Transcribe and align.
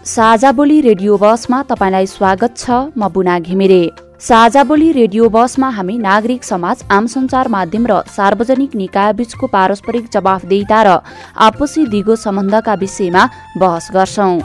साझा 0.00 0.50
बोली 0.52 0.80
रेडियो 0.80 1.16
बसमा 1.18 1.62
तपाईँलाई 1.62 2.06
स्वागत 2.06 2.56
छ 2.56 2.70
म 2.96 3.08
बुना 3.12 3.38
घिमिरे। 3.38 3.82
साझा 4.18 4.62
बोली 4.64 4.90
रेडियो 4.92 5.28
बसमा 5.28 5.68
हामी 5.70 5.96
नागरिक 5.98 6.44
समाज 6.44 6.84
आम 6.90 7.06
सञ्चार 7.06 7.48
माध्यम 7.48 7.86
र 7.86 8.00
सार्वजनिक 8.08 8.74
निकाय 8.76 9.12
बीचको 9.12 9.46
पारस्परिक 9.48 10.08
जवाफदेहिता 10.12 10.80
र 10.82 10.96
आपसी 11.38 11.86
दिगो 11.92 12.16
सम्बन्धका 12.16 12.74
विषयमा 12.80 13.28
बहस 13.58 13.90
गर्छौं। 13.94 14.40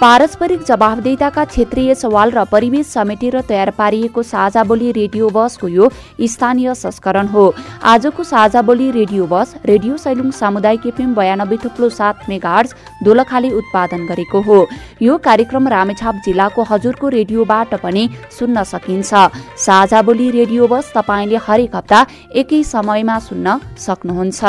पारस्परिक 0.00 0.62
जवाबदेताका 0.62 1.44
क्षेत्रीय 1.44 1.94
सवाल 1.96 2.30
र 2.30 2.44
परिवेश 2.46 2.86
समेटेर 2.88 3.40
तयार 3.42 3.70
पारिएको 3.74 4.22
साझा 4.22 4.62
बोली 4.64 4.90
रेडियो 4.92 5.28
बसको 5.28 5.68
यो 5.68 5.88
स्थानीय 6.24 6.74
संस्करण 6.76 7.26
हो। 7.28 7.46
आजको 7.84 8.24
साझा 8.24 8.62
बोली 8.62 8.90
रेडियो 8.90 9.26
बस 9.26 9.54
रेडियो 9.66 9.96
सैलुङ 9.96 10.30
सामुदायिक 10.32 10.86
एफएम 10.86 11.14
बयानब्बे 11.14 11.56
थुप्लो 11.64 11.88
सात 11.90 12.28
मेगार्स 12.28 12.74
दोलखाले 13.02 13.50
उत्पादन 13.52 14.06
गरेको 14.06 14.40
हो। 14.42 14.60
यो 15.02 15.18
कार्यक्रम 15.18 15.68
रामेछाप 15.68 16.22
जिल्लाको 16.24 16.62
हजुरको 16.70 17.08
रेडियोबाट 17.08 17.74
पनि 17.82 18.08
सुन्न 18.38 18.62
सकिन्छ। 18.64 19.10
साझा 19.58 20.02
बोली 20.02 20.30
रेडियो 20.30 20.66
बस 20.68 20.92
तपाईँले 20.94 21.42
हरेक 21.42 21.76
हप्ता 21.76 22.06
एकै 22.36 22.62
समयमा 22.64 23.18
सुन्न 23.26 23.58
सक्नुहुन्छ। 23.78 24.44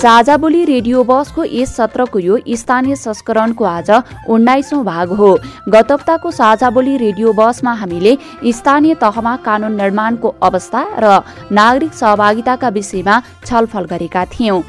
साझा 0.00 0.36
बोली 0.36 0.64
रेडियो 0.64 1.02
बसको 1.04 1.44
यस 1.44 1.74
सत्रको 1.76 2.18
यो 2.18 2.36
स्थानीय 2.56 2.96
संस्करणको 2.96 3.64
आज 3.64 3.90
उन्नाइसौं 4.28 4.82
भाग 4.84 5.08
हो। 5.12 5.28
गत 5.68 5.92
हप्ताको 5.92 6.30
साझा 6.30 6.70
बोली 6.70 6.96
रेडियो 6.96 7.32
बसमा 7.34 7.72
हामीले 7.74 8.16
स्थानीय 8.50 8.94
तहमा 8.96 9.36
कानून 9.44 9.76
निर्माणको 9.76 10.34
अवस्था 10.42 10.82
र 10.98 11.20
नागरिक 11.52 11.92
सहभागिताका 11.94 12.68
विषयमा 12.70 13.20
छलफल 13.44 13.84
गरेका 13.92 14.24
थियौं। 14.32 14.60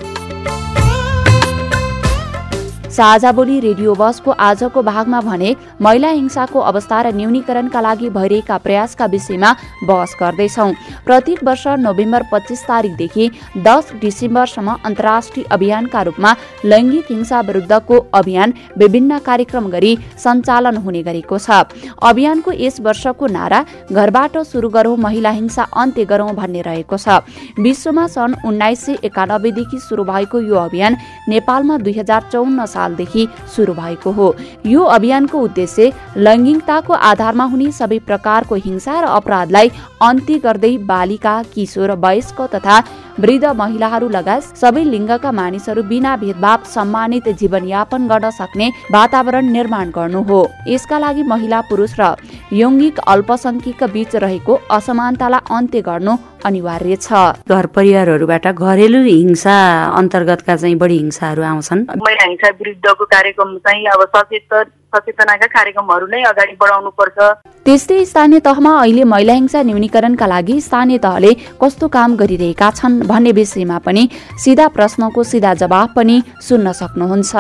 साझा 2.91 3.31
बोली 3.31 3.59
रेडियो 3.59 3.93
बसको 3.95 4.31
आजको 4.43 4.81
भागमा 4.83 5.19
भने 5.21 5.55
महिला 5.81 6.07
हिंसाको 6.09 6.59
अवस्था 6.61 7.01
र 7.01 7.11
न्यूनीकरणका 7.15 7.81
लागि 7.81 8.09
भइरहेका 8.11 8.57
प्रयासका 8.57 9.05
विषयमा 9.07 9.51
बहस 9.87 10.15
गर्दैछौ। 10.19 10.65
प्रत्येक 11.05 11.43
वर्ष 11.43 11.63
नोभेम्बर 11.79 12.23
पच्चिस 12.31 12.63
तारिकदेखि 12.67 13.29
दस 13.57 13.93
डिसेम्बरसम्म 14.01 14.75
अन्तर्राष्ट्रिय 14.85 15.45
अभियानका 15.51 16.01
रूपमा 16.01 16.35
लैङ्गिक 16.65 17.05
हिंसा 17.11 17.39
विरुद्धको 17.41 17.99
अभियान 18.13 18.53
विभिन्न 18.77 19.19
कार्यक्रम 19.19 19.69
गरी 19.69 19.93
सञ्चालन 20.17 20.77
हुने 20.83 21.03
गरेको 21.03 21.37
छ। 21.37 21.63
अभियानको 22.03 22.51
यस 22.59 22.81
वर्षको 22.81 23.27
नारा 23.29 23.63
घरबाट 23.89 24.37
सुरु 24.51 24.69
गरौं 24.69 24.97
महिला 24.99 25.31
हिंसा 25.39 25.63
अन्त्य 25.77 26.05
गरौं 26.11 26.35
भन्ने 26.35 26.61
रहेको 26.61 26.97
छ। 26.97 27.23
विश्वमा 27.61 28.05
सन् 28.09 28.35
उन्नाइस 28.43 28.85
सय 28.85 28.99
एकानब्बेदेखि 29.05 29.79
सुरु 29.79 30.03
भएको 30.03 30.41
यो 30.41 30.55
अभियान 30.59 30.97
नेपालमा 31.29 31.77
दुई 31.79 31.97
हजार 31.99 32.29
चौन्न 32.31 32.65
सालदेखि 32.81 33.27
सुरु 33.55 33.73
भएको 33.73 34.11
हो। 34.11 34.33
यो 34.65 34.83
अभियानको 34.97 35.39
उद्देश्य 35.39 35.91
लैङ्गिकताको 36.17 36.93
आधारमा 37.11 37.45
हुने 37.53 37.71
सबै 37.71 37.99
प्रकारको 38.07 38.55
हिंसा 38.65 38.99
र 38.99 39.05
अपराधलाई 39.19 39.71
अन्त्य 40.01 40.37
गर्दै 40.39 40.77
बालिका 40.87 41.41
किशोर 41.53 41.91
वयस्क 42.03 42.41
तथा 42.55 42.77
वृद्ध 43.19 43.45
महिलाहरू 43.57 44.09
लगायत 44.09 44.57
सबै 44.57 44.83
लिङ्गका 44.85 45.31
मानिसहरू 45.31 45.83
बिना 45.83 46.15
भेदभाव 46.17 46.63
सम्मानित 46.65 47.27
जीवनयापन 47.39 48.07
गर्न 48.07 48.29
सक्ने 48.31 48.67
वातावरण 48.91 49.45
निर्माण 49.51 49.89
गर्नु 49.91 50.21
हो। 50.23 50.39
यसका 50.67 50.97
लागि 50.99 51.23
महिला 51.23 51.61
पुरुष 51.69 51.93
र 51.99 52.15
यौङ्गिक 52.51 52.99
अल्पसंख्यक 53.07 53.83
बीच 53.93 54.15
रहेको 54.15 54.59
असमानतालाई 54.71 55.55
अन्त्य 55.57 55.81
गर्नु 55.81 56.13
अनिवार्य 56.45 56.95
छ। 56.95 57.13
घर 57.47 57.65
परिवारहरूबाट 57.75 58.47
घरेलु 58.47 59.01
हिंसा 59.03 59.55
अन्तर्गतका 59.99 60.55
चाहिँ 60.55 60.75
बढी 60.75 60.97
हिंसाहरू 60.97 61.41
आउँछन्। 61.43 61.85
महिला 61.97 62.23
हिंसा 62.29 62.49
विरुद्धको 62.59 63.05
कार्यक्रम 63.05 63.57
चाहिँ 63.57 63.85
अब 63.93 64.01
सचेत 64.15 64.53
सचेतनाका 64.95 65.47
कार्यक्रमहरू 65.55 66.07
नै 66.13 66.21
अगाडि 66.31 66.55
बढाउनु 66.61 66.89
पर्छ 66.99 67.17
त्यस्तै 67.65 68.03
स्थानीय 68.11 68.39
तहमा 68.47 68.71
अहिले 68.81 69.03
महिला 69.13 69.33
हिंसा 69.39 69.61
न्यूनीकरणका 69.69 70.27
लागि 70.33 70.59
स्थानीय 70.67 70.97
तहले 71.05 71.31
कस्तो 71.61 71.87
काम 71.95 72.15
गरिरहेका 72.21 72.69
छन् 72.79 73.01
भन्ने 73.09 73.31
विषयमा 73.39 73.77
पनि 73.87 74.03
सिधा 74.43 74.67
प्रश्नको 74.77 75.23
सिधा 75.31 75.53
जवाब 75.63 75.89
पनि 75.97 76.15
सुन्न 76.47 76.71
सक्नुहुन्छ। 76.81 77.33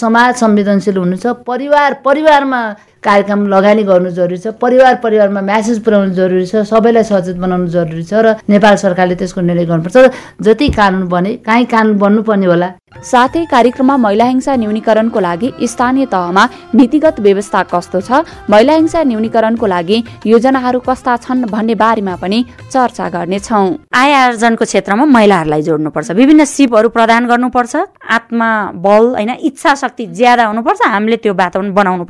समाज 0.00 0.34
संवेदनशील 0.40 0.96
हुनु 0.96 1.16
छ 1.22 1.26
परिवार 1.46 1.94
परिवारमा 2.04 2.60
कार्यक्रम 3.04 3.46
लगानी 3.48 3.82
गर्नु 3.82 4.10
जरुरी 4.10 4.38
छ 4.38 4.46
परिवार 4.60 4.94
परिवारमा 5.02 5.40
म्यासेज 5.40 5.78
पुर्याउनु 5.84 6.12
जरुरी 6.14 6.46
छ 6.46 6.64
सबैलाई 6.68 7.04
सचेत 7.04 7.36
बनाउनु 7.36 7.66
जरुरी 7.72 8.04
छ 8.04 8.12
र 8.24 8.34
नेपाल 8.48 8.76
सरकारले 8.76 9.14
त्यसको 9.16 9.40
निर्णय 9.40 9.64
गर्नुपर्छ 9.64 9.96
जति 10.44 10.68
कानुन 10.76 11.08
बने 11.08 11.32
काहीँ 11.46 11.66
कानुन 11.66 11.98
बन्नुपर्ने 11.98 12.46
होला। 12.46 12.70
साथै 13.04 13.44
कार्यक्रममा 13.50 13.96
महिला 13.96 14.24
हिंसा 14.24 14.54
न्यूनीकरणको 14.56 15.20
लागि 15.20 15.48
स्थानीय 15.72 16.06
तहमा 16.12 16.44
नीतिगत 16.74 17.20
व्यवस्था 17.26 17.62
कस्तो 17.72 18.00
छ 18.00 18.20
महिला 18.50 18.74
हिंसा 18.74 19.02
न्यूनीकरणको 19.10 19.66
लागि 19.66 20.02
योजनाहरू 20.26 20.80
कस्ता 20.88 21.16
छन् 21.24 21.44
भन्ने 21.54 21.74
बारेमा 21.80 22.14
पनि 22.20 22.44
चर्चा 22.72 23.08
गर्नेछौ। 23.16 23.62
आय 23.94 24.12
आर्जनको 24.12 24.64
क्षेत्रमा 24.64 25.04
महिलाहरूलाई 25.16 25.62
जोड्नुपर्छ 25.62 26.10
विभिन्न 26.20 26.44
सिपहरू 26.44 26.88
प्रदान 26.98 27.26
गर्नुपर्छ 27.32 27.76
आत्मा 28.18 28.50
बल 28.84 29.04
होइन 29.16 29.30
इच्छा 29.48 29.74
शक्ति 29.82 30.06
ज्यादा 30.20 30.44
हुनुपर्छ 30.50 30.80
हामीले 30.86 31.16
त्यो 31.22 31.34
वातावरण 31.40 31.72
बनाउनु 31.72 32.04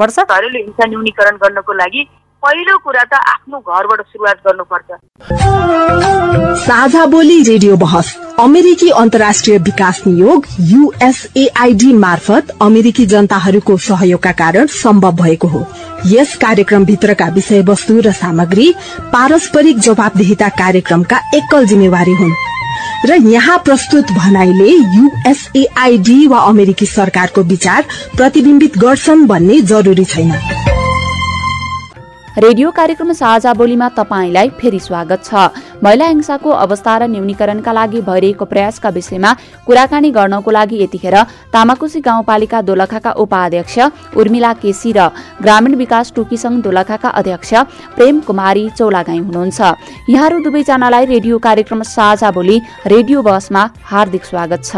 हिंसा 0.81 0.89
न्यूनीकरण 0.91 1.37
गर्नको 1.37 1.73
लागि 1.73 2.03
पहिलो 2.43 2.77
कुरा 2.85 3.05
त 3.05 3.15
आफ्नो 3.31 3.59
घरबाट 3.61 4.01
सुरुवात 4.03 4.37
गर्नुपर्छ। 4.47 4.89
साझा 6.61 7.05
बोली 7.07 7.43
रेडियो 7.43 7.77
बहस 7.77 8.17
अमेरिकी 8.41 8.89
अन्तर्राष्ट्रिय 8.97 9.59
विकास 9.61 10.03
नियोग 10.07 10.47
युएसएआईडी 10.71 11.93
मार्फत 11.95 12.57
अमेरिकी 12.63 13.07
जनताहरूको 13.07 13.77
सहयोगका 13.79 14.33
कारण 14.33 14.67
सम्भव 14.75 15.13
भएको 15.23 15.49
हो। 15.49 15.61
यस 16.07 16.37
कार्यक्रम 16.41 16.85
भित्रका 16.85 17.27
विषयवस्तु 17.35 18.01
र 18.01 18.13
सामग्री 18.15 18.73
पारस्परिक 19.13 19.79
जवाबदेहिता 19.81 20.49
कार्यक्रमका 20.57 21.19
एकल 21.35 21.67
जिम्मेवारी 21.67 22.15
हुन्। 22.23 22.35
र 23.07 23.21
यहाँ 23.29 23.59
प्रस्तुत 23.65 24.07
भनाइले 24.13 24.71
युएसएआईडी 24.97 26.27
वा 26.27 26.39
अमेरिकी 26.49 26.87
सरकारको 26.89 27.43
विचार 27.53 27.85
प्रतिविम्बित 28.17 28.79
गर्छन् 28.79 29.27
भन्ने 29.27 29.61
जरुरी 29.69 30.05
छैन। 30.07 30.33
रेडियो 32.39 32.71
कार्यक्रम 32.71 33.11
साझा 33.13 33.53
बोलीमा 33.55 33.89
तपाईँलाई 33.91 34.49
फेरि 34.59 34.79
स्वागत 34.81 35.25
छ। 35.25 35.35
महिला 35.83 36.07
हिंसाको 36.07 36.51
अवस्था 36.57 36.97
र 36.97 37.03
न्यूनीकरणका 37.11 37.73
लागि 37.73 38.01
भइरहेको 38.01 38.45
प्रयासका 38.47 38.89
विषयमा 38.89 39.31
कुराकानी 39.67 40.11
गर्नको 40.11 40.51
लागि 40.51 40.83
यतिखेर 40.83 41.17
तामाकोशी 41.51 42.01
गाउँपालिका 42.01 42.61
दोलखाका 42.63 43.11
उपाध्यक्ष 43.19 43.79
उर्मिला 44.15 44.53
केसी 44.63 44.93
र 44.93 45.09
ग्रामीण 45.43 45.75
विकास 45.75 46.13
टोकी 46.17 46.37
संघ 46.37 46.63
दोलखाका 46.63 47.09
अध्यक्ष 47.11 47.55
प्रेम 47.99 48.21
कुमारी 48.23 48.69
चौलागाई 48.79 49.19
हुनुहुन्छ। 49.19 49.61
यहाँहरू 50.09 50.39
दुवैजनालाई 50.41 51.05
रेडियो 51.07 51.39
कार्यक्रम 51.41 51.83
साझा 51.89 52.31
बोली 52.31 52.61
रेडियो 52.87 53.23
बसमा 53.23 53.69
हार्दिक 53.85 54.25
स्वागत 54.25 54.65
छ। 54.65 54.77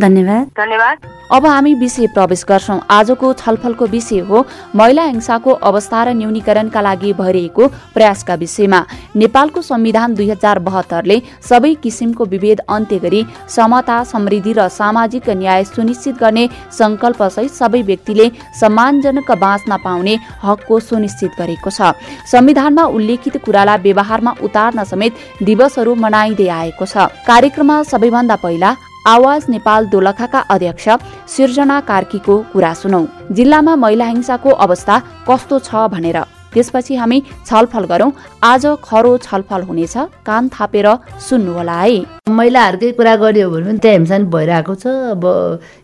धन्यवाद। 0.00 0.50
धन्यवाद। 0.58 1.17
अब 1.30 1.46
हामी 1.46 1.72
विषय 1.74 2.06
प्रवेश 2.08 2.44
गर्छौं। 2.48 2.78
आजको 2.90 3.32
छलफलको 3.34 3.86
विषय 3.86 4.18
हो 4.20 4.44
महिला 4.76 5.02
हिंसाको 5.04 5.52
अवस्था 5.62 6.02
र 6.04 6.14
न्यूनीकरणका 6.14 6.80
लागि 6.80 7.12
भइरहेको 7.12 7.66
प्रयासका 7.94 8.34
विषयमा। 8.34 8.80
नेपालको 9.16 9.62
संविधान 9.62 10.14
दुई 10.14 10.28
हजार 10.30 10.58
बहत्तरले 10.60 11.20
सबै 11.48 11.74
किसिमको 11.82 12.24
विभेद 12.26 12.60
अन्त्य 12.68 12.98
गरी 12.98 13.24
समता 13.48 14.02
समृद्धि 14.04 14.52
र 14.52 14.68
सामाजिक 14.70 15.28
न्याय 15.30 15.64
सुनिश्चित 15.66 16.16
गर्ने 16.16 16.48
संकल्पसहित 16.72 17.52
सबै 17.52 17.82
व्यक्तिले 17.82 18.30
सम्मानजनक 18.60 19.30
बाँच्न 19.36 19.76
पाउने 19.84 20.18
हकको 20.42 20.80
सुनिश्चित 20.80 21.30
गरेको 21.38 21.70
छ। 21.70 21.92
संविधानमा 22.26 22.84
उल्लेखित 22.88 23.36
कुरालाई 23.44 23.78
व्यवहारमा 23.84 24.34
उतार्न 24.42 24.84
समेत 24.86 25.44
दिवसहरू 25.44 25.94
मनाइँदै 25.94 26.48
आएको 26.50 26.84
छ। 26.86 27.12
कार्यक्रममा 27.28 27.82
सबैभन्दा 27.84 28.36
पहिला 28.36 28.76
आवाज 29.06 29.44
नेपाल 29.48 29.86
दोलखाका 29.88 30.38
अध्यक्ष 30.50 30.88
सिर्जना 31.34 31.80
कार्कीको 31.80 32.36
कुरा 32.52 32.72
सुनौ। 32.74 33.04
जिल्लामा 33.32 33.76
महिला 33.76 34.06
हिंसाको 34.06 34.50
अवस्था 34.50 34.98
कस्तो 35.28 35.58
छ 35.58 35.86
भनेर। 35.94 36.18
त्यसपछि 36.52 36.94
हामी 36.96 37.22
छलफल 37.46 37.84
गरौँ। 37.84 38.10
आज 38.42 38.66
खरो 38.84 39.16
छलफल 39.18 39.62
हुनेछ। 39.62 39.96
कान 40.26 40.48
थापेर 40.48 40.86
सुन्नुहोला 41.28 41.78
है। 41.80 41.96
महिलाहरूकै 42.28 42.90
कुरा 42.92 43.14
गरियो 43.16 43.50
भने 43.50 43.64
पनि 43.64 43.78
त्यहाँ 43.78 43.96
हिंसा 43.96 44.18
भइरहेको 44.34 44.74
छ। 44.74 44.86
अब 45.12 45.24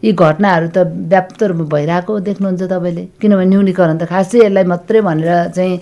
यी 0.04 0.12
घटनाहरू 0.12 0.68
त 0.68 0.78
व्याप्त 1.12 1.42
रूपमा 1.42 1.64
भइरहेको 1.68 2.12
देख्नुहुन्छ 2.28 2.62
तपाईँले। 2.72 3.04
किनभने 3.20 3.46
न्यूनीकरण 3.46 3.96
त 4.00 4.04
खासै 4.08 4.38
यसलाई 4.44 4.64
मात्रै 4.64 5.00
भनेर 5.00 5.52
चाहिँ 5.52 5.74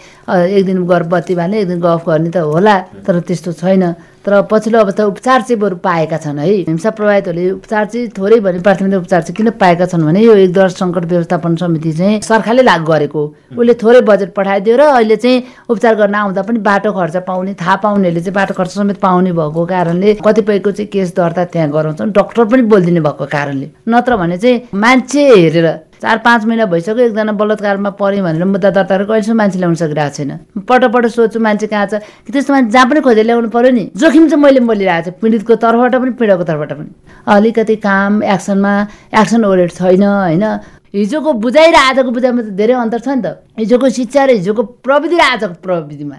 एक 0.51 0.65
दिन 0.67 0.85
गर्भवती 0.87 1.35
भने 1.35 1.61
एक 1.63 1.69
दिन 1.69 1.81
गफ 1.81 2.03
गर्ने 2.07 2.31
त 2.31 2.37
होला 2.43 2.77
तर 3.07 3.21
त्यस्तो 3.23 3.53
छैन। 3.63 3.83
तर 4.27 4.41
पछिल्लो 4.51 4.79
अवस्था 4.79 5.05
उपचार 5.05 5.43
चाहिँ 5.43 5.59
बरु 5.61 5.77
पाएका 5.83 6.17
छन् 6.17 6.39
है। 6.39 6.47
हिंसा 6.69 6.91
प्रभावितहरूले 6.91 7.51
उपचार 7.51 7.85
चाहिँ 7.87 8.09
थोरै 8.19 8.39
भने 8.41 8.61
प्राथमिक 8.63 8.95
उपचार 8.95 9.23
चाहिँ 9.23 9.37
किन 9.37 9.51
पाएका 9.59 9.87
छन् 9.87 10.05
भने 10.07 10.21
यो 10.23 10.35
एक 10.47 10.53
दर 10.53 10.69
सङ्कट 10.71 11.05
व्यवस्थापन 11.05 11.57
समिति 11.57 11.93
चाहिँ 11.93 12.21
सरकारले 12.23 12.63
लागू 12.63 12.87
गरेको। 12.87 13.23
उसले 13.59 13.75
थोरै 13.83 14.01
बजेट 14.07 14.35
पठाइदियो 14.35 14.77
र 14.77 14.83
अहिले 14.95 15.17
चाहिँ 15.17 15.43
उपचार 15.69 15.95
गर्न 15.99 16.15
आउँदा 16.15 16.43
पनि 16.43 16.59
बाटो 16.63 16.93
खर्च 16.93 17.17
पाउने 17.27 17.55
थाहा 17.59 17.77
पाउनेहरूले 17.83 18.21
चाहिँ 18.21 18.35
बाटो 18.35 18.55
खर्च 18.55 18.71
समेत 18.71 18.99
पाउने 19.03 19.33
भएको 19.33 19.67
कारणले 19.67 20.15
कतिपयको 20.23 20.71
चाहिँ 20.71 20.91
केस 20.91 21.15
दर्ता 21.17 21.45
त्यहाँ 21.51 21.71
गराउँछन्। 21.71 22.13
डक्टर 22.15 22.45
पनि 22.47 22.63
बोलिदिने 22.71 23.01
भएको 23.01 23.27
कारणले। 23.27 23.71
नत्र 23.89 24.17
भने 24.17 24.39
चाहिँ 24.39 24.63
मान्छे 24.75 25.23
हेरेर 25.35 25.69
चार 26.03 26.19
पाँच 26.19 26.45
महिना 26.45 26.67
भइसक्यो 26.67 26.99
एकजना 26.99 27.33
बलात्कारमा 27.39 27.91
पऱ्यो 27.95 28.23
भनेर 28.27 28.45
मुद्दा 28.45 28.71
दर्ता 28.75 28.91
गरेर 28.91 29.07
कहिलेसम्म 29.07 29.39
मान्छे 29.39 29.59
ल्याउन 29.59 29.75
सकिरहेको 29.79 30.15
छैन। 30.19 30.31
पट 30.67 30.85
पट 30.91 31.07
सोध्छु 31.07 31.39
मान्छे 31.39 31.67
कहाँ 31.71 31.87
छ? 31.87 32.03
कि 32.27 32.33
त्यस्तो 32.33 32.53
मान्छे 32.53 32.71
जहाँ 32.75 32.87
पनि 32.91 33.01
खोजेर 33.07 33.25
ल्याउनु 33.25 33.49
पऱ्यो 33.55 33.71
नि? 33.71 33.85
जोखिम 33.95 34.29
चाहिँ 34.29 34.43
मैले 34.43 34.61
बोलिरहेको 34.67 35.11
छु। 35.11 35.17
पीडितको 35.23 35.55
तर्फबाट 35.63 35.95
पनि 35.95 36.11
पीडितको 36.19 36.45
तर्फबाट 36.45 36.73
पनि। 36.75 36.91
अलिकति 37.23 37.77
काम 37.87 38.23
एक्सनमा 38.35 38.73
एक्सन 39.15 39.45
ओरिएन्ट 39.47 39.73
छैन 39.79 40.03
होइन? 40.03 40.45
हिजोको 40.91 41.33
बुझाइ 41.39 41.71
र 41.71 41.77
आजको 41.95 42.11
बुझाइमा 42.11 42.43
त 42.43 42.51
धेरै 42.51 42.75
अन्तर 42.83 42.99
छ 42.99 43.09
नि 43.15 43.23
त। 43.23 43.47
हिजोको 43.63 43.87
शिक्षा 43.89 44.25
र 44.27 44.31
हिजोको 44.43 44.63
प्रविधि 44.83 45.17
र 45.17 45.23
आजको 45.23 45.55
प्रविधिमा। 45.63 46.19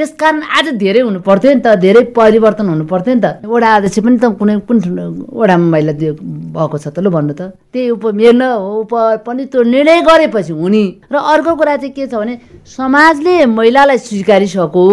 त्यस 0.00 0.12
कारण 0.16 0.40
आज 0.56 0.68
धेरै 0.80 1.00
हुनु 1.04 1.20
पर्थ्यो 1.20 1.52
नि 1.52 1.60
त 1.60 1.76
धेरै 1.76 2.02
परिवर्तन 2.16 2.68
हुनु 2.72 2.84
पर्थ्यो 2.88 3.14
नि 3.14 3.20
त। 3.20 3.44
वडा 3.44 3.68
अध्यक्ष 3.76 3.98
पनि 4.00 4.16
त 4.16 4.32
कुनै 4.40 4.54
कुन 4.64 4.76
वडामा 5.28 5.66
महिला 5.76 5.92
दियो 6.00 6.12
भएको 6.56 6.76
छ 6.80 6.88
त 6.88 7.04
ल 7.04 7.12
भन्नु 7.12 7.34
त। 7.36 7.52
त्यही 7.68 7.90
उपमेयर 8.00 8.32
न 8.32 8.44
उप 8.80 8.92
पनि 9.28 9.44
त्यो 9.52 9.60
निर्णय 9.60 10.00
गरेपछि 10.08 10.52
हुने। 10.56 10.84
र 11.12 11.14
अर्को 11.20 11.52
कुरा 11.52 11.76
चाहिँ 11.76 11.92
के 11.92 12.06
छ 12.08 12.16
भने 12.16 12.34
समाजले 12.64 13.44
महिलालाई 13.44 13.98
स्वीकारिसक्यो। 14.08 14.88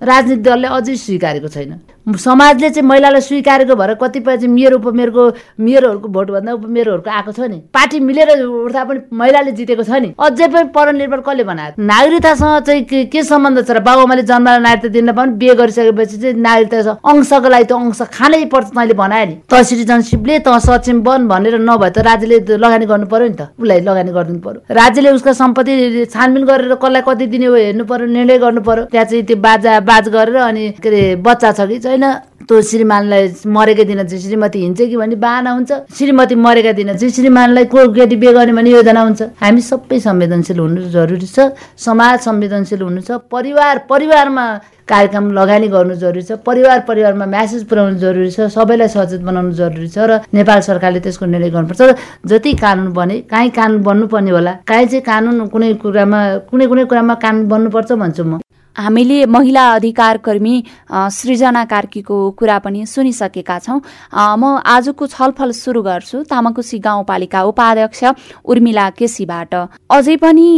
राजनीतिक 0.00 0.40
दलले 0.48 0.68
अझै 0.72 0.96
स्वीकारेको 1.04 1.48
छैन। 1.52 1.72
समाजले 2.06 2.70
चाहिँ 2.70 2.86
महिलालाई 2.88 3.20
स्वीकारेको 3.20 3.74
भएर 3.76 3.94
कतिपय 4.02 4.36
चाहिँ 4.36 4.52
मेयर 4.54 4.72
उपमेयरको 4.72 5.22
मेयरहरूको 5.58 6.08
भोटभन्दा 6.08 6.52
उपमेयरहरूको 6.52 7.10
आएको 7.10 7.32
छ 7.32 7.40
नि। 7.50 7.58
पार्टी 7.74 8.00
मिलेर 8.00 8.30
उठ्दा 8.46 8.84
पनि 8.84 9.00
महिलाले 9.10 9.52
जितेको 9.52 9.82
छ 9.82 9.90
नि। 9.90 10.14
अझै 10.14 10.46
पनि 10.46 10.70
परनिर्भर 10.70 11.20
कसले 11.26 11.44
बनाएको 11.44 11.82
नागरिकतासँग 11.82 12.62
चाहिँ 12.62 12.84
के 13.10 13.22
सम्बन्ध 13.22 13.66
छ 13.66 13.70
र 13.74 13.80
बाबुआमाले 13.82 14.22
जन्माएर 14.22 14.60
नागरिकता 14.60 14.88
दिन 14.94 15.12
पनि 15.12 15.32
बिहे 15.34 15.54
गरिसकेपछि 15.58 16.16
चाहिँ 16.22 16.34
नागरिकता 16.38 16.94
अंशको 17.02 17.48
लागि 17.48 17.64
त 17.64 17.72
अंश 17.74 18.02
खानै 18.14 18.44
पर्छ 18.54 18.68
तैँले 18.70 18.94
बनायो 18.94 19.26
नि। 19.26 19.34
त 19.50 19.62
सिटिजनसिपले 19.66 20.38
त 20.46 20.48
सक्षम 20.62 21.02
बन 21.02 21.26
भनेर 21.26 21.58
नभए 21.58 21.90
त 21.90 22.06
राज्यले 22.06 22.38
लगानी 22.54 22.86
गर्नु 22.86 23.06
पर्यो 23.10 23.28
नि 23.28 23.34
त। 23.34 23.50
उसलाई 23.58 23.80
लगानी 23.82 24.10
गरिदिनु 24.14 24.40
पर्यो। 24.46 24.60
राज्यले 24.70 25.10
उसको 25.10 25.32
सम्पत्ति 25.34 26.06
छानबिन 26.06 26.44
गरेर 26.46 26.74
कसलाई 26.78 27.02
कति 27.02 27.26
दिने 27.34 27.46
हो 27.50 27.54
हेर्नु 27.56 27.84
पर्यो 27.84 28.06
निर्णय 28.06 28.38
गर्नु 28.38 28.60
पर्यो। 28.62 28.84
त्यहाँ 28.94 29.06
चाहिँ 29.10 29.24
त्यो 29.26 29.36
बाजा 29.42 29.80
बाज 29.82 30.08
गरेर 30.14 30.36
अनि 30.46 30.64
के 30.78 30.88
अरे 30.88 31.02
बच्चा 31.18 31.52
छ 31.52 31.66
कि 31.66 31.78
छैन। 31.96 32.46
त्यो 32.46 32.60
श्रीमानलाई 32.62 33.42
मरेका 33.42 33.84
दिन 33.90 34.02
चाहिँ 34.06 34.22
श्रीमती 34.22 34.58
हिँड्छ 34.60 34.80
कि 34.80 34.96
भने 34.96 35.16
बाहना 35.18 35.50
हुन्छ। 35.50 35.72
श्रीमती 35.90 36.34
मरेका 36.38 36.72
दिन 36.78 36.94
चाहिँ 36.94 37.10
श्रीमानलाई 37.10 37.64
को 37.66 37.90
केटी 37.90 38.16
बिहे 38.16 38.32
गर्ने 38.32 38.52
भने 38.52 38.70
योजना 38.70 39.00
हुन्छ। 39.02 39.22
हामी 39.42 39.60
सबै 39.60 39.98
संवेदनशील 39.98 40.58
हुनु 40.60 40.80
जरुरी 40.94 41.26
छ। 41.26 41.58
समाज 41.74 42.20
संवेदनशील 42.22 42.82
हुनु 42.82 43.00
छ। 43.02 43.18
परिवार 43.26 43.78
परिवारमा 43.90 44.46
कार्यक्रम 44.86 45.32
लगानी 45.34 45.68
गर्नु 45.74 45.94
जरुरी 45.98 46.22
छ। 46.22 46.32
परिवार 46.46 46.86
परिवारमा 46.86 47.26
म्यासेज 47.26 47.66
पुर्याउनु 47.66 47.98
जरुरी 47.98 48.30
छ। 48.30 48.46
सबैलाई 48.54 48.88
सचेत 48.94 49.20
बनाउनु 49.26 49.52
जरुरी 49.58 49.88
छ। 49.90 49.98
र 49.98 50.22
नेपाल 50.30 50.60
सरकारले 50.62 51.00
त्यसको 51.02 51.26
निर्णय 51.26 51.50
गर्नुपर्छ। 51.50 51.82
र 51.82 51.94
जति 52.30 52.52
कानुन 52.62 52.92
बने 52.94 53.26
काहीँ 53.26 53.50
कानुन 53.50 53.82
बन्नुपर्ने 53.82 54.30
होला। 54.30 54.52
काहीँ 54.62 54.86
चाहिँ 54.86 55.02
कानुन 55.02 55.46
कुनै 55.50 55.74
कुरामा 55.82 56.20
कुनै 56.46 56.66
कुनै 56.70 56.84
कुरामा 56.86 57.14
कानुन 57.18 57.48
बन्नुपर्छ 57.50 57.92
भन्छु 57.92 58.24
म। 58.24 58.38
हामीले 58.76 59.24
महिला 59.26 59.64
अधिकार 59.74 60.16
कर्मी 60.18 60.56
सृजना 60.92 61.64
कार्कीको 61.64 62.16
कुरा 62.38 62.58
पनि 62.58 62.86
सुनिसकेका 62.86 63.58
छौँ। 63.58 63.80
म 64.12 64.60
आजको 64.66 65.06
छलफल 65.06 65.50
सुरु 65.52 65.82
गर्छु 65.82 66.22
तामाकुसी 66.30 66.78
गाउँपालिका 66.78 67.42
उपाध्यक्ष 67.42 68.04
उर्मिला 68.44 68.88
केसीबाट। 68.98 69.54
अझै 69.90 70.16
पनि 70.16 70.48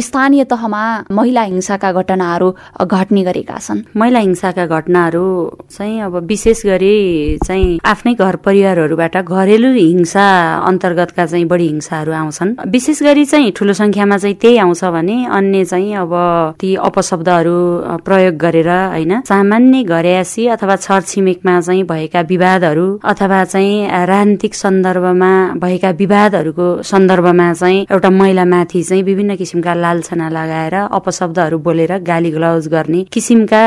स्थानीय 0.00 0.44
तहमा 0.44 0.82
महिला 1.10 1.42
हिंसाका 1.42 1.92
घटनाहरू 1.92 2.50
घट्ने 2.84 3.22
गरेका 3.24 3.58
छन्। 3.58 3.80
महिला 3.96 4.18
हिंसाका 4.18 4.66
घटनाहरू 4.66 5.24
चाहिँ 5.70 6.00
अब 6.02 6.16
विशेष 6.26 6.64
गरी 6.66 6.96
चाहिँ 7.44 7.78
आफ्नै 7.84 8.14
घर 8.14 8.36
परिवारहरूबाट 8.44 9.16
घरेलु 9.24 9.70
हिंसा 9.72 10.26
अन्तर्गतका 10.68 11.26
चाहिँ 11.26 11.46
बढी 11.48 11.66
हिंसाहरू 11.66 12.12
आउँछन्। 12.12 12.54
विशेष 12.68 13.02
गरी 13.02 13.24
चाहिँ 13.24 13.52
ठुलो 13.56 13.72
संख्यामा 13.72 14.16
चाहिँ 14.18 14.36
त्यही 14.36 14.58
आउँछ 14.58 14.84
भने 14.84 15.16
अन्य 15.32 15.64
चाहिँ 15.64 15.94
अब 15.96 16.12
ती 16.60 16.74
अपशब्दहरू 16.88 17.53
प्रयोग 18.06 18.34
गरेर 18.36 18.68
होइन 18.68 19.20
सामान्य 19.28 19.82
घरयासी 19.84 20.46
अथवा 20.46 20.76
छरछिमेकमा 20.76 21.60
चाहिँ 21.60 21.82
भएका 21.84 22.20
विवादहरू 22.20 22.86
अथवा 23.04 23.44
चाहिँ 23.44 24.06
राजनीतिक 24.06 24.54
सन्दर्भमा 24.54 25.32
भएका 25.62 25.90
विवादहरूको 26.02 26.66
सन्दर्भमा 26.82 27.52
चाहिँ 27.52 27.80
एउटा 27.92 28.10
महिलामाथि 28.10 28.82
चाहिँ 28.82 29.02
विभिन्न 29.02 29.36
किसिमका 29.36 29.74
लालछना 29.74 30.28
लगाएर 30.28 30.74
अपशब्दहरू 30.74 31.58
बोलेर 31.58 31.98
गाली 32.02 32.30
गलौज 32.30 32.68
गर्ने 32.68 33.02
किसिमका 33.12 33.62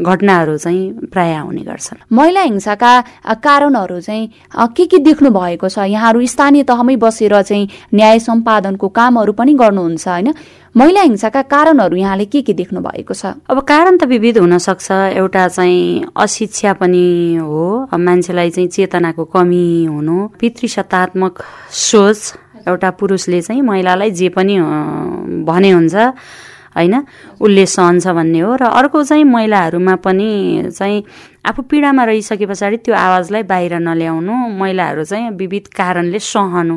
घटनाहरू 0.00 0.56
चाहिँ 0.56 0.92
प्राय 1.12 1.34
आउने 1.34 1.62
गर्छन्। 1.62 1.98
महिला 2.12 2.40
हिंसाका 2.40 2.92
कारणहरू 3.44 4.00
चाहिँ 4.00 4.28
के 4.76 4.86
के 4.86 4.98
देख्नु 4.98 5.30
भएको 5.30 5.68
छ? 5.68 5.78
यहाँहरू 5.78 6.26
स्थानीय 6.26 6.62
तहमै 6.62 6.96
बसेर 6.96 7.42
चाहिँ 7.42 7.68
न्याय 7.94 8.18
सम्पादनको 8.18 8.88
कामहरू 8.88 9.32
पनि 9.32 9.54
गर्नुहुन्छ 9.54 10.08
होइन? 10.08 10.32
महिला 10.76 11.00
हिंसाका 11.02 11.42
कारणहरू 11.50 11.96
यहाँले 11.96 12.24
के 12.30 12.40
के 12.46 12.52
देख्नु 12.54 12.80
भएको 12.80 13.14
छ? 13.14 13.26
अब 13.50 13.58
कारण 13.66 13.96
त 13.98 14.04
विविध 14.06 14.38
हुन 14.38 14.58
सक्छ 14.58 15.18
एउटा 15.18 15.48
चाहिँ 15.48 16.14
अशिक्षा 16.14 16.72
पनि 16.78 17.34
हो। 17.42 17.90
मान्छेलाई 17.90 18.50
चाहिँ 18.50 18.68
चेतनाको 18.68 19.24
कमी 19.34 19.66
हुनु 19.90 20.16
पितृसत्तात्मक 20.38 21.42
सोच 21.74 22.20
एउटा 22.70 22.90
पुरुषले 23.02 23.40
चाहिँ 23.42 23.62
महिलालाई 23.62 24.10
जे 24.14 24.28
पनि 24.30 24.54
भने 25.42 25.70
हुन्छ। 25.70 25.94
होइन? 26.76 26.94
उसले 27.40 27.66
सहन्छ 27.66 28.06
भन्ने 28.06 28.40
हो 28.40 28.54
र 28.54 28.62
अर्को 28.70 29.02
चाहिँ 29.04 29.24
महिलाहरूमा 29.24 29.94
पनि 30.04 30.30
चाहिँ 30.70 31.02
आफू 31.46 31.62
पीडामा 31.62 32.04
रहिसके 32.04 32.46
पछाडि 32.46 32.76
त्यो 32.84 32.94
आवाजलाई 32.94 33.42
बाहिर 33.42 33.74
नल्याउनु 33.80 34.34
महिलाहरू 34.60 35.04
चाहिँ 35.04 35.30
विविध 35.34 35.66
कारणले 35.72 36.18
सहनु। 36.18 36.76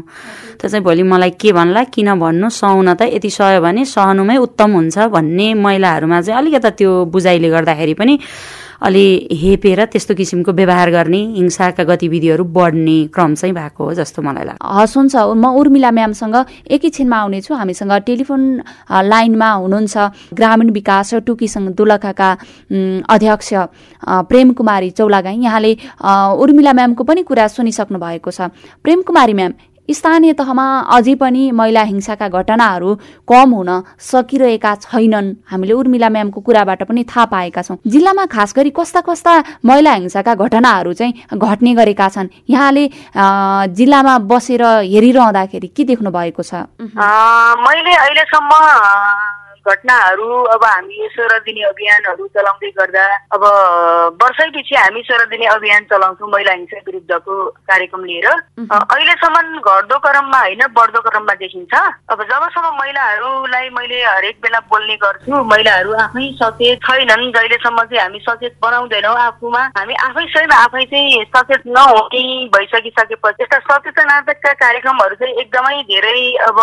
त्यो 0.60 0.69
चाहिँ 0.69 0.84
भोलि 0.84 1.04
मलाई 1.04 1.31
के 1.38 1.52
भन्ला 1.52 1.83
किन 1.94 2.09
भन्नु? 2.19 2.50
सहन 2.50 2.94
त 2.95 3.02
यति 3.14 3.30
सह्यो 3.30 3.62
भने 3.62 3.85
सहनुमै 3.85 4.38
उत्तम 4.38 4.71
हुन्छ 4.73 4.97
भन्ने 5.14 5.54
महिलाहरूमा 5.54 6.21
चाहिँ 6.21 6.40
अलिकता 6.40 6.69
त्यो 6.80 6.92
बुझाइले 7.14 7.50
गर्दाखेरि 7.50 7.94
पनि 7.94 8.18
अलि 8.83 9.07
हेपेर 9.31 9.80
त्यस्तो 9.85 10.13
किसिमको 10.16 10.52
व्यवहार 10.52 10.90
गर्ने 10.92 11.21
हिंसाका 11.35 11.83
गतिविधिहरू 11.83 12.44
बढ्ने 12.44 12.97
क्रम 13.16 13.35
चाहिँ 13.35 13.54
भएको 13.56 13.83
हो 13.83 13.94
जस्तो 13.95 14.21
मलाई 14.21 14.45
लाग्छ। 14.45 14.59
हस् 14.59 14.97
हुन्छ 14.97 15.16
म 15.16 15.45
उर्मिला 15.56 15.92
म्यामसँग 15.92 16.35
एकैछिनमा 16.68 17.18
आउनेछु। 17.18 17.54
हामीसँग 17.56 17.94
टेलिफोन 18.04 18.42
लाइनमा 18.92 19.49
हुनुहुन्छ 19.63 19.95
ग्रामीण 20.35 20.69
विकास 20.75 21.13
टुकीसँग 21.23 21.69
दुलखाका 21.80 22.30
अध्यक्ष 23.07 23.49
प्रेम 24.28 24.52
कुमारी 24.52 24.90
चौलागाई। 24.99 25.37
यहाँले 25.47 25.71
उर्मिला 26.44 26.73
म्यामको 26.73 27.04
पनि 27.04 27.23
कुरा 27.23 27.47
सुनिसक्नु 27.56 27.99
भएको 27.99 28.31
छ। 28.31 28.52
प्रेम 28.83 29.02
कुमारी 29.07 29.33
म्याम 29.33 29.54
स्थानीय 29.90 30.33
तहमा 30.33 30.66
अझै 30.95 31.16
पनि 31.16 31.52
महिला 31.52 31.81
हिंसाका 31.83 32.28
घटनाहरू 32.30 32.95
कम 33.28 33.49
हुन 33.54 33.69
सकिरहेका 33.99 34.73
छैनन्। 34.81 35.28
हामीले 35.52 35.73
उर्मिला 35.73 36.09
म्यामको 36.09 36.40
कुराबाट 36.42 36.83
पनि 36.87 37.04
थाहा 37.04 37.25
पाएका 37.25 37.61
छौँ। 37.61 37.78
जिल्लामा 37.87 38.25
खास 38.31 38.54
गरी 38.57 38.69
कस्ता 38.71 39.02
कस्ता 39.04 39.33
महिला 39.66 39.94
हिंसाका 39.94 40.33
घटनाहरू 40.35 40.94
चाहिँ 40.94 41.13
घट्ने 41.35 41.73
गरेका 41.75 42.07
छन्। 42.09 42.28
यहाँले 42.49 42.83
जिल्लामा 43.75 44.18
बसेर 44.31 44.63
हेरिरहँदाखेरि 44.63 45.68
के 45.68 45.83
देख्नु 45.83 46.09
भएको 46.11 46.44
छ 46.44 46.63
मैले 47.66 47.94
अहिलेसम्म 47.95 48.52
घटनाहरू 49.66 50.30
अब 50.54 50.64
हामी 50.66 51.08
सोह्र 51.12 51.38
दिने 51.44 51.62
अभियानहरू 51.64 52.28
चलाउँदै 52.36 52.70
गर्दा 52.78 53.04
अब 53.36 53.44
वर्षैपछि 54.24 54.76
हामी 54.76 55.02
सोह्र 55.08 55.26
दिने 55.32 55.46
अभियान 55.48 55.84
चलाउँछौँ 55.92 56.30
महिला 56.32 56.54
हिंसा 56.54 56.78
विरुद्धको 56.88 57.36
कार्यक्रम 57.72 58.04
लिएर। 58.04 58.28
अहिलेसम्म 58.28 59.60
घट्दो 59.60 59.98
क्रममा 60.06 60.40
होइन 60.40 60.64
बढ्दो 60.76 61.00
क्रममा 61.08 61.34
देखिन्छ। 61.44 61.74
अब 62.12 62.24
जबसम्म 62.24 62.74
महिलाहरूलाई 62.80 63.70
मैले 63.78 64.04
हरेक 64.04 64.36
बेला 64.44 64.60
बोल्ने 64.68 64.96
गर्छु 65.04 65.44
महिलाहरू 65.54 65.94
आफै 66.04 66.26
सचेत 66.42 66.84
छैनन्। 66.84 67.32
जहिलेसम्म 67.34 67.84
चाहिँ 67.84 68.02
हामी 68.04 68.20
सचेत 68.28 68.60
बनाउँदैनौँ 68.64 69.16
आफूमा 69.22 69.64
हामी 69.78 69.96
आफै 70.08 70.26
स्वयं 70.34 70.56
आफै 70.58 70.84
चाहिँ 70.92 71.24
सचेत 71.36 71.64
नहुने 71.72 72.24
भइसकिसकेपछि 72.56 73.44
यस्ता 73.44 73.60
सचेतनात्मकका 73.70 74.54
कार्यक्रमहरू 74.60 75.16
चाहिँ 75.16 75.36
एकदमै 75.42 75.82
धेरै 75.88 76.22
अब 76.50 76.60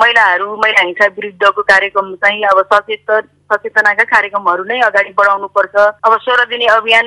महिलाहरू 0.00 0.56
महिला 0.56 0.82
हिंसा 0.82 1.06
विरुद्धको 1.18 1.62
कार्यक्रम 1.64 1.94
चाहिँ 2.00 2.42
अब 2.42 2.62
सचेत 2.72 3.10
सचेतनाका 3.52 4.04
कार्यक्रमहरू 4.04 4.64
नै 4.64 4.78
अगाडि 4.80 5.12
बढाउनु 5.18 5.46
पर्छ 5.56 5.74
अब 5.76 6.16
सोह्र 6.18 6.44
दिने 6.44 6.66
अभियान 6.66 7.06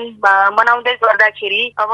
मनाउँदै 0.58 0.94
गर्दाखेरि 1.04 1.62
अब 1.80 1.92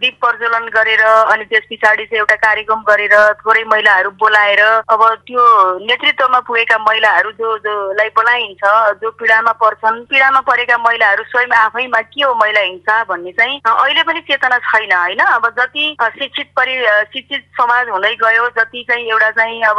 दीप 0.00 0.18
प्रज्वलन 0.24 0.68
गरेर 0.68 1.02
अनि 1.06 1.44
त्यस 1.44 1.66
पछाडि 1.70 2.04
चाहिँ 2.04 2.20
एउटा 2.20 2.36
कार्यक्रम 2.44 2.82
गरेर 2.88 3.14
थोरै 3.40 3.64
महिलाहरू 3.72 4.10
बोलाएर 4.20 4.62
अब 4.62 5.02
त्यो 5.26 5.44
नेतृत्वमा 5.86 6.40
पुगेका 6.40 6.78
महिलाहरू 6.88 7.30
जो 7.40 7.56
जोलाई 7.58 8.08
बोलाइन्छ 8.18 8.62
जो 9.02 9.10
पीडामा 9.20 9.52
पर्छन् 9.62 10.04
पीडामा 10.04 10.40
परेका 10.40 10.78
महिलाहरू 10.78 11.22
स्वयं 11.24 11.56
आफैमा 11.60 12.00
के 12.00 12.24
हो 12.24 12.34
महिला 12.34 12.60
हिंसा 12.60 13.02
भन्ने 13.04 13.32
चाहिँ 13.32 13.60
अहिले 13.66 14.02
पनि 14.02 14.20
चेतना 14.20 14.58
छैन 14.70 14.92
होइन? 14.92 15.18
अब 15.20 15.48
जति 15.58 15.96
शिक्षित 16.18 16.48
परि 16.56 16.76
शिक्षित 17.14 17.44
समाज 17.60 17.88
हुँदै 17.88 18.14
गयो 18.14 18.48
जति 18.58 18.84
चाहिँ 18.90 19.06
एउटा 19.10 19.30
चाहिँ 19.30 19.62
अब 19.62 19.78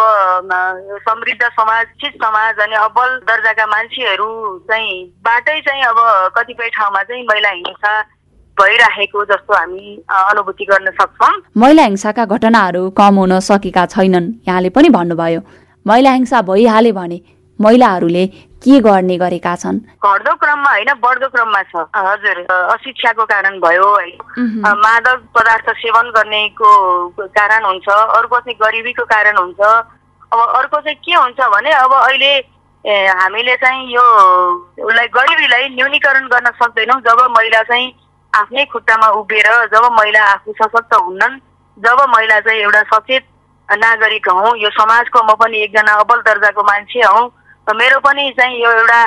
समृद्ध 1.10 1.44
समाज 1.44 1.86
शिक्षित 1.86 2.22
समाज 2.24 2.60
अनि 2.60 2.76
अब्बल 2.76 3.18
दर्जाका 3.30 3.66
मान्छे 3.66 4.01
मान्छेहरू 4.02 4.58
चाहिँ 4.66 5.06
बाटै 5.22 5.60
चाहिँ 5.62 5.84
अब 5.86 5.98
कतिपय 6.36 6.70
ठाउँमा 6.70 7.04
चाहिँ 7.04 7.24
महिला 7.24 7.50
हिंसा 7.50 8.02
भइराखेको 8.58 9.26
जस्तो 9.26 9.54
हामी 9.54 10.02
अनुभूति 10.10 10.66
गर्न 10.66 10.90
सक्छौँ। 10.92 11.34
महिला 11.58 11.84
हिंसाका 11.84 12.26
घटनाहरू 12.26 12.90
कम 12.98 13.16
हुन 13.16 13.40
सकेका 13.40 13.86
छैनन् 13.86 14.34
यहाँले 14.48 14.70
पनि 14.70 14.90
भन्नुभयो। 14.90 15.42
महिला 15.86 16.12
हिंसा 16.12 16.42
भइहाले 16.42 16.92
भने 16.92 17.22
महिलाहरूले 17.60 18.26
के 18.62 18.80
गर्ने 18.82 19.18
गरेका 19.18 19.56
छन्? 19.56 19.78
घट्दो 20.02 20.34
क्रममा 20.34 20.72
होइन 20.72 20.90
बढ्दो 20.98 21.28
क्रममा 21.30 21.62
छ। 21.70 21.86
हजुर 21.94 22.38
अशिक्षाको 22.50 23.26
कारण 23.26 23.60
भयो 23.62 23.90
है। 23.98 24.10
मादक 24.82 25.20
पदार्थ 25.38 25.70
सेवन 25.78 26.10
गर्नेको 26.18 26.70
कारण 27.38 27.66
हुन्छ 27.66 27.88
अर्को 27.90 28.40
चाहिँ 28.40 28.58
गरिबीको 28.62 29.04
कारण 29.06 29.38
हुन्छ। 29.38 29.62
अब 30.32 30.40
अर्को 30.40 30.80
चाहिँ 30.82 30.98
के 31.06 31.14
हुन्छ 31.14 31.40
भने 31.54 31.72
अब 31.76 31.94
अहिले 31.94 32.32
हामीले 32.86 33.56
चाहिँ 33.56 33.94
यो 33.94 34.04
उसलाई 34.82 35.08
गरिबीलाई 35.14 35.68
न्यूनीकरण 35.70 36.28
गर्न 36.28 36.50
सक्दैनौँ। 36.58 37.00
जब 37.02 37.20
महिला 37.38 37.62
चाहिँ 37.64 37.92
आफ्नै 38.34 38.66
खुट्टामा 38.74 39.08
उभिएर 39.22 39.50
जब 39.70 39.86
महिला 40.00 40.24
आफू 40.26 40.54
सशक्त 40.58 40.94
हुन्नन् 40.96 41.40
जब 41.78 42.02
महिला 42.10 42.40
चाहिँ 42.40 42.62
एउटा 42.62 42.82
सचेत 42.90 43.24
नागरिक 43.70 44.30
हौ 44.30 44.56
यो 44.56 44.70
समाजको 44.74 45.24
म 45.24 45.36
पनि 45.38 45.62
एकजना 45.64 45.94
अब्बल 46.02 46.20
दर्जाको 46.26 46.64
मान्छे 46.64 47.02
हौ 47.02 47.22
मेरो 47.70 48.00
पनि 48.02 48.30
चाहिँ 48.40 48.58
यो 48.64 48.72
एउटा 48.72 49.02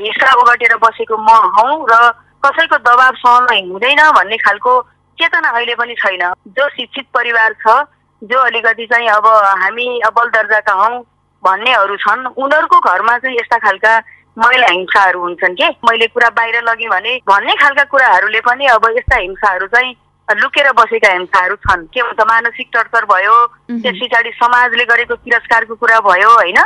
हिस्सा 0.00 0.32
ओगटेर 0.40 0.76
बसेको 0.80 1.16
म 1.20 1.30
हौ 1.56 1.68
र 1.92 1.94
कसैको 2.40 2.76
दबाब 2.88 3.14
सहन 3.20 3.70
हुँदैन 3.70 4.00
भन्ने 4.16 4.36
खालको 4.40 4.72
चेतना 5.18 5.48
अहिले 5.50 5.74
पनि 5.76 5.94
छैन। 5.94 6.22
जो 6.48 6.68
शिक्षित 6.70 7.06
परिवार 7.14 7.52
छ 7.60 7.76
जो 8.22 8.38
अलिकति 8.40 8.86
चाहिँ 8.86 9.08
अब 9.08 9.26
हामी 9.62 9.86
अब्बल 10.08 10.28
दर्जाका 10.30 10.72
हौ 10.72 10.88
भन्नेहरू 11.42 11.96
छन्। 11.96 12.26
उनीहरूको 12.36 12.78
घरमा 12.80 13.16
चाहिँ 13.18 13.36
यस्ता 13.36 13.58
खालका 13.58 13.92
महिला 14.36 14.66
हिंसाहरू 14.66 15.20
हुन्छन् 15.20 15.54
कि? 15.56 15.68
मैले 15.84 16.06
कुरा 16.06 16.28
बाहिर 16.36 16.62
लगेँ 16.64 16.88
भने 16.88 17.16
भन्ने 17.28 17.54
खालका 17.62 17.84
कुराहरूले 17.90 18.40
पनि 18.40 18.66
अब 18.74 18.84
यस्ता 18.96 19.16
हिंसाहरू 19.18 19.66
चाहिँ 19.66 19.94
लुकेर 20.28 20.70
बसेका 20.72 21.12
हिंसाहरू 21.12 21.54
छन्। 21.64 21.86
के 21.90 22.02
भन्छ 22.02 22.20
मानसिक 22.22 22.68
टर्चर 22.72 23.04
भयो 23.04 23.36
त्यस 23.72 23.98
पछाडि 24.02 24.30
समाजले 24.38 24.84
गरेको 24.86 25.14
तिरस्कारको 25.16 25.74
कुरा 25.74 25.98
भयो 26.00 26.30
होइन? 26.30 26.58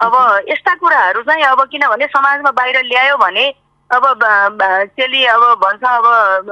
अब 0.00 0.14
यस्ता 0.48 0.74
कुराहरू 0.80 1.22
चाहिँ 1.22 1.44
अब 1.44 1.60
किनभने 1.70 2.06
समाजमा 2.08 2.50
बाहिर 2.56 2.76
ल्यायो 2.84 3.16
भने 3.20 3.46
अब 3.90 4.04
चेली 4.96 5.24
अब 5.26 5.42
भन्छ 5.60 5.82
अब 5.84 6.06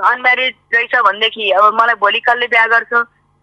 अनम्यारिड 0.04 0.54
रहेछ 0.74 0.94
भनेदेखि 1.06 1.50
अब 1.50 1.64
मलाई 1.80 1.94
भोलि 1.96 2.20
कसले 2.20 2.46
बिहा 2.46 2.66
गर्छ। 2.66 2.92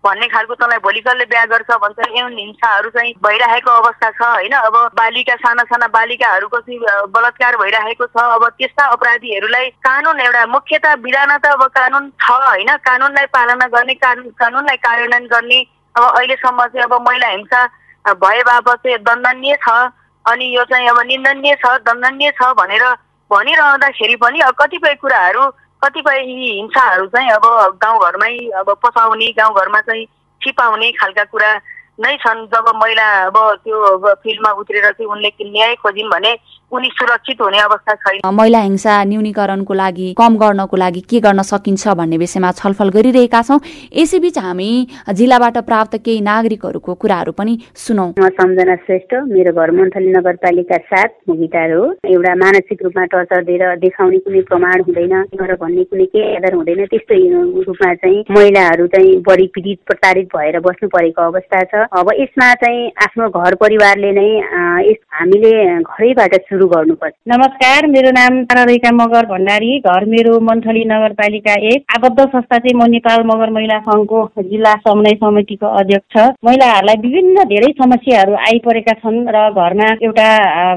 भन्ने 0.05 0.27
खालको 0.29 0.53
तँलाई 0.55 0.79
भोलि 0.79 1.01
कसले 1.01 1.25
बिहा 1.25 1.45
गर्छ 1.51 1.71
भन्छ 1.81 2.07
यौन 2.17 2.37
हिंसाहरू 2.37 2.89
चाहिँ 2.89 3.13
भइरहेको 3.25 3.71
अवस्था 3.71 4.09
छ 4.11 4.21
होइन? 4.21 4.53
अब 4.53 4.75
बालिका 4.95 5.35
साना 5.35 5.63
साना 5.65 5.87
बालिकाहरूको 5.89 6.59
चाहिँ 6.59 6.79
बलात्कार 7.09 7.57
भइरहेको 7.57 8.05
छ। 8.05 8.17
अब 8.35 8.45
त्यस्ता 8.57 8.85
अपराधीहरूलाई 8.93 9.69
कानुन 9.81 10.19
एउटा 10.19 10.45
मुख्यता 10.45 10.93
विधान 11.01 11.37
त 11.37 11.45
अब 11.53 11.63
कानुन 11.73 12.09
छ 12.21 12.29
होइन? 12.29 12.75
कानुनलाई 12.85 13.25
पालना 13.33 13.67
गर्ने 13.73 13.93
कानुन 14.05 14.29
कानुनलाई 14.37 14.77
कार्यान्वयन 14.85 15.25
गर्ने 15.33 15.59
अब 15.95 16.03
अहिलेसम्म 16.05 16.65
चाहिँ 16.67 16.85
अब 16.85 16.93
महिला 17.07 17.27
हिंसा 17.27 17.65
भए 18.05 18.41
बापत 18.43 18.77
चाहिँ 18.85 18.97
दण्डनीय 19.01 19.55
छ 19.65 19.69
अनि 20.25 20.45
यो 20.55 20.63
चाहिँ 20.69 20.87
अब 20.89 20.99
निन्दनीय 21.07 21.55
छ 21.55 21.77
दण्डनीय 21.81 22.31
छ 22.37 22.53
भनेर 22.61 22.83
भनिरहँदाखेरि 23.31 24.15
पनि 24.21 24.39
अब 24.39 24.53
कतिपय 24.61 24.93
कुराहरू 25.01 25.43
कतिपय 25.85 26.19
यी 26.19 26.51
हिंसाहरू 26.51 27.05
चाहिँ 27.05 27.29
अब 27.29 27.45
गाउँघरमै 27.83 28.33
अब 28.57 28.73
पसाउने 28.83 29.27
गाउँघरमा 29.31 29.81
चाहिँ 29.81 30.05
छिपाउने 30.41 30.91
खालका 30.91 31.23
कुरा 31.23 31.51
नै 31.99 32.15
छन्। 32.19 32.45
जब 32.51 32.65
महिला 32.75 33.07
अब 33.25 33.37
त्यो 33.63 34.13
फिल्डमा 34.23 34.51
उत्रेर 34.59 34.91
चाहिँ 34.91 35.09
उनले 35.11 35.29
न्याय 35.45 35.75
खोजिन् 35.79 36.09
भने 36.11 36.35
उनी 36.71 36.89
सुरक्षित 36.91 37.41
हुने 37.41 37.59
अवस्था 37.59 37.93
छैन। 37.95 38.19
महिला 38.35 38.59
हिंसा 38.59 38.93
न्यूनीकरणको 39.05 39.73
लागि 39.73 40.07
कम 40.17 40.35
गर्नको 40.37 40.75
लागि 40.75 41.01
के 41.09 41.19
गर्न 41.21 41.41
सकिन्छ 41.41 41.87
भन्ने 41.95 42.17
विषयमा 42.17 42.51
छलफल 42.51 42.89
गरिरहेका 42.89 43.41
छौँ। 43.41 43.59
यसैबीच 43.95 44.37
हामी 44.37 44.69
जिल्लाबाट 45.15 45.57
प्राप्त 45.63 45.95
केही 46.05 46.21
नागरिकहरूको 46.21 46.93
कुराहरू 46.95 47.31
पनि 47.31 47.53
सुनौ। 47.75 48.07
म 48.19 48.29
सम्झना 48.35 48.75
श्रेष्ठ 48.83 49.13
मेरो 49.31 49.53
घर 49.53 49.71
मन्थली 49.71 50.11
नगरपालिका 50.11 50.77
सात 50.91 51.15
मुगिटार 51.29 51.71
हो। 51.71 51.85
एउटा 52.11 52.35
मानसिक 52.35 52.83
रूपमा 52.83 53.05
टर्चर 53.13 53.43
दिएर 53.45 53.63
देखाउने 53.79 54.19
कुनै 54.25 54.41
प्रमाण 54.51 54.83
हुँदैन 54.89 55.13
भन्ने 55.55 55.83
कुनै 55.85 56.05
केही 56.11 56.35
आधार 56.35 56.53
हुँदैन। 56.55 56.85
त्यस्तो 56.91 57.15
रूपमा 57.61 57.93
चाहिँ 57.93 58.23
महिलाहरू 58.31 58.87
चाहिँ 58.91 59.15
बढी 59.23 59.47
पीडित 59.55 59.79
प्रताडित 59.87 60.27
भएर 60.35 60.59
बस्नु 60.59 60.89
परेको 60.89 61.21
अवस्था 61.21 61.63
छ। 61.71 61.84
अब 61.85 62.09
यसमा 62.19 62.53
चाहिँ 62.61 62.87
आफ्नो 63.03 63.27
घर 63.29 63.55
परिवारले 63.55 64.11
नै 64.11 64.29
हामीले 65.15 65.51
घरैबाट 65.81 66.33
सुरु 66.41 66.67
गर्नुपर्छ। 66.67 67.13
नमस्कार 67.31 67.87
मेरो 67.87 68.11
नाम 68.11 68.43
तारारेखा 68.49 68.91
मगर 68.95 69.25
भण्डारी 69.25 69.71
घर 69.79 70.05
मेरो 70.13 70.39
मन्थली 70.49 70.83
नगरपालिका 70.85 71.53
एक। 71.71 71.83
आबद्ध 71.97 72.19
संस्था 72.19 72.57
चाहिँ 72.57 72.73
म 72.75 72.89
नेपाल 72.91 73.23
मगर 73.31 73.49
महिला 73.57 73.77
सङ्घको 73.85 74.19
जिल्ला 74.49 74.73
समन्वय 74.87 75.15
समितिको 75.23 75.67
अध्यक्ष। 75.81 76.17
महिलाहरूलाई 76.45 77.01
विभिन्न 77.05 77.43
धेरै 77.53 77.71
समस्याहरू 77.81 78.33
आइपरेका 78.49 78.93
छन् 79.03 79.21
र 79.35 79.43
घरमा 79.53 79.91
एउटा 80.01 80.27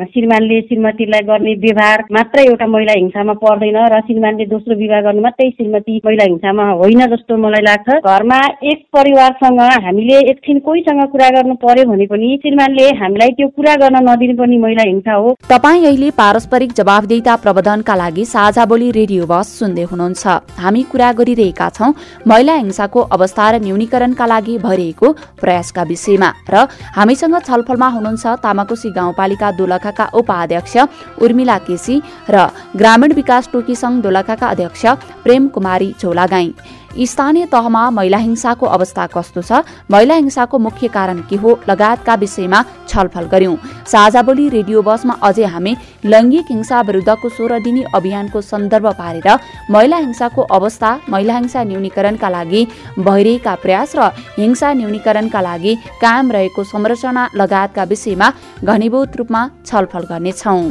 श्रीमानले 0.05 0.61
श्रीमतीलाई 0.69 1.27
गर्ने 1.31 1.55
व्यवहार 1.65 2.05
मात्रै 2.13 2.45
एउटा 2.45 2.67
महिला 2.75 2.99
हिंसामा 2.99 3.39
पर्दैन 3.45 3.81
र 3.95 4.01
श्रीमानले 4.07 4.47
दोस्रो 4.53 4.79
विवाह 4.85 5.01
गर्नु 5.09 5.23
मात्रै 5.23 5.51
श्रीमती 5.51 6.01
महिला 6.05 6.25
हिंसामा 6.29 6.71
होइन 6.83 7.07
जस्तो 7.15 7.37
मलाई 7.47 7.67
लाग्छ। 7.71 7.99
घरमा 8.05 8.41
एक 8.73 8.85
परिवारसँग 8.97 9.61
हामीले 9.87 10.19
एकछिन 10.31 10.59
कोहीसँग 10.69 10.98
कुरा 11.07 11.29
गर्नु 11.31 11.55
पर्यो 11.63 11.85
भने 11.91 12.07
पनि 12.07 12.29
श्रीमानले 12.43 12.87
हामीलाई 12.99 13.31
त्यो 13.39 13.49
कुरा 13.57 13.75
गर्न 13.83 13.97
नदिने 14.09 14.35
पनि 14.35 14.59
महिला 14.59 14.83
हिंसा 14.83 15.15
हो। 15.15 15.35
तपाईँ 15.49 15.85
अहिले 15.87 16.11
पारस्परिक 16.19 16.73
जवाबदेता 16.73 17.37
प्रबन्धनका 17.45 17.95
लागि 17.95 18.25
साझा 18.25 18.65
बोली 18.67 18.91
रेडियो 18.91 19.27
बस 19.27 19.49
सुन्दै 19.59 19.83
हुनुहुन्छ। 19.91 20.27
हामी 20.59 20.83
कुरा 20.93 21.13
गरिरहेका 21.19 21.69
छौँ 21.77 21.93
महिला 22.27 22.55
हिंसाको 22.55 23.01
अवस्था 23.17 23.51
र 23.51 23.61
न्यूनीकरणका 23.63 24.27
लागि 24.27 24.59
भइरहेको 24.59 25.13
प्रयासका 25.41 25.83
विषयमा 25.83 26.31
र 26.51 26.67
हामीसँग 26.97 27.37
छलफलमा 27.49 27.89
हुनुहुन्छ 27.97 28.27
तामाकोशी 28.45 28.91
गाउँपालिका 28.91 29.51
दोलखाका 29.59 30.11
उपाध्यक्ष 30.15 30.77
उर्मिला 31.23 31.59
केसी 31.69 32.01
र 32.31 32.49
ग्रामीण 32.77 33.13
विकास 33.15 33.49
टोकी 33.53 33.75
संघ 33.75 34.03
दोलखाका 34.03 34.47
अध्यक्ष 34.49 34.87
प्रेम 35.25 35.49
कुमारी 35.55 35.93
चौलागाई 36.01 36.53
स्थानीय 37.07 37.47
तहमा 37.47 37.89
महिला 37.91 38.19
हिंसाको 38.19 38.67
अवस्था 38.67 39.07
कस्तो 39.07 39.43
छ? 39.43 39.53
महिला 39.91 40.15
हिंसाको 40.15 40.59
मुख्य 40.59 40.89
कारण 40.89 41.21
के 41.31 41.37
हो? 41.37 41.59
लगायतका 41.69 42.15
विषयमा 42.15 42.65
छलफल 42.89 43.27
गर्यौं 43.33 43.57
साझा 43.87 44.23
बोली 44.23 44.49
रेडियो 44.49 44.83
बसमा 44.83 45.15
अझै 45.23 45.45
हामी 45.45 45.77
लैङ्गिक 46.05 46.47
हिंसा 46.51 46.81
विरुद्धको 46.89 47.29
सोह्र 47.29 47.59
दिनी 47.61 47.85
अभियानको 47.95 48.41
सन्दर्भ 48.41 48.87
पारेर 48.99 49.29
महिला 49.71 49.97
हिंसाको 49.97 50.43
अवस्था 50.59 50.91
महिला 51.09 51.37
हिंसा 51.37 51.65
न्यूनीकरणका 51.71 52.29
लागि 52.29 52.67
भइरहेका 52.99 53.55
प्रयास 53.63 53.97
र 53.97 54.11
हिंसा 54.39 54.73
न्यूनीकरणका 54.73 55.41
लागि 55.41 55.75
कायम 56.03 56.33
रहेको 56.33 56.65
संरचना 56.65 57.29
लगायतका 57.37 57.85
विषयमा 57.85 58.33
घनीभूत 58.65 59.17
रूपमा 59.17 59.49
छलफल 59.67 60.05
गर्नेछौं। 60.11 60.71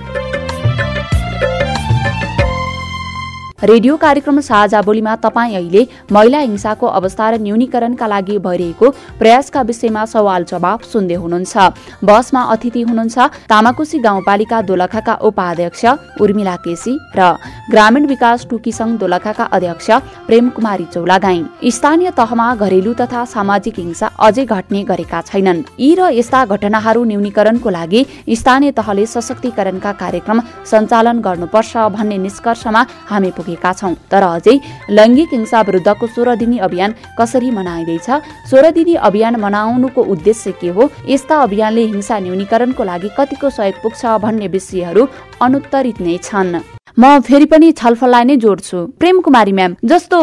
रेडियो 3.63 3.95
कार्यक्रम 3.97 4.39
साझा 4.41 4.81
बोलीमा 4.81 5.15
तपाईँ 5.21 5.53
अहिले 5.55 5.85
महिला 6.11 6.39
हिंसाको 6.39 6.87
अवस्था 6.89 7.29
र 7.29 7.37
न्यूनीकरणका 7.41 8.07
लागि 8.07 8.37
भइरहेको 8.41 8.89
प्रयासका 9.19 9.61
विषयमा 9.61 10.05
सवाल 10.05 10.43
जवाब 10.43 10.79
सुन्दै 10.83 11.15
हुनुहुन्छ। 11.15 11.57
बसमा 12.01 12.41
अतिथि 12.53 12.81
हुनुहुन्छ 12.81 13.17
तामाकोशी 13.49 13.99
गाउँपालिका 14.01 14.61
दोलखाका 14.65 15.13
उपाध्यक्ष 15.21 15.85
उर्मिला 16.21 16.55
केसी 16.65 16.93
र 17.13 17.21
ग्रामीण 17.69 18.05
विकास 18.07 18.47
टुकी 18.49 18.71
संघ 18.71 18.97
दोलखाका 18.97 19.43
अध्यक्ष 19.45 19.89
प्रेम 20.27 20.49
कुमारी 20.57 20.85
चौलागाई। 20.93 21.69
स्थानीय 21.69 22.11
तहमा 22.17 22.47
घरेलु 22.55 22.93
तथा 22.97 23.25
सामाजिक 23.27 23.79
हिंसा 23.79 24.09
अझै 24.19 24.45
घट्ने 24.45 24.83
गरेका 24.89 25.21
छैनन्। 25.29 25.61
यी 25.79 25.93
र 25.99 26.09
यस्ता 26.17 26.45
घटनाहरू 26.47 27.03
न्यूनीकरणको 27.13 27.69
लागि 27.69 28.01
स्थानीय 28.33 28.71
तहले 28.73 29.05
सशक्तिकरणका 29.05 29.91
कार्यक्रम 30.01 30.41
सञ्चालन 30.65 31.21
गर्नुपर्छ 31.21 31.77
भन्ने 31.93 32.17
निष्कर्षमा 32.25 32.85
हामी 33.11 33.31
पुगे 33.31 33.49
सकेका 33.51 33.71
छौँ। 33.73 33.93
तर 34.11 34.23
अझै 34.23 34.55
लैङ्गिक 34.89 35.29
हिंसा 35.33 35.61
विरुद्धको 35.61 36.07
सोह्र 36.07 36.35
दिनी 36.35 36.57
अभियान 36.57 36.91
कसरी 37.19 37.51
मनाइँदैछ? 37.51 38.07
सोह्र 38.49 38.71
दिनी 38.71 38.93
अभियान 38.95 39.35
मनाउनुको 39.35 40.01
उद्देश्य 40.01 40.51
के 40.61 40.69
हो? 40.69 40.89
यस्ता 41.07 41.35
अभियानले 41.41 41.83
हिंसा 41.85 42.19
न्यूनीकरणको 42.19 42.83
लागि 42.83 43.09
कतिको 43.17 43.49
सहयोग 43.49 43.81
पुग्छ 43.83 44.05
भन्ने 44.23 44.47
विषयहरू 44.47 45.07
अनुत्तरित 45.41 46.01
नै 46.01 46.17
छन्। 46.23 46.55
म 46.99 47.19
फेरि 47.19 47.45
पनि 47.45 47.71
छलफललाई 47.71 48.23
नै 48.23 48.35
जोड्छु। 48.37 48.77
प्रेम 48.99 49.19
कुमारी 49.21 49.51
म्याम 49.51 49.75
जस्तो 49.85 50.19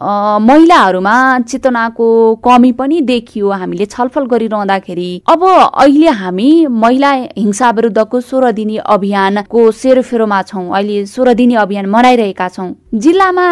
महिलाहरूमा 0.00 1.14
चेतनाको 1.40 2.08
कमी 2.44 2.72
पनि 2.72 3.00
देखियो। 3.02 3.50
हामीले 3.52 3.86
छलफल 3.86 4.26
गरिरहँदाखेरि 4.26 5.10
अब 5.28 5.44
अहिले 5.44 6.08
हामी 6.20 6.50
महिला 6.66 7.10
हिंसा 7.38 7.70
विरुद्धको 7.70 8.20
सोह्र 8.20 8.52
दिने 8.52 8.76
अभियानको 8.86 9.70
सेरोफेरोमा 9.72 10.42
छौँ। 10.42 10.68
अहिले 10.70 11.04
सोह्र 11.06 11.34
दिने 11.34 11.54
अभियान 11.58 11.86
मनाइरहेका 11.86 12.48
छौँ। 12.48 12.74
जिल्लामा 12.94 13.46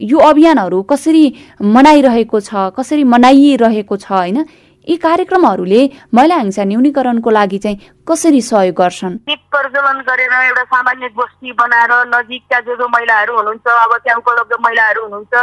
यो 0.00 0.18
अभियानहरू 0.18 0.82
कसरी 0.82 1.24
मनाइरहेको 1.62 2.40
छ 2.40 2.70
कसरी 2.76 3.04
मनाइरहेको 3.04 3.96
छ 3.96 4.12
होइन? 4.12 4.44
यी 4.88 4.96
कार्यक्रमहरूले 5.00 5.80
महिला 6.14 6.36
हिंसा 6.36 6.64
न्यूनीकरणको 6.70 7.30
लागि 7.30 7.58
चाहिँ 7.64 7.76
कसरी 8.08 8.40
सहयोग 8.48 8.74
गर्छन्? 8.80 9.16
प्रज्वलन 9.52 9.98
गरेर 10.08 10.32
एउटा 10.44 10.64
सामान्य 10.72 11.08
गोष्ठी 11.16 11.52
बनाएर 11.60 11.92
नजिकका 12.14 12.60
जो 12.68 12.74
जो 12.76 12.88
महिलाहरू 12.96 13.36
हुनुहुन्छ 13.36 13.66
अब 13.66 13.92
त्यहाँ 14.04 14.18
उपलब्ध 14.20 14.52
महिलाहरू 14.60 15.02
हुनुहुन्छ 15.02 15.34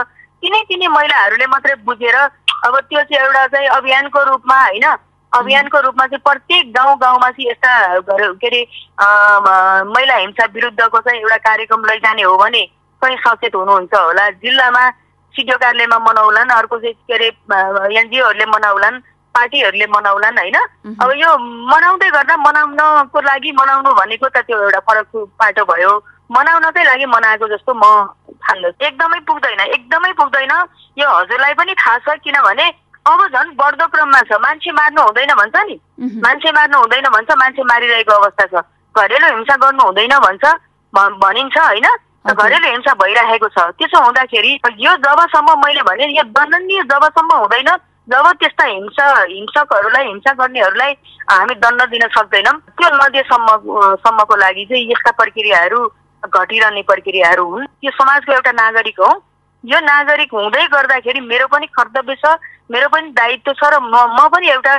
तिनै 0.42 0.62
तिनै 0.70 0.88
महिलाहरूले 0.98 1.46
मात्रै 1.54 1.76
बुझेर 1.90 2.16
अब 2.16 2.76
त्यो 2.90 3.02
चाहिँ 3.02 3.26
एउटा 3.26 3.46
चाहिँ 3.54 3.68
अभियानको 3.82 4.24
रूपमा 4.30 4.58
होइन 4.62 4.88
अभियानको 5.32 5.80
रूपमा 5.82 6.06
चाहिँ 6.08 6.22
प्रत्येक 6.30 6.72
गाउँ 6.78 6.98
गाउँमा 7.02 7.30
चाहिँ 7.32 7.50
यस्ता 7.50 7.74
के 8.42 8.48
अरे 8.48 8.62
महिला 9.90 10.16
हिंसा 10.16 10.46
विरुद्धको 10.54 11.00
चाहिँ 11.00 11.22
एउटा 11.22 11.38
कार्यक्रम 11.50 11.86
लैजाने 11.90 12.24
हो 12.30 12.38
भने 12.38 12.64
कहीँ 13.02 13.18
सचेत 13.26 13.56
हुनुहुन्छ 13.56 13.94
होला। 13.94 14.30
जिल्लामा 14.46 14.90
सिडिओ 15.36 15.58
कार्यालयमा 15.58 15.98
मनाउलान् 16.08 16.50
अर्को 16.52 16.78
चाहिँ 16.78 16.94
के 16.94 17.14
अरे 17.14 17.28
एनजिओहरूले 18.00 18.46
मनाउलान्। 18.46 19.02
पार्टीहरूले 19.36 19.88
मनाउलान् 19.96 20.38
होइन? 20.38 20.58
अब 21.02 21.10
यो 21.16 21.30
मनाउँदै 21.72 22.10
गर्दा 22.12 22.36
मनाउनको 22.38 23.20
लागि 23.22 23.52
मनाउनु 23.60 23.92
भनेको 24.00 24.28
त 24.30 24.44
त्यो 24.48 24.58
एउटा 24.60 24.80
फरक 24.88 25.12
पाटो 25.40 25.64
भयो। 25.66 25.92
मनाउनकै 26.32 26.84
लागि 26.84 27.06
मनाएको 27.06 27.48
जस्तो 27.54 27.72
म 27.74 27.84
ठान्दछु 28.44 28.86
एकदमै 28.88 29.20
पुग्दैन 29.28 29.60
एकदमै 29.68 30.12
पुग्दैन। 30.20 30.54
यो 30.98 31.08
हजुरलाई 31.10 31.54
पनि 31.60 31.74
थाहा 31.80 31.98
छ 32.06 32.20
किनभने 32.24 32.68
अब 33.02 33.20
झन् 33.28 33.56
बढ्दो 33.58 33.86
क्रममा 33.88 34.22
छ। 34.30 34.38
मान्छे 34.40 34.72
मार्नु 34.72 35.02
हुँदैन 35.02 35.34
भन्छ 35.40 35.56
नि। 35.68 35.76
मान्छे 36.22 36.52
मार्नु 36.52 36.78
हुँदैन 36.78 37.08
भन्छ 37.10 37.30
मान्छे 37.42 37.64
मारिरहेको 37.72 38.14
अवस्था 38.14 38.46
छ। 38.52 38.64
घरेलु 38.96 39.28
हिंसा 39.36 39.56
गर्नु 39.58 39.84
हुँदैन 39.84 40.16
भन्छ 40.20 40.44
भनिन्छ 40.94 41.58
होइन? 41.58 41.88
घरेलु 42.32 42.68
हिंसा 42.68 42.94
भइरहेको 43.02 43.48
छ। 43.50 43.58
त्यसो 43.80 43.98
हुँदाखेरि 44.06 44.52
यो 44.80 44.92
जबसम्म 45.04 45.50
मैले 45.66 45.82
भने 45.90 46.06
यो 46.16 46.24
दण्डनीय 46.30 46.82
जबसम्म 46.92 47.32
हुँदैन। 47.34 47.70
जब 48.12 48.28
त्यस्ता 48.40 48.66
हिंसा 48.66 49.06
हिंसकहरूलाई 49.24 50.06
हिंसा 50.06 50.32
गर्नेहरूलाई 50.40 50.94
हामी 51.32 51.56
दण्ड 51.64 51.82
दिन 51.92 52.08
सक्दैनौँ। 52.16 52.54
त्यो 52.76 52.90
नदिएसम्म 52.96 53.48
सम्मको 54.04 54.36
लागि 54.36 54.66
चाहिँ 54.70 54.90
यस्ता 54.92 55.12
प्रक्रियाहरू 55.20 55.80
घटिरहने 56.24 56.82
प्रक्रियाहरू 56.92 57.46
हुन्। 57.52 57.68
यो 57.84 57.92
समाजको 57.92 58.34
एउटा 58.34 58.52
नागरिक 58.52 59.00
हो। 59.00 59.12
यो 59.64 59.80
नागरिक 59.80 60.34
हुँदै 60.34 60.66
गर्दाखेरि 60.74 61.20
मेरो 61.32 61.48
पनि 61.48 61.68
कर्तव्य 61.78 62.16
छ 62.20 62.36
मेरो 62.72 62.88
पनि 62.90 63.12
दायित्व 63.16 63.54
छ 63.54 63.70
र 63.72 63.80
म 63.80 64.28
पनि 64.34 64.48
एउटा 64.50 64.76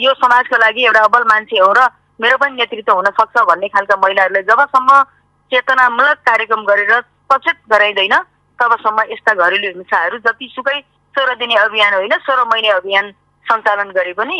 यो 0.00 0.14
समाजको 0.18 0.56
लागि 0.58 0.84
एउटा 0.84 1.00
अबल 1.04 1.24
मान्छे 1.30 1.58
हो 1.58 1.70
र 1.78 1.86
मेरो 2.20 2.36
पनि 2.42 2.56
नेतृत्व 2.58 2.92
हुन 2.92 3.10
सक्छ 3.20 3.36
भन्ने 3.50 3.68
खालका 3.70 3.96
महिलाहरूलाई 4.02 4.42
जबसम्म 4.50 5.02
चेतनामूलक 5.50 6.18
कार्यक्रम 6.26 6.64
गरेर 6.64 6.92
सचेत 7.30 7.58
गराइँदैन 7.70 8.16
तबसम्म 8.58 9.06
यस्ता 9.12 9.34
घरेलु 9.34 9.70
हिंसाहरू 9.76 10.18
जतिसुकै 10.26 10.78
सोह्र 11.16 11.34
दिने 11.36 11.54
अभियान 11.62 11.94
होइन 11.94 12.16
सोह्र 12.20 12.44
महिने 12.52 12.68
अभियान 12.76 13.10
सञ्चालन 13.46 13.90
गरे 13.96 14.12
पनि 14.18 14.38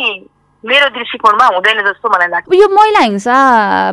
मेरो 0.65 0.89
दृष्टिकोणमा 0.91 1.47
हुँदैन 1.55 1.81
जस्तो 1.85 2.09
मलाई 2.09 2.29
लाग्छ। 2.29 2.55
यो 2.57 2.69
महिला 2.75 3.01
हिंसा 3.01 3.35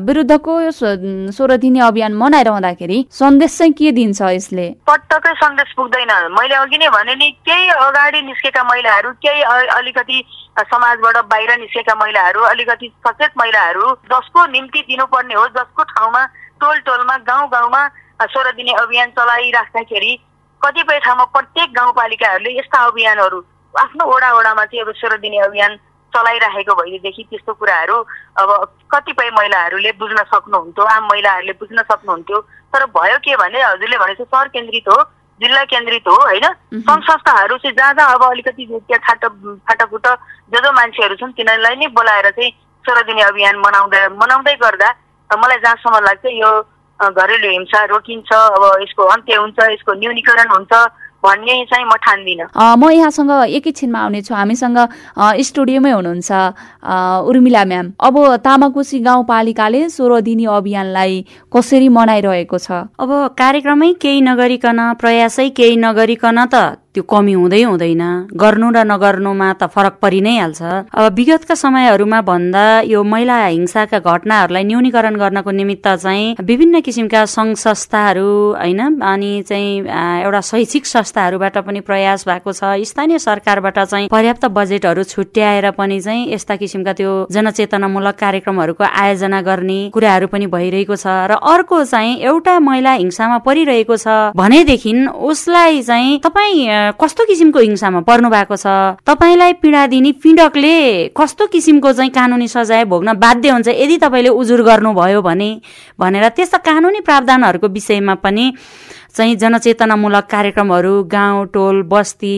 विरुद्धको 0.08 0.60
यो 0.62 0.72
सोह्र 0.72 1.58
दिने 1.64 1.80
अभियान 1.84 2.14
मनाइरहँदाखेरि 2.16 3.00
सन्देश 3.12 3.58
चाहिँ 3.58 3.74
के 3.76 3.92
दिन्छ 3.92 4.22
यसले? 4.22 4.68
पटक्कै 4.88 5.34
सन्देश 5.36 5.74
पुग्दैन। 5.78 6.12
मैले 6.32 6.56
अघि 6.56 6.78
नै 6.78 6.90
भने 6.96 7.16
नि 7.16 7.30
केही 7.44 7.68
अगाडि 7.76 8.22
निस्केका 8.22 8.64
महिलाहरू 8.64 9.12
केही 9.20 9.42
अलिकति 9.76 10.24
समाजबाट 10.64 11.18
बाहिर 11.28 11.52
निस्केका 11.60 11.96
महिलाहरू 12.00 12.42
अलिकति 12.56 12.92
सचेत 13.08 13.32
महिलाहरू 13.38 13.92
जसको 14.08 14.46
निम्ति 14.56 14.82
दिनुपर्ने 14.88 15.36
हो 15.36 15.48
जसको 15.60 15.84
ठाउँमा 15.92 16.26
टोल 16.62 16.80
टोलमा 16.88 17.18
गाउँ 17.28 17.48
गाउँमा 17.52 17.88
सोह्र 18.32 18.52
दिने 18.56 18.74
अभियान 18.80 19.10
चलाइराख्दाखेरि 19.20 20.20
कतिपय 20.64 21.00
ठाउँमा 21.00 21.26
प्रत्येक 21.36 21.70
गाउँपालिकाहरूले 21.74 22.58
यस्ता 22.58 22.80
अभियानहरू 22.88 23.40
आफ्नो 23.74 24.06
वडा 24.06 24.32
वडामा 24.34 24.66
चाहिँ 24.66 24.84
अब 24.84 24.92
सोह्र 24.96 25.18
दिने 25.18 25.40
अभियान 25.46 25.76
चलाइराखेको 26.14 26.74
भएदेखि 26.76 27.24
त्यस्तो 27.30 27.54
कुराहरू 27.54 27.98
अब 28.42 28.50
कतिपय 28.92 29.30
महिलाहरूले 29.38 29.92
बुझ्न 30.00 30.24
सक्नुहुन्थ्यो 30.32 30.86
आम 30.86 31.04
महिलाहरूले 31.12 31.54
बुझ्न 31.60 31.82
सक्नुहुन्थ्यो। 31.92 32.40
तर 32.74 32.86
भयो 32.98 33.18
के 33.26 33.36
भने 33.36 33.62
हजुरले 33.64 33.98
भनेको 33.98 34.24
सहर 34.24 34.48
केन्द्रित 34.56 34.88
हो 34.88 34.98
जिल्ला 35.42 35.64
केन्द्रित 35.72 36.08
हो 36.08 36.16
होइन? 36.16 36.46
सङ्घ 36.84 37.04
संस्थाहरू 37.04 37.58
चाहिँ 37.58 37.76
जहाँ 37.78 37.94
जहाँ 37.94 38.16
अब 38.16 38.24
अलिकति 38.24 38.66
त्यहाँ 38.66 39.00
छाटो 39.08 39.30
फाटाफुट 39.68 40.08
जो 40.52 40.60
जो 40.60 40.72
मान्छेहरू 40.72 41.16
छन् 41.16 41.32
तिनीहरूलाई 41.40 41.76
नै 41.76 41.88
बोलाएर 41.96 42.30
चाहिँ 42.30 42.52
सोह्र 42.86 43.02
दिने 43.08 43.22
अभियान 43.24 43.56
मनाउँदा 43.66 44.08
मनाउँदै 44.22 44.56
गर्दा 44.62 44.90
मलाई 45.30 45.58
जहाँसम्म 45.64 46.04
लाग्छ 46.06 46.26
यो 46.36 46.52
घरेलु 47.10 47.50
हिंसा 47.52 47.84
रोकिन्छ 47.92 48.30
अब 48.32 48.64
यसको 48.82 49.04
अन्त्य 49.14 49.36
हुन्छ 49.42 49.58
यसको 49.74 49.92
न्यूनीकरण 50.02 50.50
हुन्छ 50.56 50.74
भन्ने 51.22 51.56
चाहिँ 51.70 51.86
म 51.86 51.94
ठान्दिनँ। 52.02 52.46
म 52.82 52.90
यहाँसँग 52.90 53.32
एकैछिनमा 53.54 54.00
आउनेछु। 54.02 54.34
हामीसँग 54.34 54.78
स्टुडियोमै 55.46 55.92
हुनुहुन्छ 55.92 56.32
उर्मिला 57.30 57.64
म्याम। 57.70 57.88
अब 58.02 58.16
तामाकोशी 58.42 59.00
गाउँपालिकाले 59.06 59.82
सोह्र 59.90 60.22
दिनी 60.26 60.46
अभियानलाई 60.50 61.14
कसरी 61.54 61.90
मनाइरहेको 61.94 62.58
छ? 62.58 62.90
अब 62.98 63.10
कार्यक्रमै 63.38 63.94
केही 64.02 64.22
नगरिकन 64.22 64.80
प्रयासै 64.98 65.50
केही 65.54 65.76
नगरिकन 65.78 66.38
त 66.50 66.56
त्यो 66.94 67.04
कमी 67.08 67.34
हुँदै 67.34 67.62
हुँदैन। 67.64 68.04
गर्नु 68.36 68.68
र 68.76 68.84
नगर्नुमा 68.84 69.48
त 69.56 69.72
फरक 69.72 69.96
परि 70.04 70.20
नै 70.22 70.36
हाल्छ। 70.44 70.62
अब 70.92 71.16
विगतका 71.16 71.56
समयहरूमा 71.56 72.20
भन्दा 72.22 72.66
यो 72.84 73.00
महिला 73.04 73.38
हिंसाका 73.46 74.00
घटनाहरूलाई 74.04 74.64
न्यूनीकरण 74.68 75.16
गर्नको 75.16 75.52
निमित्त 75.52 75.88
चाहिँ 76.04 76.36
विभिन्न 76.44 76.82
किसिमका 76.84 77.22
सङ्घ 77.26 77.56
संस्थाहरू 77.56 78.28
होइन? 78.60 78.82
अनि 79.00 79.32
चाहिँ 79.48 79.88
एउटा 80.28 80.42
शैक्षिक 80.52 80.86
संस्थाहरूबाट 80.86 81.58
पनि 81.64 81.80
प्रयास 81.80 82.28
भएको 82.28 82.52
छ। 82.52 82.84
स्थानीय 82.92 83.20
सरकारबाट 83.24 83.80
चाहिँ 83.80 84.08
पर्याप्त 84.12 84.46
बजेटहरू 84.52 85.04
छुट्याएर 85.04 85.72
पनि 85.80 86.00
चाहिँ 86.02 86.28
यस्ता 86.34 86.56
किसिमका 86.60 86.94
त्यो 87.00 87.12
जनचेतनामूलक 87.32 88.16
कार्यक्रमहरूको 88.20 88.84
आयोजना 88.84 89.42
गर्ने 89.48 89.80
कुराहरू 89.96 90.28
पनि 90.28 90.46
भइरहेको 90.52 90.96
छ। 90.96 91.08
र 91.08 91.40
अर्को 91.40 91.84
चाहिँ 91.88 92.20
एउटा 92.20 92.60
महिला 92.60 92.92
हिंसामा 93.00 93.38
परिरहेको 93.48 93.96
छ 93.96 94.36
भनेदेखि 94.36 94.94
उसलाई 95.32 95.82
चाहिँ 95.82 96.20
तपाईँ 96.20 96.81
कस्तो 97.02 97.26
किसिमको 97.26 97.60
हिंसामा 97.60 98.00
पर्नु 98.08 98.30
भएको 98.30 98.56
छ? 98.56 98.68
तपाईँलाई 99.06 99.54
पीडा 99.62 99.86
दिने 99.88 100.12
पीडकले 100.24 100.76
कस्तो 101.18 101.48
किसिमको 101.48 101.92
चाहिँ 101.94 102.12
कानुनी 102.12 102.48
सजाय 102.48 102.86
भोग्न 102.86 103.14
बाध्य 103.18 103.50
हुन्छ? 103.50 103.68
यदि 103.68 103.98
तपाईँले 103.98 104.30
उजुर 104.30 104.62
गर्नुभयो 104.64 105.22
भने 105.22 105.50
भनेर 106.00 106.28
त्यस्ता 106.36 106.58
कानुनी 106.58 107.00
प्रावधानहरूको 107.02 107.68
विषयमा 107.68 108.16
पनि 108.24 108.46
चाहिँ 109.12 109.36
जनचेतनामूलक 109.36 110.26
कार्यक्रमहरू 110.32 110.94
गाउँ 111.12 111.46
टोल 111.54 111.82
बस्ती 111.84 112.36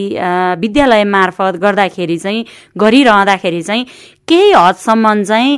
विद्यालय 0.60 1.04
मार्फत 1.06 1.62
गर्दाखेरि 1.62 2.18
चाहिँ 2.18 2.46
गरिरहँदाखेरि 2.78 3.62
चाहिँ 3.62 3.86
केही 4.28 4.52
हदसम्म 4.54 5.24
चाहिँ 5.24 5.58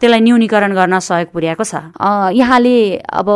त्यसलाई 0.00 0.20
न्यूनीकरण 0.20 0.72
गर्न 0.74 0.98
सहयोग 0.98 1.28
पुर्याएको 1.32 1.64
छ? 1.64 1.74
यहाँले 2.34 2.76
अब 2.98 3.28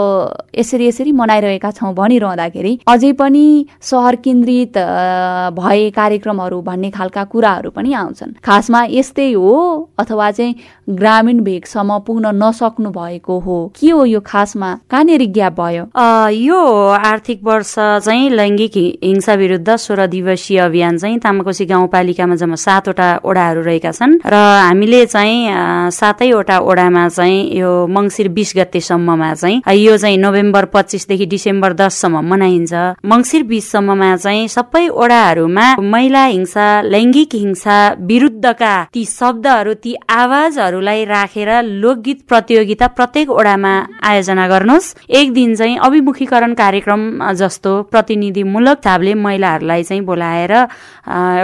यसरी 0.59 0.87
यसरी 0.87 1.13
मनाइरहेका 1.13 1.71
छौँ 1.71 1.93
भनिरहँदाखेरि 1.95 2.73
अझै 2.87 3.13
पनि 3.21 3.45
सहर 3.81 4.15
केन्द्रित 4.25 4.79
भए 5.55 5.91
कार्यक्रमहरू 5.97 6.61
भन्ने 6.61 6.91
खालका 6.91 7.25
कुराहरू 7.33 7.71
पनि 7.71 7.93
आउँछन्। 7.95 8.33
खासमा 8.45 8.85
यस्तै 8.91 9.33
हो 9.33 9.55
अथवा 9.99 10.31
चाहिँ 10.31 10.55
ग्रामीण 10.91 11.41
भेगसम्म 11.45 11.99
पुग्न 12.07 12.35
नसक्नु 12.43 12.91
भएको 12.91 13.39
हो। 13.41 13.57
के 13.81 13.91
हो 13.91 14.05
यो 14.05 14.21
खासमा? 14.21 14.71
कहाँनिर 14.91 15.25
ग्याप 15.33 15.61
भयो? 15.61 15.85
यो 16.45 16.61
आर्थिक 16.91 17.41
वर्ष 17.45 17.75
चाहिँ 18.05 18.31
लैङ्गिक 18.31 18.77
हिंसा 19.05 19.35
विरुद्ध 19.35 19.77
सोह्र 19.77 20.07
दिवसीय 20.07 20.59
अभियान 20.69 20.99
चाहिँ 20.99 21.19
तामाकोशी 21.25 21.65
गाउँपालिकामा 21.65 22.35
जम्मा 22.35 22.57
सातवटा 22.67 23.09
ओडाहरू 23.25 23.63
रहेका 23.63 23.91
छन्। 23.93 24.21
र 24.25 24.35
हामीले 24.35 25.05
चाहिँ 25.07 25.91
सातैवटा 25.93 26.59
ओडामा 26.61 27.09
चाहिँ 27.09 27.41
यो 27.59 27.71
मङ्सिर 27.87 28.29
बिस 28.37 28.53
गतेसम्ममा 28.57 29.33
चाहिँ 29.35 29.77
यो 29.77 29.97
चाहिँ 29.97 30.17
नोभेम्बर 30.19 30.65
पच्चिसदेखि 30.75 31.27
डिसेम्बर 31.27 31.73
दससम्म 31.77 32.25
मनाइन्छ। 32.31 32.73
मङ्सिर 33.05 33.43
बिससम्ममा 33.45 34.17
चाहिँ 34.17 34.49
सबै 34.49 34.89
ओडाहरूमा 34.89 35.67
महिला 35.93 36.25
हिंसा 36.25 36.67
लैङ्गिक 36.89 37.35
हिंसा 37.35 37.77
विरुद्धका 38.01 38.75
ती 38.95 39.05
शब्दहरू 39.05 39.75
ती 39.85 39.95
आवाजहरूलाई 40.11 41.05
राखेर 41.05 41.51
लोकगीत 41.85 42.25
प्रतियोगिता 42.29 42.87
प्रत्येक 42.97 43.31
ओडामा 43.31 43.75
आयोजना 44.09 44.49
गर्नुहोस्। 44.49 44.95
एक 45.21 45.33
दिन 45.35 45.55
चाहिँ 45.55 45.77
अभिमुखीकरण 45.85 46.55
कार्यक्रम 46.55 47.03
जस्तो 47.37 47.73
प्रतिनिधिमूलक 47.93 48.79
हिसाबले 48.95 49.15
महिलाहरूलाई 49.15 49.83
चाहिँ 49.83 50.03
बोलाएर 50.05 50.53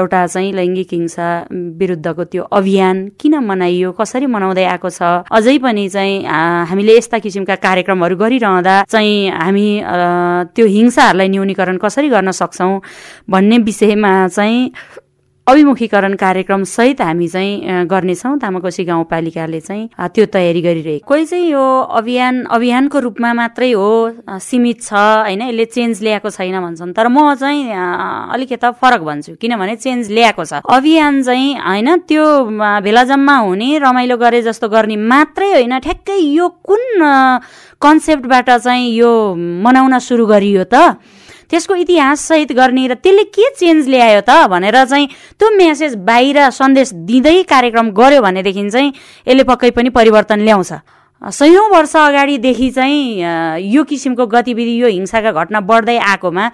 एउटा 0.00 0.26
चाहिँ 0.26 0.52
लैङ्गिक 0.54 0.88
हिंसा 0.92 1.28
विरुद्धको 1.80 2.24
त्यो 2.24 2.42
अभियान 2.70 3.18
किन 3.18 3.34
मनाइयो? 3.42 3.90
कसरी 3.98 4.26
मनाउँदै 4.30 4.64
आएको 4.78 4.88
छ? 4.94 5.26
अझै 5.26 5.58
पनि 5.58 5.88
चाहिँ 5.90 6.22
हामीले 6.70 6.96
यस्ता 6.96 7.18
किसिमका 7.18 7.54
कार्यक्रमहरू 7.66 8.14
गरिरहँदा 8.22 8.74
चाहिँ 8.86 9.18
हामी 9.34 9.66
त्यो 10.54 10.66
हिंसाहरूलाई 10.66 11.28
न्यूनीकरण 11.34 11.76
कसरी 11.82 12.08
गर्न 12.14 12.30
सक्छौँ 12.30 12.80
भन्ने 13.26 13.58
विषयमा 13.66 14.12
चाहिँ 14.30 14.70
अभिमुखीकरण 15.50 16.14
कार्यक्रम 16.14 16.62
सहित 16.62 17.00
हामी 17.02 17.26
चाहिँ 17.28 17.86
गर्नेछौँ। 17.90 18.38
तामाकोशी 18.38 18.84
गाउँपालिकाले 18.86 19.60
चाहिँ 19.60 19.88
त्यो 20.14 20.24
तयारी 20.30 20.60
गरिरहेको। 20.62 21.02
कोही 21.02 21.24
चाहिँ 21.26 21.50
यो 21.50 21.64
अभियान 21.90 22.34
अभियानको 22.54 22.98
रूपमा 22.98 23.32
मात्रै 23.34 23.70
हो 23.74 23.90
सीमित 24.38 24.78
छ 24.78 24.94
होइन? 24.94 25.42
यसले 25.50 25.64
चेन्ज 25.74 26.02
ल्याएको 26.02 26.30
छैन 26.30 26.54
भन्छन्। 26.54 26.94
तर 26.94 27.08
म 27.10 27.34
चाहिँ 27.34 27.66
अलिकता 28.30 28.70
फरक 28.78 29.02
भन्छु। 29.02 29.34
किनभने 29.42 29.74
चेन्ज 29.74 30.10
ल्याएको 30.14 30.44
छ। 30.46 30.62
अभियान 30.62 31.22
चाहिँ 31.26 31.58
होइन 31.58 32.06
त्यो 32.06 32.24
भेला 32.86 33.02
जम्मा 33.10 33.36
हुने 33.42 33.78
रमाइलो 33.82 34.16
गरे 34.22 34.42
जस्तो 34.46 34.68
गर्ने 34.70 34.96
मात्रै 35.02 35.50
होइन। 35.50 35.78
ठ्याक्कै 35.82 36.14
यो 36.14 36.46
कुन 36.62 36.82
कन्सेप्टबाट 37.82 38.50
चाहिँ 38.62 38.86
यो 38.94 39.10
मनाउन 39.34 39.98
सुरु 39.98 40.26
गरियो 40.30 40.64
त? 40.70 40.94
त्यसको 41.50 41.74
इतिहास 41.74 42.20
सहित 42.28 42.52
गर्ने 42.52 42.86
र 42.86 42.94
त्यसले 42.94 43.24
के 43.34 43.50
चेन्ज 43.58 43.88
ल्यायो 43.88 44.20
त 44.22 44.46
भनेर 44.50 44.84
चाहिँ 44.84 45.06
त्यो 45.34 45.50
मेसेज 45.56 45.94
बाहिर 46.06 46.38
सन्देश 46.50 46.92
दिँदै 47.10 47.42
कार्यक्रम 47.50 47.90
गर्यो 47.90 48.22
भनेदेखि 48.22 48.68
चाहिँ 48.70 48.92
यसले 49.26 49.42
पक्कै 49.44 49.70
पनि 49.74 49.88
परिवर्तन 49.90 50.40
ल्याउँछ। 50.46 50.72
सयौँ 51.20 51.68
वर्ष 51.68 51.96
अगाडिदेखि 51.96 52.70
चाहिँ 52.70 53.60
यो 53.60 53.84
किसिमको 53.84 54.26
गतिविधि 54.26 54.74
यो 54.80 54.88
हिंसाका 54.88 55.30
घटना 55.32 55.60
बढ्दै 55.60 55.96
आएकोमा 55.98 56.44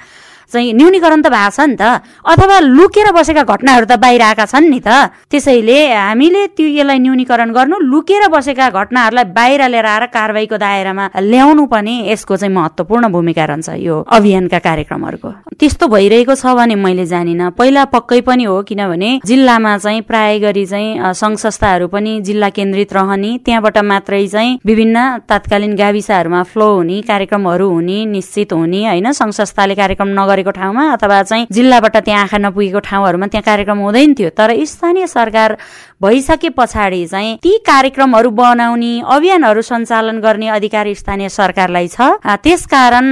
चाहिँ 0.52 0.72
न्यूनीकरण 0.72 1.22
त 1.22 1.28
भएको 1.28 1.50
छ 1.50 1.61
नि 1.66 1.76
त। 1.76 1.82
अथवा 2.22 2.59
लुकेर 2.61 3.12
बसेका 3.12 3.42
घटनाहरू 3.42 3.87
त 3.87 3.98
बाहिर 3.98 4.22
आएका 4.22 4.44
छन् 4.46 4.70
नि 4.70 4.80
त। 4.80 5.11
त्यसैले 5.30 5.78
हामीले 5.92 6.46
त्यो 6.56 6.66
यसलाई 6.66 6.98
न्यूनीकरण 6.98 7.50
गर्नु 7.52 7.76
लुकेर 7.92 8.28
बसेका 8.30 8.66
घटनाहरूलाई 8.70 9.24
बाहिर 9.35 9.62
लिएर 9.68 9.87
आएर 9.87 10.04
कारवाहीको 10.14 10.56
दायरामा 10.56 11.04
ल्याउनु 11.20 11.64
पनि 11.66 11.94
यसको 12.11 12.37
चाहिँ 12.37 12.54
महत्वपूर्ण 12.54 13.09
भूमिका 13.12 13.44
रहन्छ 13.44 13.68
यो 13.82 13.96
अभियानका 14.06 14.59
कार्यक्रमहरूको। 14.59 15.30
त्यस्तो 15.59 15.85
भइरहेको 15.88 16.35
छ 16.35 16.54
भने 16.54 16.74
मैले 16.74 17.06
जानिनँ। 17.06 17.50
पहिला 17.59 17.85
पक्कै 17.94 18.20
पनि 18.22 18.44
हो 18.44 18.62
किनभने 18.62 19.11
जिल्लामा 19.26 19.76
चाहिँ 19.78 20.00
प्राय 20.06 20.38
गरी 20.38 20.64
चाहिँ 20.66 21.14
सङ्घ 21.14 21.37
संस्थाहरू 21.37 21.87
पनि 21.88 22.20
जिल्ला 22.26 22.48
केन्द्रित 22.50 22.92
रहने 22.92 23.30
त्यहाँबाट 23.44 23.78
मात्रै 23.78 24.26
चाहिँ 24.26 24.59
विभिन्न 24.66 24.96
तात्कालीन 25.28 25.74
गाविसाहरूमा 25.76 26.42
फ्लो 26.52 26.68
हुने 26.74 27.00
कार्यक्रमहरू 27.02 27.68
हुने 27.68 27.98
निश्चित 28.06 28.52
हुने 28.52 28.80
होइन? 28.87 29.12
सङ्घ 29.12 29.32
संस्थाले 29.32 29.74
कार्यक्रम 29.74 30.09
नगर 30.18 30.36
गरेको 30.37 30.51
ठाउँमा 30.53 30.85
अथवा 30.92 31.22
चाहिँ 31.22 31.46
जिल्लाबाट 31.49 31.96
त्यहाँ 31.96 32.22
आँखा 32.22 32.38
नपुगेको 32.38 32.81
ठाउँहरूमा 32.85 33.27
त्यहाँ 33.33 33.42
कार्यक्रम 33.42 33.79
हुँदैन 33.81 34.14
थियो। 34.14 34.31
तर 34.37 34.53
स्थानीय 34.68 35.07
सरकार 35.09 35.57
भइसके 35.96 36.49
पछाडि 36.53 37.07
चाहिँ 37.09 37.37
ती 37.40 37.53
कार्यक्रमहरू 37.64 38.31
बनाउने 38.31 38.92
अभियानहरू 39.01 39.62
सञ्चालन 39.62 40.20
गर्ने 40.20 40.49
अधिकार 40.53 40.92
स्थानीय 40.92 41.29
सरकारलाई 41.33 41.88
छ। 41.88 42.20
त्यसकारण 42.44 43.09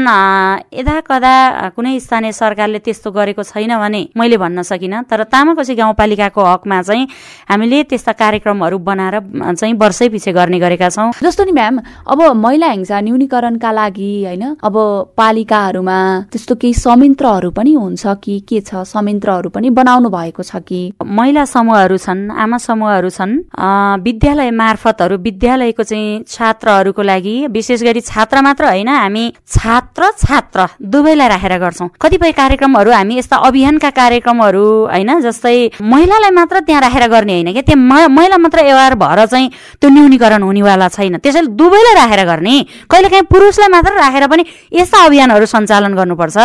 यदा 0.68 1.00
कदा 1.00 1.34
कुनै 1.72 1.98
स्थानीय 2.00 2.32
सरकारले 2.34 2.78
त्यस्तो 2.84 3.10
गरेको 3.10 3.42
छैन 3.42 3.72
भने 3.80 4.02
मैले 4.12 4.36
भन्न 4.36 4.62
सकिनँ 4.62 5.02
तर 5.08 5.22
तामाकोशी 5.32 5.74
गाउँपालिकाको 5.74 6.44
हकमा 6.44 6.82
चाहिँ 6.82 7.08
हामीले 7.48 7.82
त्यस्ता 7.88 8.12
कार्यक्रमहरू 8.12 8.78
बनाएर 8.84 9.16
चाहिँ 9.56 9.74
वर्षै 9.80 10.08
पछि 10.12 10.32
गर्ने 10.36 10.58
गरेका 10.60 10.88
छौँ। 10.90 11.10
जस्तो 11.24 11.44
नि 11.44 11.52
म्याम 11.52 11.80
अब 12.04 12.20
महिला 12.36 12.68
हिंसा 12.68 13.00
न्यूनीकरणका 13.00 13.70
लागि 13.72 14.12
होइन 14.24 14.44
अब 14.60 14.76
पालिकाहरूमा 15.16 15.98
त्यस्तो 16.32 16.54
केही 16.60 16.74
समिति 16.74 17.13
संयन्त्रहरू 17.14 17.50
पनि 17.54 17.72
हुन्छ 17.74 18.06
कि 18.22 18.34
के 18.42 18.60
छ? 18.60 18.82
संयन्त्रहरू 18.82 19.48
पनि 19.54 19.70
बनाउनु 19.70 20.08
भएको 20.10 20.42
छ 20.42 20.58
कि? 20.66 20.98
महिला 20.98 21.44
समूहहरू 21.46 21.96
छन् 21.96 22.30
आमा 22.34 22.58
समूहहरू 22.58 23.08
छन् 23.08 24.02
विद्यालय 24.02 24.50
मार्फतहरू 24.50 25.16
विद्यालयको 25.22 25.82
चाहिँ 25.82 26.24
छात्रहरूको 26.26 27.02
लागि 27.02 27.36
विशेष 27.54 27.82
गरी 27.82 28.00
छात्र 28.02 28.40
मात्र 28.42 28.64
होइन 28.66 28.88
हामी 28.88 29.24
छात्र 29.46 30.10
छात्र 30.18 30.66
दुवैलाई 30.82 31.28
राखेर 31.28 31.54
गर्छौँ। 31.62 31.88
कतिपय 32.02 32.32
कार्यक्रमहरू 32.34 32.90
हामी 32.90 33.18
यस्ता 33.18 33.36
अभियानका 33.46 33.90
कार्यक्रमहरू 33.94 34.66
होइन 34.90 35.20
जस्तै 35.22 35.56
महिलालाई 35.82 36.30
मात्र 36.34 36.60
त्यहाँ 36.66 36.82
राखेर 36.82 37.06
गर्ने 37.14 37.34
होइन 37.34 37.52
क्या? 37.54 37.62
त्यहाँ 37.62 38.08
महिला 38.10 38.36
मात्र 38.42 38.58
एवार 38.66 38.94
भएर 38.98 39.24
चाहिँ 39.26 39.50
त्यो 39.80 39.88
न्यूनीकरण 39.90 40.42
हुनेवाला 40.42 40.88
छैन। 40.90 41.16
त्यसैले 41.22 41.54
दुवैलाई 41.54 41.94
राखेर 41.94 42.24
गर्ने 42.26 42.56
कहिलेकाहीँ 42.90 43.30
पुरुषलाई 43.30 43.68
मात्र 43.70 43.92
राखेर 44.02 44.26
पनि 44.26 44.42
यस्ता 44.74 44.98
अभियानहरू 45.06 45.46
सञ्चालन 45.46 45.94
गर्नुपर्छ। 45.94 46.38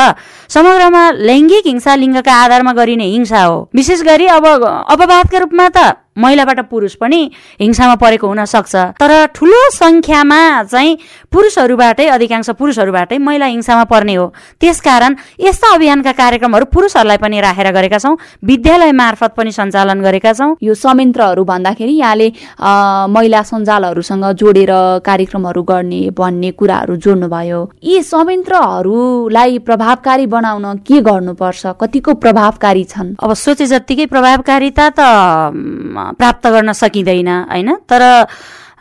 समग्रमा 0.59 1.01
लैङ्गिक 1.27 1.67
हिंसा 1.67 1.93
लिङ्गका 1.95 2.33
आधारमा 2.35 2.71
गरिने 2.75 3.05
हिंसा 3.15 3.41
हो। 3.43 3.57
विशेष 3.75 4.01
गरी 4.03 4.25
अब 4.27 4.45
अपवादका 4.45 5.37
रूपमा 5.39 5.67
त 5.75 5.95
महिलाबाट 6.19 6.59
पुरुष 6.69 6.95
पनि 7.01 7.21
हिंसामा 7.61 7.95
परेको 7.95 8.27
हुन 8.27 8.43
सक्छ। 8.45 8.75
तर 8.99 9.11
ठुलो 9.35 9.61
संख्यामा 9.71 10.41
चाहिँ 10.63 10.97
पुरुषहरूबाटै 11.31 12.05
अधिकांश 12.09 12.49
पुरुषहरूबाटै 12.59 13.17
महिला 13.17 13.45
हिंसामा 13.45 13.83
पर्ने 13.85 14.15
हो। 14.15 14.27
त्यसकारण 14.61 15.15
यस्ता 15.39 15.73
अभियानका 15.75 16.11
कार्यक्रमहरू 16.11 16.65
पुरुषहरूलाई 16.73 17.17
पनि 17.17 17.39
राखेर 17.41 17.71
गरेका 17.71 17.97
छौँ 17.99 18.17
विद्यालय 18.43 18.91
मार्फत 18.91 19.31
पनि 19.37 19.51
सञ्चालन 19.51 20.01
गरेका 20.01 20.33
छौँ। 20.33 20.55
यो 20.61 20.73
संयन्त्रहरू 20.75 21.43
भन्दाखेरि 21.43 21.93
यहाँले 21.93 22.27
महिला 23.09 23.41
सञ्जालहरूसँग 23.43 24.25
जोडेर 24.39 24.71
कार्यक्रमहरू 25.05 25.63
गर्ने 25.63 26.01
भन्ने 26.17 26.51
कुराहरू 26.51 26.95
जोड्नुभयो। 26.97 27.59
यी 27.83 28.01
संयन्त्रहरूलाई 28.03 29.57
प्रभावकारी 29.59 30.25
बनाउन 30.27 30.65
के 30.87 31.01
गर्नुपर्छ? 31.01 31.65
कतिको 31.81 32.13
प्रभावकारी 32.13 32.83
छन्? 32.85 33.15
अब 33.23 33.33
सोचे 33.35 33.65
जत्तिकै 33.65 34.05
प्रभावकारिता 34.05 34.89
त 34.89 34.99
प्राप्त 36.17 36.47
गर्न 36.47 36.71
सकिँदैन 36.71 37.27
होइन? 37.27 37.75
तर 37.89 38.01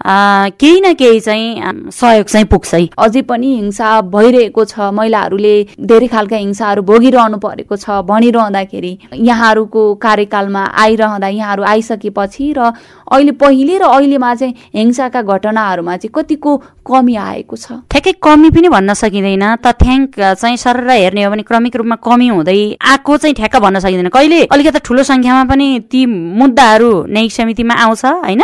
केही 0.07 0.81
न 0.81 0.93
केही 0.95 1.21
चाहिँ 1.21 1.91
सहयोग 1.91 2.27
चाहिँ 2.27 2.47
पुग्छ 2.47 2.75
अझै 2.99 3.23
पनि 3.23 3.55
हिंसा 3.55 4.01
भइरहेको 4.15 4.65
छ 4.65 4.91
महिलाहरूले 4.95 5.55
धेरै 5.81 6.07
खालका 6.07 6.37
हिंसाहरू 6.37 6.83
भोगिरहनु 6.83 7.39
परेको 7.39 7.77
छ 7.77 8.03
भनिरहँदाखेरि 8.07 8.93
यहाँहरूको 9.15 9.83
कार्यकालमा 9.99 10.65
आइरहँदा 10.85 11.29
यहाँहरू 11.29 11.63
आइसकेपछि 11.63 12.53
र 12.59 12.73
अहिले 13.11 13.33
पहिले 13.41 13.79
र 13.79 13.83
अहिलेमा 13.89 14.35
चाहिँ 14.35 14.55
हिंसाका 14.75 15.23
घटनाहरूमा 15.23 15.97
चाहिँ 15.97 16.13
कतिको 16.15 16.57
कमी 16.87 17.15
आएको 17.17 17.57
छ। 17.57 17.73
ठ्याक्कै 17.91 18.13
कमी 18.23 18.51
पनि 18.51 18.69
भन्न 18.69 18.95
सकिँदैन 18.95 19.45
तथ्याङ्क 19.65 20.21
चाहिँ 20.41 20.57
सर 20.57 20.77
हेर्ने 20.89 21.25
हो 21.25 21.31
भने 21.31 21.43
क्रमिक 21.43 21.77
रूपमा 21.77 21.97
कमी 22.05 22.29
हुँदै 22.29 22.77
आएको 22.77 23.17
चाहिँ 23.17 23.35
ठ्याक्क 23.35 23.57
भन्न 23.57 23.79
सकिँदैन। 23.81 24.09
कहिले 24.09 24.45
अलिकति 24.53 24.81
ठुलो 24.85 25.03
सङ्ख्यामा 25.03 25.45
पनि 25.51 25.69
ती 25.91 26.05
मुद्दाहरू 26.07 26.91
न्यायिक 27.09 27.33
समितिमा 27.33 27.75
आउँछ 27.75 28.05
होइन? 28.05 28.43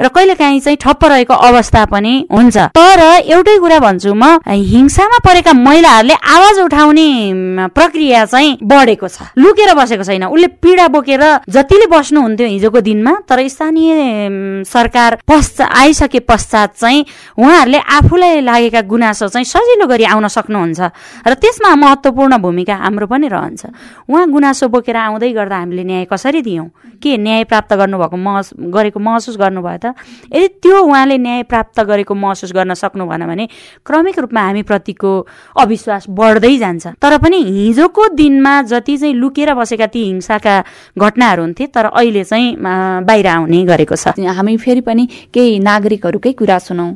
र 0.00 0.08
कहिले 0.08 0.34
काहीँ 0.34 0.60
चाहिँ 0.60 0.78
ठप 0.80 0.95
ठप्प 0.96 1.04
रहेको 1.04 1.34
अवस्था 1.34 1.84
पनि 1.92 2.26
हुन्छ। 2.32 2.56
तर 2.72 3.00
एउटै 3.28 3.56
कुरा 3.60 3.78
भन्छु 3.78 4.14
म 4.14 4.40
हिंसामा 4.48 5.18
परेका 5.20 5.52
महिलाहरूले 5.52 6.14
आवाज 6.14 6.58
उठाउने 6.60 7.68
प्रक्रिया 7.68 8.24
चाहिँ 8.24 8.58
बढेको 8.64 9.08
छ। 9.08 9.36
लुकेर 9.36 9.74
बसेको 9.76 10.04
छैन। 10.04 10.24
उसले 10.24 10.48
पीडा 10.56 10.86
बोकेर 10.88 11.22
जतिले 11.48 11.86
बस्नुहुन्थ्यो 11.92 12.46
हिजोको 12.48 12.80
दिनमा 12.80 13.12
तर 13.28 13.38
स्थानीय 13.48 14.64
सरकार 14.64 15.18
पश्चात 15.28 15.68
आइसके 15.68 16.20
पश्चात 16.24 16.76
चाहिँ 16.80 17.04
उहाँहरूले 17.36 17.78
आफूलाई 17.78 18.40
लागेका 18.40 18.80
गुनासो 18.88 19.28
चाहिँ 19.28 19.44
सजिलो 19.44 19.86
गरी 19.86 20.04
आउन 20.08 20.26
सक्नुहुन्छ 20.28 20.80
र 21.28 21.32
त्यसमा 21.36 21.74
महत्त्वपूर्ण 21.76 22.36
भूमिका 22.40 22.74
हाम्रो 22.74 23.06
पनि 23.06 23.28
रहन्छ। 23.28 23.62
उहाँ 24.08 24.26
गुनासो 24.30 24.68
बोकेर 24.68 24.96
आउँदै 24.96 25.32
गर्दा 25.32 25.56
हामीले 25.56 25.84
न्याय 25.84 26.04
कसरी 26.08 26.40
दियौँ? 26.42 26.68
के 26.96 27.16
न्याय 27.16 27.44
प्राप्त 27.44 27.72
गर्नुभएको 27.76 28.16
महस 28.16 28.50
गरेको 28.56 28.98
महसुस 29.00 29.36
गर्नुभयो 29.36 29.78
त? 29.84 29.86
यदि 30.32 30.48
त्यो 30.62 30.76
उहाँले 30.86 31.18
न्याय 31.18 31.42
प्राप्त 31.50 31.80
गरेको 31.82 32.14
महसुस 32.16 32.52
गर्न 32.54 32.74
सक्नु 32.74 33.06
भएन 33.06 33.26
भने 33.26 33.46
क्रमिक 33.86 34.18
रूपमा 34.18 34.40
हामीप्रतिको 34.42 35.12
अविश्वास 35.56 36.06
बढ्दै 36.10 36.56
जान्छ। 36.56 36.86
तर 37.02 37.18
पनि 37.18 37.42
हिजोको 37.44 38.08
दिनमा 38.14 38.54
जति 38.64 38.96
चाहिँ 38.96 39.14
लुकेर 39.14 39.54
बसेका 39.54 39.86
ती 39.86 40.04
हिंसाका 40.04 40.54
घटनाहरू 40.98 41.42
हुन्थे 41.42 41.66
तर 41.74 41.84
अहिले 41.86 42.24
चाहिँ 42.24 42.56
बाहिर 43.04 43.26
आउने 43.26 43.64
गरेको 43.66 43.96
छ। 43.96 44.14
हामी 44.36 44.56
फेरि 44.56 44.80
पनि 44.80 45.06
केही 45.34 45.58
नागरिकहरूकै 45.60 46.32
कुरा 46.38 46.58
सुनौ। 46.58 46.86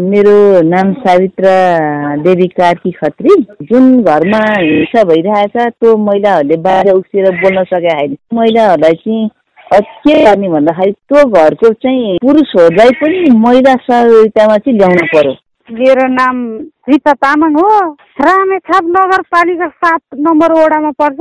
मेरो 0.00 0.36
नाम 0.68 0.92
सावित्र 1.00 1.44
देवी 2.22 2.46
कार्की 2.56 2.90
खत्री। 2.92 3.34
जुन 3.62 4.02
घरमा 4.02 4.42
हिंसा 4.50 5.02
भइरहेछ 5.04 5.56
त्यो 5.56 5.96
महिलाहरूले 5.98 6.56
बाहिर 6.62 6.92
उक्सिएर 6.92 7.30
बोल्न 7.42 7.64
सकेका 7.64 7.98
छैन। 8.00 8.16
महिलाहरूलाई 8.34 8.94
चाहिँ 8.94 9.28
के 9.74 10.24
गर्ने 10.24 10.48
भन्दाखेरि 10.48 10.92
त्यो 10.92 11.24
घरको 11.30 11.72
चाहिँ 11.72 12.18
पुरुषहरूलाई 12.22 12.90
पनि 12.90 13.30
महिला 13.38 13.74
सहयोगितामा 13.74 14.56
चाहिँ 14.56 14.78
ल्याउनु 14.78 15.06
पर्यो। 15.14 15.32
मेरो 15.74 16.06
नाम 16.06 16.58
रिता 16.90 17.12
तामाङ 17.22 17.54
हो। 17.54 17.70
रामेछाप 18.20 18.84
नगरपालिका 18.94 19.68
सात 19.80 20.00
नम्बर 20.26 20.52
वडामा 20.52 20.90
पर्छ 21.00 21.20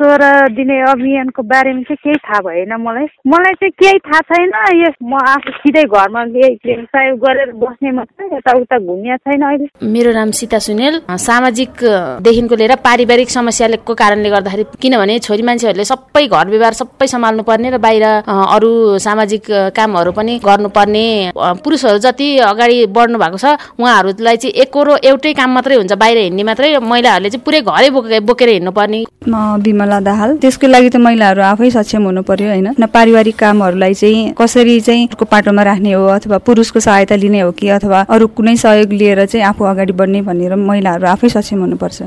सोह्र 0.00 0.22
दिने 0.56 0.76
अभियानको 0.90 1.42
बारेमा 1.50 1.82
चाहिँ 1.88 1.98
केही 2.04 2.18
थाहा 2.26 2.40
भएन 2.46 2.72
मलाई। 2.80 3.06
मलाई 3.32 3.54
चाहिँ 3.60 3.72
केही 3.80 3.98
थाहा 4.06 4.20
छैन। 4.30 4.50
यस 4.80 4.96
म 5.02 5.14
आफू 5.30 5.50
सिधै 5.60 5.84
घरमा 5.84 6.24
सहयोग 6.30 7.18
गरेर 7.24 7.52
बस्ने 7.60 7.90
मात्रै 7.92 8.26
यताउता 8.36 8.78
घुमिया 8.78 9.16
छैन 9.16 9.42
अहिले। 9.42 9.66
मेरो 9.94 10.12
नाम 10.12 10.30
सीता 10.38 10.58
सुनेल। 10.58 11.00
सामाजिकदेखिको 11.20 12.54
लिएर 12.56 12.74
पारिवारिक 12.82 13.30
समस्याको 13.30 13.94
कारणले 13.94 14.30
गर्दाखेरि 14.30 14.64
किनभने 14.82 15.18
छोरी 15.26 15.42
मान्छेहरूले 15.42 15.84
सबै 15.84 16.26
घर 16.26 16.46
व्यवहार 16.48 16.74
सबै 16.80 17.06
सम्हाल्नु 17.14 17.42
पर्ने 17.50 17.70
र 17.70 17.78
बाहिर 17.78 18.04
अरू 18.26 18.70
सामाजिक 19.06 19.44
कामहरू 19.76 20.12
पनि 20.18 20.38
गर्नुपर्ने 20.44 21.06
पुरुषहरू 21.36 21.98
जति 22.06 22.28
अगाडि 22.50 22.86
बढ्नु 22.96 23.18
भएको 23.22 23.38
छ 23.38 23.54
उहाँहरूलाई 23.78 24.36
चाहिँ 24.42 24.54
एकरो 24.64 24.96
एउटै 25.10 25.32
काम 25.40 25.50
मात्रै 25.58 25.76
हुन्छ 25.80 25.92
बाहिर 26.02 26.18
हिँड्ने 26.24 26.42
मात्रै 26.50 26.72
महिलाहरूले 26.92 27.30
चाहिँ 27.30 27.44
पुरै 27.46 27.60
घरै 27.70 27.90
बोके 27.96 28.20
बोकेर 28.30 28.48
हिँड्नु 28.54 28.72
पर्ने 28.78 29.04
म 29.28 29.34
विमला 29.66 30.00
दाहाल 30.08 30.36
त्यसको 30.42 30.66
लागि 30.74 30.90
त 30.90 30.96
महिलाहरू 31.06 31.42
आफै 31.52 31.70
सक्षम 31.78 32.10
हुनु 32.10 32.22
पर्यो 32.30 32.48
होइन 32.52 32.86
पारिवारिक 32.94 33.38
कामहरूलाई 33.42 33.94
चाहिँ 34.02 34.22
कसरी 34.40 34.78
चाहिँ 34.88 35.26
पाटोमा 35.32 35.62
राख्ने 35.70 35.92
हो 35.92 36.04
अथवा 36.16 36.38
पुरुषको 36.46 36.80
सहायता 36.86 37.16
लिने 37.24 37.40
हो 37.40 37.50
कि 37.58 37.68
अथवा 37.78 38.04
अरू 38.16 38.26
कुनै 38.38 38.56
सहयोग 38.62 38.92
लिएर 39.00 39.24
चाहिँ 39.26 39.44
आफू 39.46 39.64
अगाडि 39.72 39.92
बढ्ने 40.00 40.22
भनेर 40.28 40.54
महिलाहरू 40.70 41.06
आफै 41.14 41.28
सक्षम 41.36 41.60
हुनुपर्छ। 41.60 42.02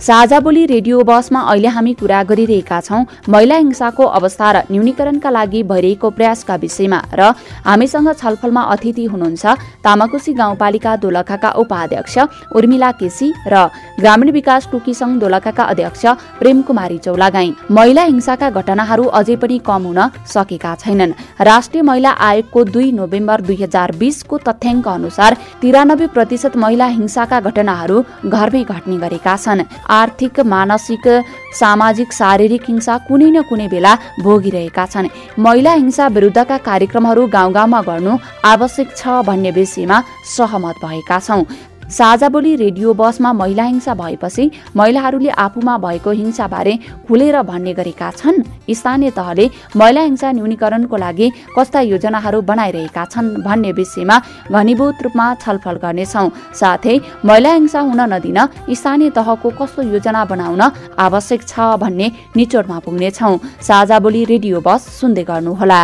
साझा 0.00 0.38
बोली 0.40 0.64
रेडियो 0.66 1.02
बसमा 1.02 1.40
अहिले 1.42 1.68
हामी 1.68 1.92
कुरा 1.92 2.22
गरिरहेका 2.24 2.78
छौं। 2.80 3.04
महिला 3.28 3.56
हिंसाको 3.56 4.04
अवस्था 4.08 4.50
र 4.52 4.58
न्यूनीकरणका 4.70 5.30
लागि 5.30 5.62
भइरहेको 5.66 6.10
प्रयासका 6.10 6.54
विषयमा 6.56 7.00
र 7.18 7.34
हामीसँग 7.66 8.08
छलफलमा 8.14 8.62
अतिथि 8.74 9.04
हुनुहुन्छ 9.04 9.46
तामाकोशी 9.84 10.32
गाउँपालिका 10.32 10.94
दोलखाका 11.02 11.50
उपाध्यक्ष 11.62 12.18
उर्मिला 12.54 12.90
केसी 12.94 13.32
र 13.46 13.66
ग्रामीण 13.98 14.30
विकास 14.30 14.68
टुकी 14.72 14.94
संघ 14.94 15.18
दोलखाका 15.18 15.64
अध्यक्ष 15.64 16.06
प्रेम 16.38 16.62
कुमारी 16.62 16.98
चौलागाई। 16.98 17.52
महिला 17.70 18.02
हिंसाका 18.04 18.50
घटनाहरू 18.50 19.04
अझै 19.18 19.36
पनि 19.36 19.58
कम 19.66 19.82
हुन 19.82 20.00
सकेका 20.30 20.74
छैनन्। 20.78 21.16
राष्ट्रिय 21.42 21.82
महिला 21.82 22.10
आयोगको 22.28 22.64
दुई 22.70 22.92
नोभेम्बर 22.92 23.40
दुई 23.40 23.58
हजार 23.62 23.96
बीसको 23.98 24.38
तथ्याङ्क 24.46 24.88
अनुसार 24.88 25.36
तिरानब्बे 25.60 26.06
प्रतिशत 26.14 26.56
महिला 26.56 26.86
हिंसाका 26.86 27.40
घटनाहरू 27.40 28.02
घरमै 28.24 28.62
घट्ने 28.64 28.96
गरेका 28.98 29.36
छन्। 29.36 29.66
आर्थिक 29.90 30.40
मानसिक 30.46 31.06
सामाजिक 31.54 32.12
शारीरिक 32.12 32.62
हिंसा 32.68 32.96
कुनै 33.08 33.30
न 33.30 33.42
कुनै 33.48 33.68
बेला 33.68 33.94
भोगिरहेका 34.20 34.84
छन्। 34.86 35.08
महिला 35.38 35.72
हिंसा 35.72 36.06
विरुद्धका 36.08 36.56
कार्यक्रमहरू 36.68 37.26
गाउँ 37.28 37.52
गाउँमा 37.52 37.80
गर्नु 37.82 38.18
आवश्यक 38.44 38.96
छ 38.96 39.22
भन्ने 39.26 39.50
विषयमा 39.50 40.02
सहमत 40.36 40.76
भएका 40.84 41.18
छौं। 41.20 41.42
साझा 41.88 42.28
बोली 42.28 42.54
रेडियो 42.56 42.92
बसमा 42.94 43.32
महिला 43.32 43.64
हिंसा 43.64 43.92
भएपछि 43.94 44.50
महिलाहरूले 44.76 45.28
आफूमा 45.44 45.76
भएको 45.78 46.10
हिंसाबारे 46.10 46.76
खुलेर 47.08 47.40
भन्ने 47.42 47.72
गरेका 47.74 48.10
छन्। 48.10 48.42
स्थानीय 48.70 49.10
तहले 49.10 49.48
महिला 49.76 50.02
हिंसा 50.02 50.32
न्यूनीकरणको 50.32 50.96
लागि 50.96 51.30
कस्ता 51.56 51.80
योजनाहरू 51.82 52.40
बनाइरहेका 52.42 53.04
छन् 53.04 53.34
भन्ने 53.40 53.72
विषयमा 53.72 54.20
घनीभूत 54.52 55.02
रूपमा 55.02 55.26
छलफल 55.42 55.76
गर्नेछौ। 55.84 56.28
साथै 56.60 56.98
महिला 57.24 57.52
हिंसा 57.52 57.80
हुन 57.80 58.00
नदिन 58.12 58.38
स्थानीय 58.70 59.10
तहको 59.16 59.50
कस्तो 59.58 59.82
योजना 59.88 60.24
बनाउन 60.28 60.62
आवश्यक 60.98 61.48
छ 61.48 61.72
भन्ने 61.80 62.12
निचोडमा 62.36 62.78
पुग्नेछौ। 62.84 63.36
साझा 63.64 63.98
बोली 63.98 64.24
रेडियो 64.24 64.60
बस 64.60 64.88
सुन्दै 65.00 65.24
गर्नुहोला। 65.24 65.82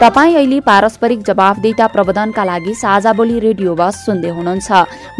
तपाईँ 0.00 0.34
अहिले 0.36 0.58
पारस्परिक 0.60 1.22
जवाफदेता 1.24 1.86
प्रबन्धनका 1.88 2.42
लागि 2.44 2.72
साझा 2.76 3.12
बोली 3.16 3.38
रेडियो 3.40 3.74
बस 3.74 4.04
सुन्दै 4.06 4.28
हुनुहुन्छ। 4.28 4.68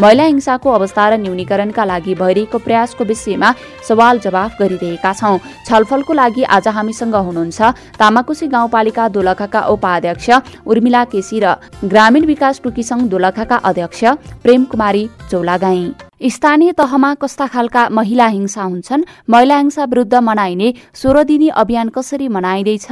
महिला 0.01 0.25
हिंसाको 0.25 0.71
अवस्था 0.71 1.09
र 1.09 1.17
न्यूनीकरणका 1.17 1.85
लागि 1.87 2.15
भइरहेको 2.15 2.59
प्रयासको 2.61 3.05
विषयमा 3.07 3.53
सवाल 3.89 4.19
जवाफ 4.21 4.61
गरिरहेका 4.61 5.13
छौं। 5.15 5.39
छलफलको 5.65 6.13
लागि 6.13 6.43
आज 6.53 6.69
हामीसँग 6.69 7.15
हुनुहुन्छ 7.17 7.61
तामाकुसी 7.97 8.47
गाउँपालिका 8.49 9.09
दोलखाका 9.17 9.61
उपाध्यक्ष 9.73 10.29
उर्मिला 10.67 11.05
केसी 11.09 11.41
र 11.41 11.55
ग्रामीण 11.87 12.27
विकास 12.27 12.61
टुकी 12.65 12.83
संघ 12.85 13.09
दोलखाका 13.09 13.57
अध्यक्ष 13.65 14.05
प्रेम 14.45 14.65
कुमारी 14.67 15.09
चौलागाई। 15.31 16.06
स्थानीय 16.21 16.73
तहमा 16.73 17.13
कस्ता 17.15 17.47
खालका 17.47 17.89
महिला 17.93 18.27
हिंसा 18.27 18.63
हुन्छन्। 18.63 19.05
महिला 19.31 19.57
हिंसा 19.57 19.85
विरूद्ध 19.85 20.15
मनाइने 20.15 20.73
सोह्र 20.95 21.23
दिनी 21.25 21.49
अभियान 21.55 21.89
कसरी 21.89 22.29
मनाइँदैछ? 22.29 22.87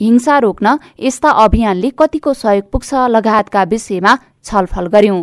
हिंसा 0.00 0.38
रोक्न 0.38 0.78
यस्ता 1.00 1.30
अभियानले 1.44 1.90
कतिको 1.98 2.32
सहयोग 2.34 2.70
पुग्छ? 2.72 2.94
लगायतका 3.10 3.62
विषयमा 3.64 4.18
छलफल 4.44 4.86
गर्यौं। 4.86 5.20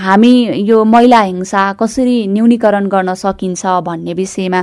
हामी 0.00 0.34
यो 0.68 0.82
महिला 0.84 1.20
हिंसा 1.20 1.72
कसरी 1.80 2.16
न्यूनीकरण 2.28 2.86
गर्न 2.88 3.14
सकिन्छ 3.14 3.66
भन्ने 3.82 4.14
विषयमा 4.14 4.60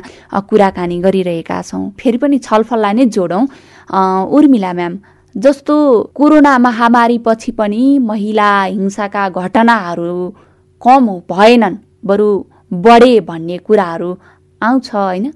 कुराकानी 0.50 1.00
गरिरहेका 1.02 1.62
छौँ। 1.62 1.90
फेरि 2.00 2.18
पनि 2.18 2.38
छलफललाई 2.40 2.94
नै 2.94 3.06
जोडौँ। 3.08 3.44
उर्मिला 4.32 4.72
म्याम 4.74 4.98
जस्तो 5.36 5.76
कोरोना 6.16 6.58
महामारी 6.58 7.18
पछि 7.26 7.52
पनि 7.60 7.84
महिला 8.00 8.52
हिंसाका 8.64 9.28
घटनाहरू 9.32 10.16
कम 10.82 11.08
भएनन्। 11.32 11.78
बरु 12.06 12.30
बढे 12.74 13.20
भन्ने 13.20 13.58
कुराहरू 13.58 14.18
आउँछ 14.62 14.94
होइन? 14.96 15.32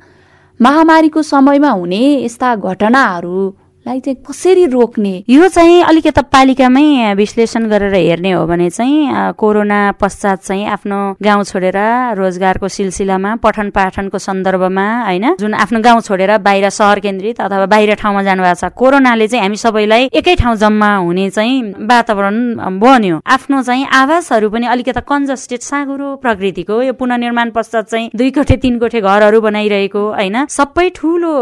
महामारीको 0.60 1.22
समयमा 1.22 1.70
हुने 1.70 2.02
यस्ता 2.26 2.56
घटनाहरू 2.56 3.38
लाई 3.86 4.00
चाहिँ 4.00 4.18
कसरी 4.28 4.66
रोक्ने? 4.66 5.14
यो 5.30 5.48
चाहिँ 5.48 5.82
अलिकति 5.86 6.22
पालिकामै 6.34 7.14
विश्लेषण 7.16 7.66
गरेर 7.70 7.94
हेर्ने 7.94 8.32
हो 8.32 8.46
भने 8.48 8.70
चाहिँ 8.70 9.34
कोरोना 9.38 9.80
पश्चात 10.02 10.42
चाहिँ 10.42 10.66
आफ्नो 10.74 10.98
गाउँ 11.22 11.44
छोडेर 11.46 11.78
रोजगारको 12.18 12.68
सिलसिलामा 12.68 13.36
पठन 13.46 13.70
पाठनको 13.70 14.18
सन्दर्भमा 14.18 14.86
होइन 15.06 15.36
जुन 15.38 15.54
आफ्नो 15.54 15.80
गाउँ 15.86 16.02
छोडेर 16.02 16.38
बाहिर 16.42 16.70
सहर 16.70 17.00
केन्द्रित 17.00 17.42
अथवा 17.42 17.66
बाहिर 17.70 17.94
ठाउँमा 18.02 18.24
जानुभएको 18.26 18.56
छ 18.58 18.74
कोरोनाले 18.74 19.28
चाहिँ 19.28 19.44
हामी 19.46 19.58
सबैलाई 19.58 20.10
एकै 20.18 20.36
ठाउँ 20.42 20.56
जम्मा 20.58 20.90
हुने 21.06 21.30
चाहिँ 21.30 21.62
वातावरण 21.86 22.38
बन्यो। 22.82 23.22
आफ्नो 23.22 23.62
चाहिँ 23.62 23.86
आवासहरू 23.86 24.50
पनि 24.50 24.66
अलिकति 24.66 25.02
कन्जस्टेड 25.06 25.62
साँगुरो 25.62 26.10
प्रकृतिको 26.26 26.82
यो 26.82 26.94
पुननिर्माण 26.98 27.54
पश्चात 27.54 27.86
चाहिँ 27.86 28.10
दुई 28.18 28.32
कोठे 28.34 28.58
तिन 28.66 28.80
कोठे 28.82 29.02
घरहरू 29.06 29.42
बनाइरहेको 29.46 30.04
होइन। 30.10 30.46
सबै 30.50 30.90
ठुलो 30.98 31.34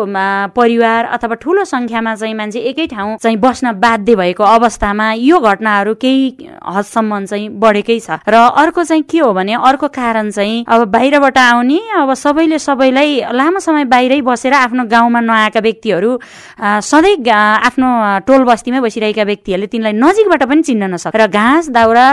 परिवार 0.52 1.06
अथवा 1.16 1.36
ठुलो 1.40 1.64
संख्यामा 1.64 2.16
चाहिँ 2.16 2.32
मान्छे 2.34 2.60
एकै 2.72 2.86
ठाउँ 2.88 3.18
चाहिँ 3.18 3.38
बस्न 3.38 3.72
बाध्य 3.80 4.16
भएको 4.16 4.44
अवस्थामा 4.44 5.12
यो 5.14 5.40
घटनाहरू 5.40 5.94
केही 5.96 6.26
हदसम्म 6.66 7.26
चाहिँ 7.26 7.50
बढेकै 7.60 8.00
छ। 8.00 8.20
र 8.28 8.36
अर्को 8.36 8.84
चाहिँ 8.84 9.04
के 9.04 9.20
हो 9.20 9.34
भने 9.34 9.54
अर्को 9.54 9.88
कारण 9.90 10.32
चाहिँ 10.32 10.66
अब 10.68 10.88
बाहिरबाट 10.92 11.38
आउने 11.38 11.80
अब 11.98 12.14
सबैले 12.14 12.60
सबैलाई 12.60 13.12
लामो 13.32 13.60
समय 13.60 13.86
बाहिरै 13.86 14.22
बसेर 14.22 14.54
आफ्नो 14.54 14.84
गाउँमा 14.86 15.20
नआएका 15.22 15.60
व्यक्तिहरू 15.60 16.12
सधैँ 16.82 17.16
आफ्नो 17.30 17.90
टोल 18.28 18.44
बस्तीमै 18.44 18.80
बसिरहेका 18.82 19.24
व्यक्तिहरूले 19.24 19.68
तिनलाई 19.68 19.94
नजिकबाट 19.96 20.44
पनि 20.44 20.62
चिन्न 20.64 20.84
नसक्छ 20.94 21.16
र 21.16 21.28
घाँस 21.28 21.70
दाउरा 21.70 22.08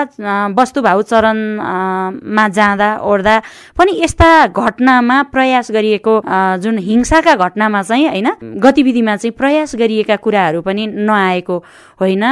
वस्तुभाउ 0.53 1.03
चरणमा 1.03 2.45
जाँदा 2.51 2.89
ओर्दा 3.03 3.35
पनि 3.79 3.93
यस्ता 4.03 4.31
घटनामा 4.49 5.17
प्रयास 5.33 5.71
गरिएको 5.71 6.15
जुन 6.63 6.79
हिंसाका 6.81 7.35
घटनामा 7.37 7.83
चाहिँ 7.83 8.09
होइन 8.09 8.29
गतिविधिमा 8.59 9.17
चाहिँ 9.17 9.33
प्रयास 9.33 9.75
गरिएका 9.77 10.10
गरेका 10.11 10.17
कुराहरू 10.17 10.61
पनि 10.63 10.87
नआएको 11.07 11.57
होइन। 12.01 12.25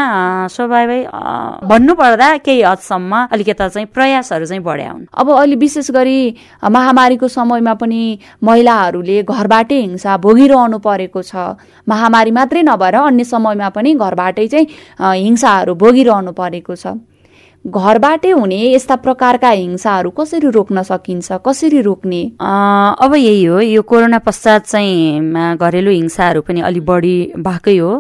स्वाभाविक 0.51 1.07
भन्नुपर्दा 1.71 2.29
केही 2.43 2.63
हदसम्म 2.63 3.13
अलिकता 3.33 3.69
चाहिँ 3.69 3.87
प्रयासहरू 3.95 4.47
चाहिँ 4.47 4.63
बढ्या 4.63 4.91
हुन् 4.91 5.07
अब 5.15 5.31
अहिले 5.31 5.57
विशेष 5.57 5.91
गरी 5.91 6.19
महामारीको 6.65 7.29
समयमा 7.29 7.75
पनि 7.75 8.03
महिलाहरूले 8.43 9.23
घरबाटै 9.23 9.81
हिंसा 9.81 10.17
भोगिरहनु 10.19 10.79
परेको 10.79 11.23
छ। 11.23 11.55
महामारी 11.89 12.31
मात्रै 12.31 12.63
नभएर 12.63 12.95
अन्य 12.97 13.25
समयमा 13.25 13.69
पनि 13.71 13.95
घरबाटै 13.95 14.47
चाहिँ 14.49 14.67
हिंसाहरू 14.99 15.75
भोगिरहनु 15.75 16.33
परेको 16.33 16.75
छ। 16.75 16.99
घरबाटै 17.67 18.31
हुने 18.31 18.57
यस्ता 18.73 18.97
प्रकारका 18.97 19.51
हिंसाहरू 19.51 20.11
कसरी 20.11 20.51
रोक्न 20.51 20.83
सकिन्छ 20.83 21.33
कसरी 21.47 21.81
रोक्ने? 21.83 22.23
अब 22.41 23.15
यही 23.17 23.45
हो 23.45 23.61
यो 23.61 23.83
कोरोना 23.83 24.19
पश्चात 24.19 24.67
चाहिँ 24.67 25.57
घरेलु 25.57 25.91
हिंसाहरू 25.91 26.41
पनि 26.43 26.61
अलिक 26.61 26.85
बढी 26.85 27.17
भएकै 27.39 27.77
हो। 27.79 27.93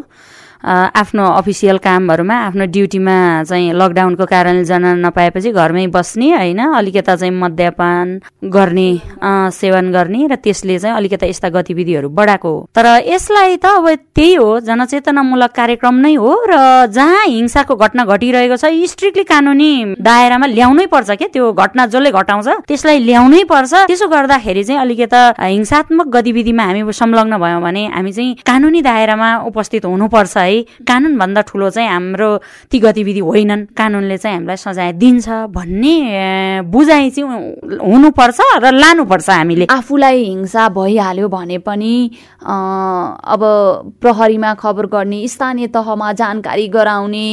आफ्नो 0.64 1.24
अफिसियल 1.38 1.78
कामहरूमा 1.78 2.34
आफ्नो 2.46 2.64
ड्युटीमा 2.74 3.16
चाहिँ 3.48 3.72
लकडाउनको 3.72 4.24
कारणले 4.26 4.64
जान 4.64 4.84
नपाएपछि 5.04 5.50
घरमै 5.52 5.86
बस्ने 5.94 6.30
होइन? 6.34 6.60
अलिकता 6.74 7.14
चाहिँ 7.16 7.32
मद्यपान 7.32 8.06
गर्ने 8.50 8.90
सेवन 9.54 9.90
गर्ने 9.92 10.26
र 10.26 10.34
त्यसले 10.36 10.78
चाहिँ 10.78 10.96
अलिकता 10.96 11.26
यस्ता 11.26 11.48
गतिविधिहरू 11.48 12.08
बढाएको 12.10 12.48
हो। 12.48 12.66
तर 12.74 12.86
यसलाई 13.06 13.56
त 13.56 13.66
अब 13.78 13.86
त्यही 14.14 14.34
हो 14.34 14.48
जनचेतनामूलक 14.66 15.52
कार्यक्रम 15.54 15.94
नै 16.02 16.14
हो 16.14 16.32
र 16.50 16.54
जहाँ 16.90 17.24
हिंसाको 17.26 17.74
घटना 17.76 18.04
घटिरहेको 18.04 18.56
छ 18.56 18.72
स्ट्रिक्टली 18.90 19.24
कानुनी 19.24 19.70
दायरामा 20.02 20.46
ल्याउनै 20.46 20.86
पर्छ 20.90 21.10
क्या 21.22 21.28
त्यो 21.32 21.52
घटना 21.54 21.86
जसले 21.86 22.10
घटाउँछ 22.10 22.48
त्यसलाई 22.66 22.98
ल्याउनै 23.06 23.42
पर्छ। 23.46 23.72
त्यसो 23.86 24.06
गर्दाखेरि 24.08 24.64
चाहिँ 24.64 24.80
अलिकता 24.80 25.20
हिंसात्मक 25.38 26.06
गतिविधिमा 26.16 26.64
हामी 26.66 26.82
संलग्न 26.92 27.38
भयौँ 27.38 27.62
भने 27.62 27.86
हामी 27.94 28.12
चाहिँ 28.12 28.34
कानुनी 28.42 28.80
दायरामा 28.82 29.30
उपस्थित 29.46 29.84
हुनुपर्छ 29.84 30.36
है 30.36 30.47
कानुनभन्दा 30.88 31.40
ठुलो 31.48 31.68
चाहिँ 31.70 31.88
हाम्रो 31.88 32.30
ती 32.70 32.78
गतिविधि 32.78 33.20
होइनन्। 33.20 33.64
कानुनले 33.78 34.16
चाहिँ 34.18 34.36
हामीलाई 34.36 34.56
सजाय 34.56 34.92
दिन्छ 35.00 35.28
भन्ने 35.54 35.96
बुझाइ 36.72 37.10
चाहिँ 37.10 37.28
हुनुपर्छ 37.84 38.38
र 38.62 38.72
लानुपर्छ 38.72 39.28
हामीले। 39.30 39.66
आफूलाई 39.70 40.18
हिंसा 40.24 40.68
भइहाल्यो 40.68 41.28
भने 41.28 41.58
पनि 41.66 41.94
अब 42.42 43.40
प्रहरीमा 44.02 44.54
खबर 44.54 44.86
गर्ने 44.86 45.26
स्थानीय 45.28 45.66
तहमा 45.74 46.12
जानकारी 46.20 46.66
गराउने 46.68 47.28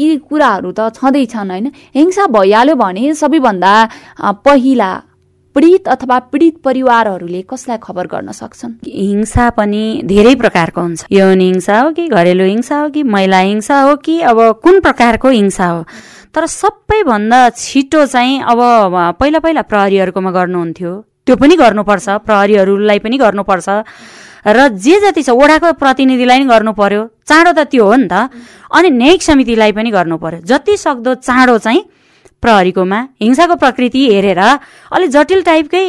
यी 0.00 0.16
कुराहरू 0.28 0.70
त 0.72 0.90
छँदैछन् 0.96 1.50
होइन? 1.50 1.66
हिंसा 1.94 2.26
भइहाल्यो 2.26 2.74
भने 2.76 3.14
सबैभन्दा 3.14 3.74
पहिला 4.44 4.90
पीडित 5.56 5.88
अथवा 5.88 6.18
पीडित 6.28 6.56
परिवारहरूले 6.64 7.40
कसलाई 7.48 7.78
खबर 7.80 8.06
गर्न 8.06 8.32
सक्छन्? 8.36 8.72
हिंसा 8.84 9.44
पनि 9.56 9.84
धेरै 10.04 10.34
प्रकारको 10.36 10.80
हुन्छ। 10.80 11.06
यौन 11.10 11.40
हिंसा 11.40 11.78
हो 11.80 11.90
कि 11.96 12.04
घरेलु 12.12 12.44
हिंसा 12.44 12.76
हो 12.80 12.88
कि 12.92 13.02
महिला 13.02 13.38
हिंसा 13.38 13.80
हो 13.80 13.94
कि 14.04 14.20
अब 14.20 14.38
कुन 14.60 14.80
प्रकारको 14.84 15.28
हिंसा 15.32 15.66
हो? 15.66 15.80
तर 16.34 16.46
सबैभन्दा 16.60 17.40
छिटो 17.56 18.04
चाहिँ 18.04 18.44
अब 18.44 18.60
पहिला 19.16 19.38
पहिला 19.40 19.62
प्रहरीहरूकोमा 19.64 20.30
गर्नुहुन्थ्यो। 20.36 20.92
त्यो 21.24 21.36
पनि 21.40 21.56
गर्नुपर्छ 21.56 22.08
प्रहरीहरूलाई 22.28 22.98
पनि 23.00 23.16
गर्नुपर्छ। 23.16 23.68
र 24.46 24.68
जे 24.76 25.00
जति 25.00 25.22
छ 25.24 25.30
ओडाको 25.32 25.72
प्रतिनिधिलाई 25.80 26.38
पनि 26.38 26.48
गर्नु 26.52 26.72
पर्यो 26.76 27.02
चाँडो 27.24 27.52
त 27.56 27.66
त्यो 27.72 27.84
हो 27.88 27.96
नि 27.96 28.06
त। 28.12 28.28
अनि 28.76 28.88
न्यायिक 28.92 29.22
समितिलाई 29.24 29.72
पनि 29.72 29.90
गर्नु 29.90 30.16
पर्यो 30.20 30.40
जति 30.44 30.76
सक्दो 30.76 31.14
चाँडो 31.24 31.56
चाहिँ 31.58 31.82
प्रहरीकोमा 32.46 32.98
हिंसाको 33.22 33.54
प्रकृति 33.58 34.02
हेरेर 34.14 34.38
अलिक 34.38 35.10
जटिल 35.10 35.42
टाइपकै 35.42 35.82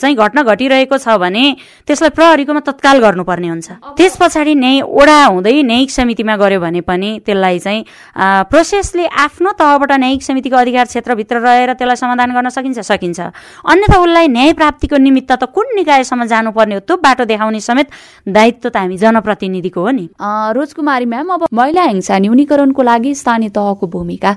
चाहिँ 0.00 0.16
घटना 0.16 0.42
घटिरहेको 0.42 0.96
छ 0.98 1.16
भने 1.20 1.44
त्यसलाई 1.86 2.10
प्रहरीकोमा 2.16 2.60
तत्काल 2.64 2.98
गर्नुपर्ने 3.04 3.48
हुन्छ। 3.48 3.68
त्यस 3.96 4.16
पछाडि 4.16 4.54
न्याय 4.54 4.80
ओडा 4.80 5.18
हुँदै 5.26 5.54
न्यायिक 5.62 5.90
समितिमा 5.90 6.36
गर्यो 6.40 6.60
भने 6.60 6.80
पनि 6.88 7.10
त्यसलाई 7.26 7.58
चाहिँ 7.58 7.84
प्रोसेसले 8.48 9.06
आफ्नो 9.24 9.52
तहबाट 9.60 9.92
न्यायिक 9.92 10.22
समितिको 10.22 10.56
अधिकार 10.56 10.86
क्षेत्रभित्र 10.86 11.36
रहेर 11.44 11.72
त्यसलाई 11.76 11.96
समाधान 11.96 12.32
गर्न 12.32 12.48
सकिन्छ 12.56 12.78
सकिन्छ। 12.88 13.20
अन्यथा 13.68 13.98
उसलाई 14.00 14.28
न्याय 14.28 14.52
प्राप्तिको 14.60 14.96
निमित्त 14.96 15.32
त 15.32 15.44
कुन 15.52 15.74
निकायसम्म 15.76 16.24
जानुपर्ने 16.32 16.74
हो 16.74 16.80
त्यो 16.88 16.96
बाटो 17.04 17.24
देखाउने 17.28 17.60
समेत 17.60 17.86
दायित्व 18.26 18.68
त 18.68 18.76
हामी 18.76 18.96
जनप्रतिनिधिको 18.96 19.80
हो 19.80 19.90
नि। 19.90 20.08
रोजकुमारी 20.56 21.04
म्याम 21.04 21.28
अब 21.34 21.46
महिला 21.52 21.82
हिंसा 21.92 22.18
न्यूनीकरणको 22.18 22.82
लागि 22.82 23.14
स्थानीय 23.14 23.48
तहको 23.50 23.86
भूमिका 23.86 24.36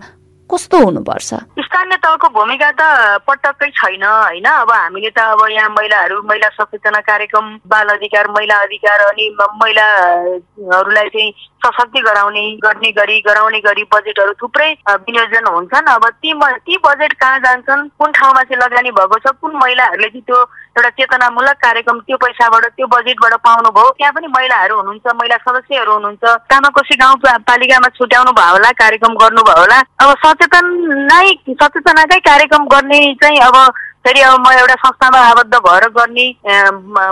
कस्तो 0.52 0.78
हुनुपर्छ? 0.84 1.30
स्थानीय 1.66 1.98
तहको 2.04 2.28
भूमिका 2.30 2.70
त 2.80 2.82
पटक्कै 3.28 3.70
छैन 3.72 4.04
होइन? 4.04 4.46
अब 4.46 4.72
हामीले 4.72 5.10
त 5.10 5.20
अब 5.32 5.42
यहाँ 5.52 5.70
महिलाहरू 5.78 6.22
महिला 6.28 6.50
सचेतना 6.60 7.00
कार्यक्रम 7.08 7.46
बाल 7.72 7.88
अधिकार 7.96 8.28
महिला 8.32 8.56
अधिकार 8.68 9.00
अनि 9.08 9.26
महिलाहरूलाई 9.40 11.10
चाहिँ 11.10 11.32
सशक्ति 11.66 12.02
गराउने 12.02 12.44
गर्ने 12.64 12.92
गरी 12.92 13.20
गराउने 13.22 13.60
गरी 13.62 13.84
बजेटहरू 13.94 14.34
थुप्रै 14.42 14.72
विनियोजन 14.90 15.46
हुन्छन्। 15.48 15.92
अब 15.94 16.06
ती 16.22 16.34
ती 16.66 16.78
बजेट 16.86 17.14
कहाँ 17.14 17.40
जान्छन्? 17.40 17.88
कुन 18.00 18.12
ठाउँमा 18.12 18.44
चाहिँ 18.44 18.62
लगानी 18.64 18.92
भएको 18.92 19.18
छ? 19.20 19.34
कुन 19.42 19.56
महिलाहरूले 19.56 20.10
चाहिँ 20.10 20.26
त्यो 20.26 20.44
एउटा 20.72 20.90
चेतनामूलक 20.98 21.58
कार्यक्रम 21.62 21.98
त्यो 22.08 22.18
पैसाबाट 22.18 22.66
त्यो 22.76 22.88
बजेटबाट 22.88 23.34
पाउनुभयो 23.44 23.90
त्यहाँ 23.98 24.14
पनि 24.16 24.28
महिलाहरू 24.36 24.76
हुनुहुन्छ 24.78 25.16
महिला 25.20 25.38
सदस्यहरू 25.44 25.92
हुनुहुन्छ। 25.94 26.24
कामाकोशी 26.48 26.96
गाउँपालिकामा 26.96 27.90
छुट्याउनु 28.00 28.32
भयो 28.32 28.52
होला 28.56 28.72
कार्यक्रम 28.80 29.14
गर्नुभयो 29.20 29.60
होला। 29.60 29.80
अब 30.00 30.10
सचेतन 30.24 30.66
नै 31.12 31.28
सचेतनाकै 31.52 32.20
कार्यक्रम 32.24 32.64
गर्ने 32.72 33.02
चाहिँ 33.20 33.40
अब 33.52 33.58
फेरि 34.08 34.22
अब 34.24 34.40
म 34.40 34.52
एउटा 34.64 34.76
संस्थामा 34.88 35.20
आबद्ध 35.28 35.54
भएर 35.60 35.88
गर्ने 35.92 36.28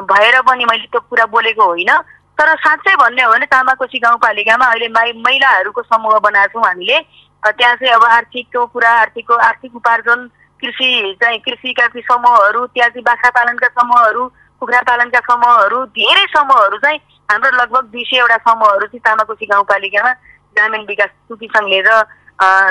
भएर 0.07 0.41
पनि 0.47 0.65
मैले 0.71 0.87
त्यो 0.87 1.03
कुरा 1.11 1.25
बोलेको 1.35 1.63
होइन। 1.67 1.91
तर 2.39 2.55
साँच्चै 2.63 2.95
भन्ने 2.95 3.23
हो 3.23 3.31
भने 3.35 3.45
तामाकोशी 3.51 3.99
गाउँपालिकामा 3.99 4.65
अहिले 4.65 4.87
महिलाहरूको 5.19 5.81
समूह 5.83 6.19
बनाएको 6.23 6.59
छौँ 6.59 6.67
हामीले। 6.67 6.99
त्यहाँ 7.43 7.75
चाहिँ 7.75 7.93
अब 7.93 8.03
आर्थिकको 8.03 8.65
कुरा 8.71 8.91
आर्थिकको 9.03 9.35
आर्थिक 9.35 9.75
उपार्जन 9.75 10.19
कृषि 10.61 11.17
चाहिँ 11.21 11.39
कृषिका 11.47 11.87
समूहहरू 11.97 12.65
त्यहाँ 12.67 12.89
चाहिँ 12.89 13.03
बाख्रा 13.03 13.29
पालनका 13.39 13.67
समूहहरू 13.79 14.27
कुखुरा 14.61 14.81
पालनका 14.87 15.19
समूहहरू 15.27 15.83
धेरै 15.97 16.25
समूहहरू 16.35 16.77
चाहिँ 16.77 16.99
हाम्रो 17.31 17.51
लगभग 17.57 17.83
दुई 17.91 18.03
सयवटा 18.11 18.37
समूहहरू 18.47 18.85
चाहिँ 18.85 19.05
तामाकोशी 19.05 19.45
गाउँपालिकामा 19.45 20.11
ग्रामीण 20.55 20.85
विकास 20.87 21.09
सुकीसँग 21.29 21.67
लिएर 21.69 21.89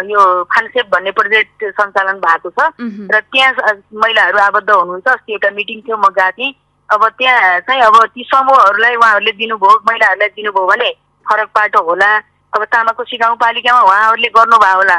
यो 0.08 0.20
खानसेप 0.52 0.86
भन्ने 0.92 1.10
प्रोजेक्ट 1.16 1.64
सञ्चालन 1.80 2.20
भएको 2.20 2.50
छ। 2.50 2.72
र 3.12 3.20
त्यहाँ 3.32 3.72
महिलाहरू 3.92 4.38
आबद्ध 4.38 4.70
हुनुहुन्छ। 4.70 5.08
अस्ति 5.08 5.32
एउटा 5.32 5.50
मिटिङ 5.56 5.80
थियो 5.84 5.96
म 5.96 6.08
गएको 6.08 6.30
थिएँ। 6.38 6.52
अब 6.88 7.02
त्यहाँ 7.18 7.60
चाहिँ 7.68 7.82
अब 7.82 7.96
ती 8.16 8.24
समूहहरूलाई 8.32 8.96
उहाँहरूले 8.96 9.32
दिनुभयो 9.36 9.74
महिलाहरूलाई 9.88 10.28
दिनुभयो 10.36 10.66
भने 10.66 10.90
फरक 11.26 11.48
पाटो 11.52 11.80
होला। 11.84 12.10
अब 12.52 12.64
तामाकोशी 12.64 13.16
गाउँपालिकामा 13.16 13.80
उहाँहरूले 13.80 14.28
गर्नुभयो 14.36 14.76
होला। 14.76 14.98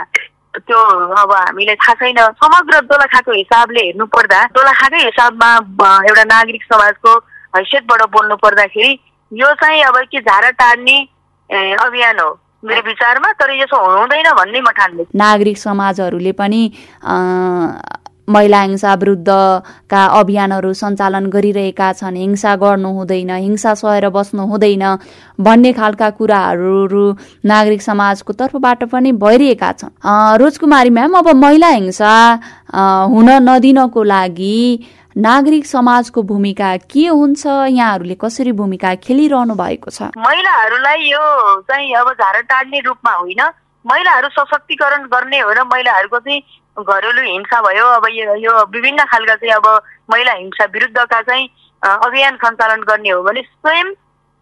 त्यो 0.57 0.79
अब 1.13 1.31
हामीलाई 1.31 1.75
थाहा 1.75 1.93
छैन। 2.01 2.19
समग्र 2.41 2.79
दोलखाको 2.89 3.31
हिसाबले 3.33 3.81
हेर्नु 3.85 4.05
पर्दा 4.15 4.39
दोलखाकै 4.57 5.03
हिसाबमा 5.05 5.49
एउटा 6.09 6.23
नागरिक 6.33 6.63
समाजको 6.63 7.11
हैसियतबाट 7.55 8.01
बोल्नु 8.15 8.35
पर्दाखेरि 8.43 8.91
यो 9.31 9.53
चाहिँ 9.61 9.81
अब 9.83 9.97
के 10.11 10.19
झारा 10.21 10.49
टार्ने 10.57 10.97
अभियान 11.85 12.19
हो। 12.19 12.29
मेरो 12.65 12.81
विचारमा 12.87 13.31
तर 13.39 13.51
यसो 13.55 13.77
हुँदैन 13.79 14.27
भन्ने 14.35 14.61
म 14.61 14.71
ठान्दै 14.75 15.03
नागरिक 15.15 15.57
समाजहरूले 15.57 16.31
पनि 16.35 16.61
महिला 18.29 18.61
हिंसा 18.61 18.93
विरुद्धका 18.95 20.05
अभियानहरू 20.19 20.73
सञ्चालन 20.73 21.25
गरिरहेका 21.29 21.91
छन्। 21.93 22.15
हिंसा 22.15 22.55
गर्नु 22.55 22.89
हुँदैन 22.93 23.29
हिंसा 23.31 23.73
सहेर 23.73 24.09
बस्नु 24.09 24.43
हुँदैन 24.45 24.85
भन्ने 25.39 25.71
खालका 25.73 26.09
कुराहरू 26.19 27.05
नागरिक 27.45 27.81
समाजको 27.81 28.33
तर्फबाट 28.33 28.83
पनि 28.91 29.11
भइरहेका 29.17 29.71
छन्। 29.73 29.93
रोजकुमारी 30.37 30.89
म्याम 30.89 31.13
अब 31.17 31.27
महिला 31.35 31.67
हिंसा 31.69 32.13
हुन 33.09 33.29
नदिनको 33.49 34.03
लागि 34.05 34.59
नागरिक 35.17 35.65
समाजको 35.65 36.21
भूमिका 36.23 36.75
के 36.85 37.05
हुन्छ? 37.07 37.45
यहाँहरूले 37.45 38.15
कसरी 38.21 38.51
भूमिका 38.53 38.93
खेलिरहनु 39.03 39.55
भएको 39.55 39.89
छ? 39.89 40.13
महिलाहरूलाई 40.17 41.09
यो 41.09 41.23
चाहिँ 41.61 41.93
अब 41.95 42.13
झारा 42.13 42.41
टाड्ने 42.45 42.79
रूपमा 42.85 43.13
होइन। 43.13 43.41
महिलाहरू 43.85 44.27
सशक्तिकरण 44.29 45.03
गर्ने 45.07 45.39
हो 45.39 45.51
र 45.51 45.63
महिलाहरूको 45.65 46.19
चाहिँ 46.19 46.41
घरेलु 46.83 47.21
हिंसा 47.21 47.61
भयो 47.61 47.85
अब 47.97 48.05
यो 48.43 48.53
विभिन्न 48.73 49.03
खालका 49.11 49.35
चाहिँ 49.35 49.53
अब 49.55 49.67
महिला 50.11 50.33
हिंसा 50.33 50.65
विरुद्धका 50.73 51.21
चाहिँ 51.21 51.47
अभियान 51.83 52.35
सञ्चालन 52.37 52.81
गर्ने 52.89 53.09
हो 53.09 53.21
भने 53.23 53.41
स्वयं 53.41 53.93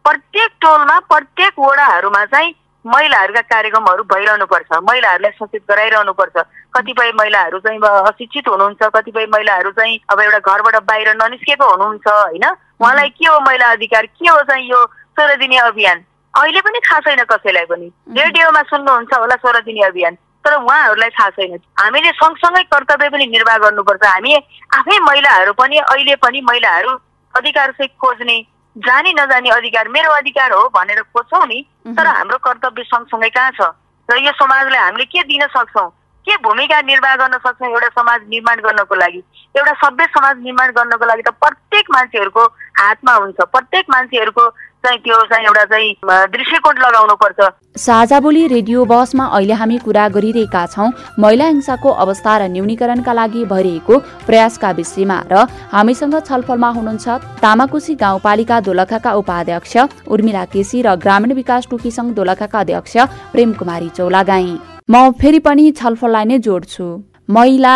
प्रत्येक 0.06 0.52
टोलमा 0.62 1.00
प्रत्येक 1.12 1.60
वडाहरूमा 1.60 2.24
चाहिँ 2.26 2.54
महिलाहरूका 2.86 3.42
कार्यक्रमहरू 3.52 4.04
भइरहनुपर्छ। 4.12 4.80
महिलाहरूलाई 4.90 5.32
सचेत 5.38 5.64
गराइरहनुपर्छ। 5.70 6.38
कतिपय 6.76 7.12
महिलाहरू 7.20 7.60
चाहिँ 7.60 7.80
अशिक्षित 7.80 8.48
हुनुहुन्छ 8.48 8.90
कतिपय 8.96 9.26
महिलाहरू 9.34 9.72
चाहिँ 9.72 10.00
अब 10.12 10.20
एउटा 10.22 10.40
घरबाट 10.40 10.76
बाहिर 10.88 11.10
ननिस्केको 11.16 11.70
हुनुहुन्छ 11.72 12.08
होइन? 12.08 12.46
उहाँलाई 12.80 13.10
के 13.10 13.28
हो 13.28 13.40
महिला 13.48 13.72
अधिकार? 13.72 14.06
के 14.06 14.30
हो 14.30 14.42
चाहिँ 14.42 14.70
यो 14.70 14.86
सोह्र 14.86 15.36
दिने 15.36 15.58
अभियान? 15.68 16.04
अहिले 16.34 16.62
पनि 16.62 16.80
थाहा 16.86 17.00
छैन 17.00 17.24
कसैलाई 17.32 17.66
पनि। 17.66 17.92
रेडियोमा 18.18 18.62
सुन्नुहुन्छ 18.72 19.14
होला 19.14 19.36
सोह्र 19.36 19.60
दिने 19.68 19.84
अभियान। 19.86 20.18
तर 20.48 20.54
उहाँहरूलाई 20.56 21.10
थाहा 21.10 21.30
छैन। 21.30 21.60
हामीले 21.80 22.12
सँगसँगै 22.16 22.64
कर्तव्य 22.72 23.10
पनि 23.12 23.26
निर्वाह 23.28 23.58
गर्नुपर्छ। 23.60 24.04
हामी 24.06 24.36
आफै 24.80 25.00
महिलाहरू 25.04 25.54
पनि 25.54 25.78
अहिले 25.78 26.16
पनि 26.24 26.42
महिलाहरू 26.42 26.92
अधिकार 27.36 27.72
चाहिँ 27.72 27.90
खोज्ने 28.00 28.38
जानी 28.76 29.12
नजानी 29.14 29.50
अधिकार 29.50 29.88
मेरो 29.92 30.12
अधिकार 30.14 30.52
हो 30.52 30.64
भनेर 30.72 31.02
खोज्छौँ 31.12 31.46
नि 31.48 31.60
तर 31.92 32.08
हाम्रो 32.08 32.38
कर्तव्य 32.38 32.84
सँगसँगै 32.88 33.30
कहाँ 33.30 33.52
छ? 33.52 33.76
र 34.10 34.18
यो 34.24 34.32
समाजलाई 34.40 34.80
हामीले 34.80 35.06
के 35.12 35.24
दिन 35.28 35.48
सक्छौँ? 35.52 35.90
के 36.26 36.36
भूमिका 36.44 36.80
निर्वाह 36.82 37.16
गर्न 37.16 37.38
सक्छौँ 37.44 37.70
एउटा 37.70 37.90
समाज 38.00 38.22
निर्माण 38.30 38.58
गर्नको 38.64 38.96
लागि? 38.96 39.22
एउटा 39.56 39.74
सभ्य 39.84 40.06
समाज 40.16 40.38
निर्माण 40.44 40.72
गर्नको 40.72 41.06
लागि 41.06 41.22
त 41.28 41.36
प्रत्येक 41.44 41.92
मान्छेहरूको 41.92 42.44
हातमा 42.80 43.14
हुन्छ। 43.14 43.40
प्रत्येक 43.52 43.86
मान्छेहरूको 43.90 44.48
चाहिँ 44.88 45.00
त्यो 45.04 45.22
चाहिँ 45.30 45.46
एउटा 45.46 45.64
चाहिँ 45.72 45.94
दृष्टिकोण 46.34 46.78
लगाउनु 46.80 47.16
पर्छ। 47.22 47.50
साझा 47.78 48.20
बोली 48.20 48.46
रेडियो 48.48 48.86
बसमा 48.86 49.26
अहिले 49.38 49.54
हामी 49.54 49.78
कुरा 49.86 50.08
गरिरहेका 50.16 50.66
छौँ 50.68 50.92
महिला 51.20 51.46
हिंसाको 51.48 51.90
अवस्था 52.04 52.38
र 52.38 52.48
न्यूनीकरणका 52.50 53.14
लागि 53.14 53.44
भइरहेको 53.52 53.98
प्रयासका 54.28 54.72
विषयमा 54.80 55.18
र 55.32 55.44
हामीसँग 55.76 56.16
छलफलमा 56.30 56.70
हुनुहुन्छ 56.78 57.08
तामाकुसी 57.44 57.96
गाउँपालिका 57.96 58.60
दोलखाका 58.70 59.14
उपाध्यक्ष 59.22 59.78
उर्मिला 60.08 60.46
केसी 60.56 60.82
र 60.82 60.96
ग्रामीण 61.04 61.34
विकास 61.34 61.68
टोकी 61.72 61.92
संघ 61.92 62.14
दोलखाका 62.16 62.60
अध्यक्ष 62.60 62.98
प्रेम 63.34 63.54
कुमारी 63.60 63.90
चौलागाई। 63.92 64.58
म 64.90 65.12
फेरि 65.20 65.40
पनि 65.44 65.72
छलफललाई 65.74 66.26
नै 66.26 66.40
जोड्छु। 66.40 66.88
महिला 67.30 67.76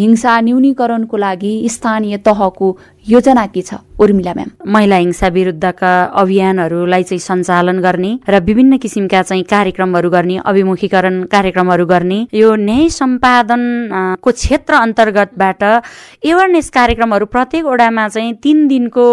हिंसा 0.00 0.40
न्यूनीकरणको 0.40 1.16
लागि 1.16 1.52
स्थानीय 1.70 2.16
तहको 2.26 2.68
योजना 3.08 3.44
के 3.54 3.62
छ? 3.62 3.74
उर्मिला 4.00 4.32
म्याम। 4.36 4.50
महिला 4.72 4.96
हिंसा 4.96 5.28
विरुद्धका 5.36 5.92
अभियानहरूलाई 6.22 7.02
चाहिँ 7.02 7.20
सञ्चालन 7.20 7.78
गर्ने 7.80 8.12
र 8.28 8.40
विभिन्न 8.48 8.76
किसिमका 8.78 9.22
चाहिँ 9.22 9.42
कार्यक्रमहरू 9.52 10.10
गर्ने 10.10 10.36
अभिमुखीकरण 10.44 11.22
कार्यक्रमहरू 11.32 11.86
गर्ने 11.92 12.18
यो 12.34 12.54
न्याय 12.68 12.88
सम्पादनको 13.00 14.30
क्षेत्र 14.30 14.74
अन्तर्गतबाट 14.84 15.62
एवेरनेस 16.24 16.70
कार्यक्रमहरू 16.70 17.26
प्रत्येक 17.34 17.64
वडामा 17.64 18.08
चाहिँ 18.08 18.32
तिन 18.44 18.66
दिनको 18.68 19.04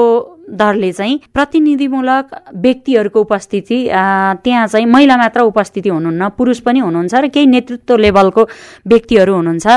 दरले 0.46 0.92
चाहिँ 0.92 1.20
प्रतिनिधिमूलक 1.34 2.36
व्यक्तिहरूको 2.56 3.22
उपस्थिति 3.22 3.78
त्यहाँ 3.90 4.68
चाहिँ 4.68 4.86
महिला 4.86 5.18
मात्र 5.18 5.42
उपस्थिति 5.42 5.90
हुनुहुन्न 5.90 6.30
पुरुष 6.38 6.60
पनि 6.62 6.80
हुनुहुन्छ 6.80 7.14
र 7.16 7.28
केही 7.34 7.46
नेतृत्व 7.46 7.96
लेभलको 7.98 8.48
व्यक्तिहरू 8.88 9.34
हुनुहुन्छ। 9.36 9.68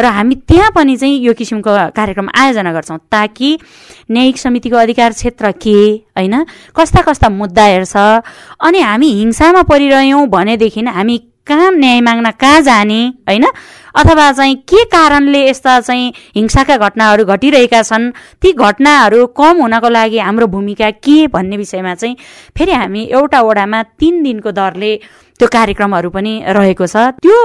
र 0.00 0.04
हामी 0.04 0.34
त्यहाँ 0.44 0.70
पनि 0.76 0.96
चाहिँ 0.96 1.18
यो 1.24 1.32
किसिमको 1.32 1.70
कार्यक्रम 1.96 2.28
आयोजना 2.34 2.72
गर्छौँ 2.72 2.98
ताकि 3.10 3.58
न्यायिक 4.10 4.36
समितिको 4.38 4.76
अधिकार 4.76 5.12
क्षेत्र 5.12 5.52
के 5.56 5.78
होइन? 6.16 6.44
कस्ता 6.76 7.00
कस्ता 7.08 7.28
मुद्दा 7.28 7.64
हेर्छ 7.64 7.96
अनि 8.60 8.80
हामी 8.80 9.08
हिंसामा 9.12 9.62
परिरह्यौँ 9.64 10.26
भनेदेखि 10.28 10.80
हामी 10.82 11.16
कहाँ 11.48 11.70
न्याय 11.72 12.00
माग्न 12.04 12.30
कहाँ 12.36 12.60
जाने 12.62 13.00
होइन? 13.28 13.44
अथवा 13.98 14.30
चाहिँ 14.32 14.54
के 14.70 14.84
कारणले 14.94 15.40
यस्ता 15.48 15.78
चाहिँ 15.80 16.12
हिंसाका 16.36 16.76
घटनाहरू 16.76 17.24
घटिरहेका 17.24 17.82
छन्? 17.82 18.10
ती 18.42 18.52
घटनाहरू 18.52 19.26
कम 19.34 19.62
हुनको 19.62 19.88
लागि 19.88 20.18
हाम्रो 20.18 20.46
भूमिका 20.46 20.90
के 21.02 21.26
भन्ने 21.26 21.56
विषयमा 21.56 21.94
चाहिँ 21.94 22.16
फेरि 22.56 22.72
हामी 22.72 23.04
एउटा 23.12 23.40
वडामा 23.42 23.82
तिन 23.98 24.22
दिनको 24.22 24.50
दरले 24.52 24.92
त्यो 25.38 25.48
कार्यक्रमहरू 25.54 26.10
पनि 26.10 26.32
रहेको 26.50 26.86
छ। 26.86 27.22
त्यो 27.22 27.36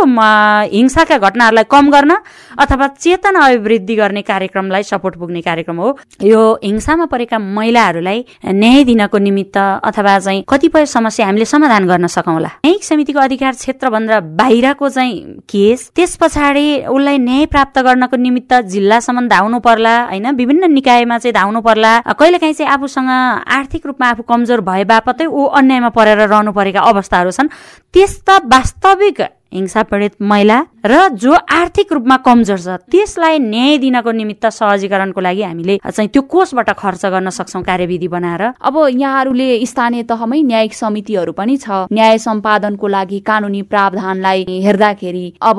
हिंसाका 0.73 1.17
घटनाहरूलाई 1.17 1.63
कम 1.69 1.89
गर्न 1.93 2.11
अथवा 2.57 2.87
चेतना 2.97 3.39
अभिवृद्धि 3.45 3.95
गर्ने 3.95 4.21
कार्यक्रमलाई 4.25 4.83
सपोर्ट 4.83 5.15
पुग्ने 5.21 5.41
कार्यक्रम 5.41 5.77
हो। 5.77 5.89
यो 6.21 6.41
हिंसामा 6.63 7.05
परेका 7.05 7.37
महिलाहरूलाई 7.39 8.25
न्याय 8.49 8.83
दिनको 8.83 9.17
निमित्त 9.17 9.57
अथवा 9.57 10.17
चाहिँ 10.19 10.43
कतिपय 10.49 10.85
समस्या 10.89 11.25
हामीले 11.25 11.45
समाधान 11.45 11.85
गर्न 11.87 12.07
सकौँला। 12.09 12.49
न्यायिक 12.65 12.83
समितिको 12.83 13.19
अधिकार 13.19 13.53
क्षेत्रभन्दा 13.61 14.19
बाहिरको 14.41 14.89
चाहिँ 14.89 15.45
केस 15.45 15.91
त्यस 15.95 16.17
पछाडि 16.17 16.41
उसलाई 16.43 17.17
न्याय 17.17 17.45
प्राप्त 17.45 17.79
गर्नको 17.79 18.17
निमित्त 18.17 18.53
जिल्लासम्म 18.67 19.27
धाउनु 19.27 19.59
पर्ला 19.59 19.95
होइन? 20.11 20.27
विभिन्न 20.35 20.71
निकायमा 20.73 21.17
चाहिँ 21.17 21.33
धाउनु 21.33 21.61
पर्ला। 21.61 21.99
कहिलेकाहीँ 22.11 22.53
चाहिँ 22.53 22.71
आफूसँग 22.71 23.09
आर्थिक 23.47 23.85
रूपमा 23.85 24.07
आफू 24.09 24.23
कमजोर 24.23 24.61
भए 24.61 24.83
बापतै 24.83 25.25
ऊ 25.25 25.45
अन्यायमा 25.55 25.89
परेर 25.89 26.27
रहनु 26.27 26.51
परेका 26.51 26.81
अवस्थाहरू 26.81 27.31
छन्। 27.31 27.47
त्यस्ता 27.93 28.37
वास्तविक 28.43 29.21
हिंसा 29.53 29.81
पीडित 29.85 30.13
महिला 30.21 30.57
र 30.85 31.07
जो 31.13 31.31
आर्थिक 31.31 31.91
रूपमा 31.93 32.17
कमजोर 32.25 32.57
छ 32.57 32.67
त्यसलाई 32.89 33.37
न्याय 33.39 33.77
दिनको 33.77 34.11
निमित्त 34.11 34.45
सहजीकरणको 34.49 35.21
लागि 35.21 35.43
हामीले 35.43 35.77
चाहिँ 35.85 36.09
त्यो 36.09 36.21
कोषबाट 36.25 36.69
खर्च 36.73 37.05
गर्न 37.05 37.29
सक्छौँ 37.29 37.61
कार्यविधि 37.63 38.07
बनाएर। 38.07 38.41
अब 38.57 38.75
यहाँहरूले 38.89 39.65
स्थानीय 39.65 40.03
तहमै 40.09 40.41
न्यायिक 40.41 40.73
समितिहरू 40.73 41.31
पनि 41.37 41.57
छ। 41.57 41.85
न्याय 41.93 42.17
सम्पादनको 42.17 42.87
लागि 42.87 43.19
कानुनी 43.21 43.61
प्रावधानलाई 43.69 44.45
हेर्दाखेरि 44.65 45.25
अब 45.41 45.57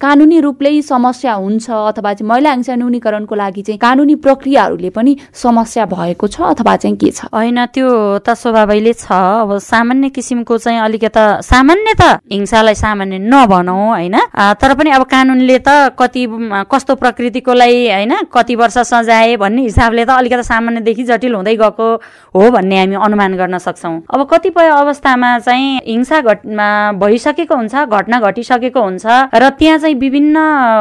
कानुनी 0.00 0.40
रूपले 0.40 0.70
समस्या 0.82 1.32
हुन्छ 1.32 1.70
अथवा 1.70 2.12
चाहिँ 2.14 2.28
महिला 2.28 2.50
हिंसा 2.52 2.74
न्यूनीकरणको 2.76 3.34
लागि 3.34 3.62
चाहिँ 3.62 3.78
कानुनी 3.80 4.14
प्रक्रियाहरूले 4.20 4.90
पनि 4.92 5.16
समस्या 5.32 5.84
भएको 5.88 6.26
छ 6.28 6.40
अथवा 6.52 6.76
चाहिँ 6.76 6.96
के 6.96 7.10
छ? 7.10 7.24
होइन 7.32 7.64
त्यो 7.72 7.88
त 8.20 8.36
स्वभावैले 8.36 8.92
छ। 8.92 9.08
अब 9.08 9.56
सामान्य 9.56 10.08
किसिमको 10.12 10.58
चाहिँ 10.58 10.80
अलिकता 10.80 11.40
सामान्य 11.40 11.94
त 11.96 12.20
हिंसालाई 12.28 12.74
सामान्य 12.76 13.18
नभनौ 13.24 13.76
होइन? 13.96 14.16
तर 14.60 14.74
पनि 14.76 14.90
अब 14.90 15.02
कानुनले 15.08 15.58
त 15.64 15.96
कति 15.96 16.26
कस्तो 16.68 16.94
प्रकृतिकोलाई 17.00 17.88
होइन 17.88 18.12
कति 18.28 18.54
वर्ष 18.54 18.78
सजाए 18.92 19.36
भन्ने 19.40 19.62
हिसाबले 19.62 20.04
त 20.04 20.10
अलिकता 20.20 20.42
सामान्यदेखि 20.44 21.04
जटिल 21.08 21.34
हुँदै 21.34 21.56
गएको 21.56 21.88
हो 22.36 22.50
भन्ने 22.52 22.78
हामी 22.78 22.96
अनुमान 23.00 23.36
गर्न 23.40 23.58
सक्छौँ। 23.64 23.96
अब 24.12 24.28
कतिपय 24.28 24.68
अवस्थामा 24.76 25.38
चाहिँ 25.40 25.80
हिंसा 25.88 26.20
घटना 26.20 26.68
भइसकेको 27.00 27.54
हुन्छ 27.56 27.74
घटना 27.88 28.20
घटिसकेको 28.20 28.80
हुन्छ 28.82 29.06
र 29.32 29.48
त्यहाँ 29.56 29.84
चाहिँ 29.86 29.98
विभिन्न 29.98 30.36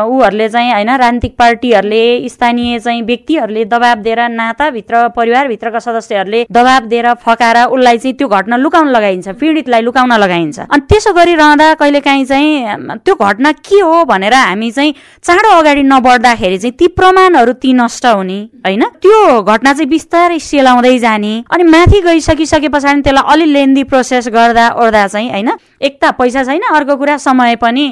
ऊहरूले 0.09 0.49
चाहिँ 0.49 0.71
होइन 0.73 0.89
राजनीतिक 0.97 1.33
पार्टीहरूले 1.37 2.03
स्थानीय 2.29 2.79
चाहिँ 2.79 3.01
व्यक्तिहरूले 3.05 3.65
दबाब 3.65 3.97
दिएर 4.01 4.19
नाताभित्र 4.29 5.07
परिवारभित्रका 5.15 5.79
सदस्यहरूले 5.79 6.45
दबाब 6.51 6.83
दिएर 6.89 7.13
फकाएर 7.21 7.57
उसलाई 7.67 7.97
चाहिँ 7.97 8.13
त्यो 8.17 8.27
घटना 8.27 8.57
लुकाउन 8.57 8.87
लगाइन्छ 8.89 9.27
पीडितलाई 9.37 9.81
लुकाउन 9.81 10.13
लगाइन्छ। 10.17 10.59
अनि 10.65 10.81
त्यसो 10.89 11.13
गरिरहँदा 11.13 11.73
कहिलेकाहीँ 11.75 12.25
चाहिँ 12.25 12.97
त्यो 13.05 13.15
घटना 13.15 13.51
के 13.61 13.79
हो 13.79 14.03
भनेर 14.05 14.33
हामी 14.33 14.71
चाहिँ 14.71 14.93
चाँडो 15.23 15.49
अगाडि 15.59 15.83
नबढ्दाखेरि 15.83 16.57
चाहिँ 16.57 16.73
ती 16.79 16.87
प्रमाणहरू 16.97 17.53
ती 17.61 17.73
नष्ट 17.73 18.05
हुने 18.05 18.39
होइन? 18.65 18.83
त्यो 19.01 19.41
घटना 19.43 19.73
चाहिँ 19.73 19.89
बिस्तारै 19.89 20.39
सेलाउँदै 20.39 20.97
जाने 20.99 21.33
अनि 21.51 21.63
माथि 21.63 22.01
गइसकिसके 22.01 22.69
पछाडि 22.73 23.01
त्यसलाई 23.01 23.23
अलि 23.33 23.45
लेन्दी 23.53 23.83
प्रोसेस 23.85 24.27
गर्दा 24.33 24.65
ओर्दा 24.81 25.07
चाहिँ 25.07 25.29
होइन? 25.29 25.49
एक 25.81 25.99
त 26.01 26.11
पैसा 26.17 26.43
छैन 26.43 26.63
अर्को 26.73 26.95
कुरा 26.97 27.17
समय 27.21 27.55
पनि 27.61 27.85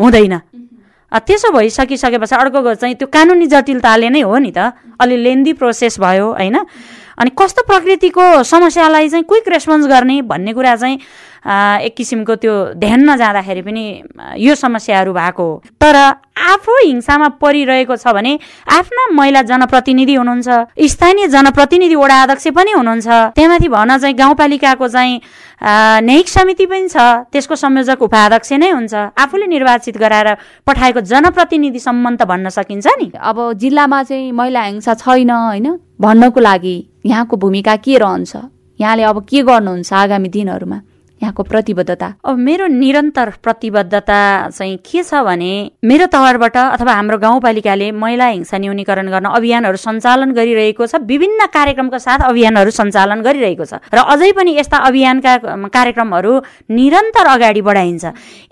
हुँदैन। 0.00 0.34
त्यसो 1.12 1.50
भइसकिसकेपछि 1.52 2.34
अर्को 2.36 2.74
चाहिँ 2.74 2.94
त्यो 2.94 3.08
कानुनी 3.08 3.46
जटिलताले 3.46 4.08
नै 4.08 4.20
हो 4.20 4.38
नि 4.38 4.52
त। 4.52 4.72
अलि 5.00 5.16
लेन्दी 5.16 5.52
प्रोसेस 5.52 6.00
भयो 6.00 6.32
होइन? 6.32 6.56
अनि 7.18 7.30
कस्तो 7.38 7.62
प्रकृतिको 7.64 8.42
समस्यालाई 8.42 9.08
चाहिँ 9.08 9.24
क्विक 9.24 9.48
रेस्पोन्स 9.48 9.86
गर्ने 9.86 10.22
भन्ने 10.22 10.52
कुरा 10.52 10.76
चाहिँ 10.76 10.98
एक 11.48 11.94
किसिमको 11.96 12.34
त्यो 12.36 12.54
ध्यान 12.76 13.00
नजाँदाखेरि 13.10 13.62
पनि 13.62 13.84
यो 14.36 14.54
समस्याहरू 14.54 15.12
भएको 15.12 15.42
हो। 15.42 15.62
तर 15.80 15.96
आफू 16.38 16.72
हिंसामा 16.84 17.28
परिरहेको 17.40 17.96
छ 17.96 18.12
भने 18.14 18.38
आफ्ना 18.68 19.02
महिला 19.16 19.42
जनप्रतिनिधि 19.42 20.14
हुनुहुन्छ 20.14 20.48
स्थानीय 20.92 21.26
जनप्रतिनिधि 21.28 21.94
वडा 21.94 22.16
अध्यक्ष 22.22 22.46
पनि 22.52 22.72
हुनुहुन्छ। 22.72 23.08
त्यहाँमाथि 23.34 23.68
भन 23.68 23.90
चाहिँ 23.98 24.14
गाउँपालिकाको 24.14 24.88
चाहिँ 24.88 25.20
न्यायिक 26.04 26.28
समिति 26.28 26.66
पनि 26.66 26.88
छ 26.88 26.96
त्यसको 27.32 27.54
संयोजक 27.56 28.02
उपाध्यक्ष 28.02 28.52
नै 28.52 28.70
हुन्छ। 28.70 28.94
आफूले 29.16 29.46
निर्वाचित 29.48 29.96
गराएर 29.96 30.28
पठाएको 30.66 31.00
जनप्रतिनिधिसम्म 31.00 32.16
त 32.16 32.22
भन्न 32.28 32.48
सकिन्छ 32.52 32.86
नि। 32.86 33.10
अब 33.18 33.36
जिल्लामा 33.56 34.02
चाहिँ 34.02 34.32
महिला 34.32 34.62
हिंसा 34.62 34.94
छैन 34.94 35.30
होइन? 35.30 35.66
भन्नको 35.96 36.40
लागि 36.40 36.76
यहाँको 37.06 37.36
भूमिका 37.36 37.76
के 37.82 37.98
रहन्छ? 37.98 38.36
यहाँले 38.80 39.02
अब 39.02 39.26
के 39.26 39.42
गर्नुहुन्छ 39.42 39.92
आगामी 39.92 40.28
दिनहरूमा? 40.28 40.78
यहाँको 41.22 41.42
प्रतिबद्धता। 41.42 42.06
अब 42.24 42.36
मेरो 42.38 42.66
निरन्तर 42.68 43.30
प्रतिबद्धता 43.42 44.20
चाहिँ 44.54 44.76
के 44.86 45.02
छ 45.02 45.22
भने 45.26 45.52
मेरो 45.82 46.06
तहबाट 46.06 46.56
अथवा 46.56 46.92
हाम्रो 46.92 47.18
गाउँपालिकाले 47.18 47.90
महिला 47.92 48.26
हिंसा 48.28 48.58
न्यूनीकरण 48.58 49.08
गर्न 49.10 49.26
अभियानहरू 49.34 49.76
सञ्चालन 49.76 50.30
गरिरहेको 50.32 50.86
छ 50.86 51.02
विभिन्न 51.02 51.46
कार्यक्रमका 51.50 51.98
साथ 51.98 52.22
अभियानहरू 52.28 52.70
सञ्चालन 52.70 53.20
गरिरहेको 53.22 53.64
छ। 53.64 53.82
र 53.90 53.98
अझै 53.98 54.30
पनि 54.32 54.54
यस्ता 54.58 54.76
अभियानका 54.88 55.34
कार्यक्रमहरू 55.68 56.32
निरन्तर 56.70 57.26
अगाडि 57.26 57.62
बढाइन्छ। 57.66 58.04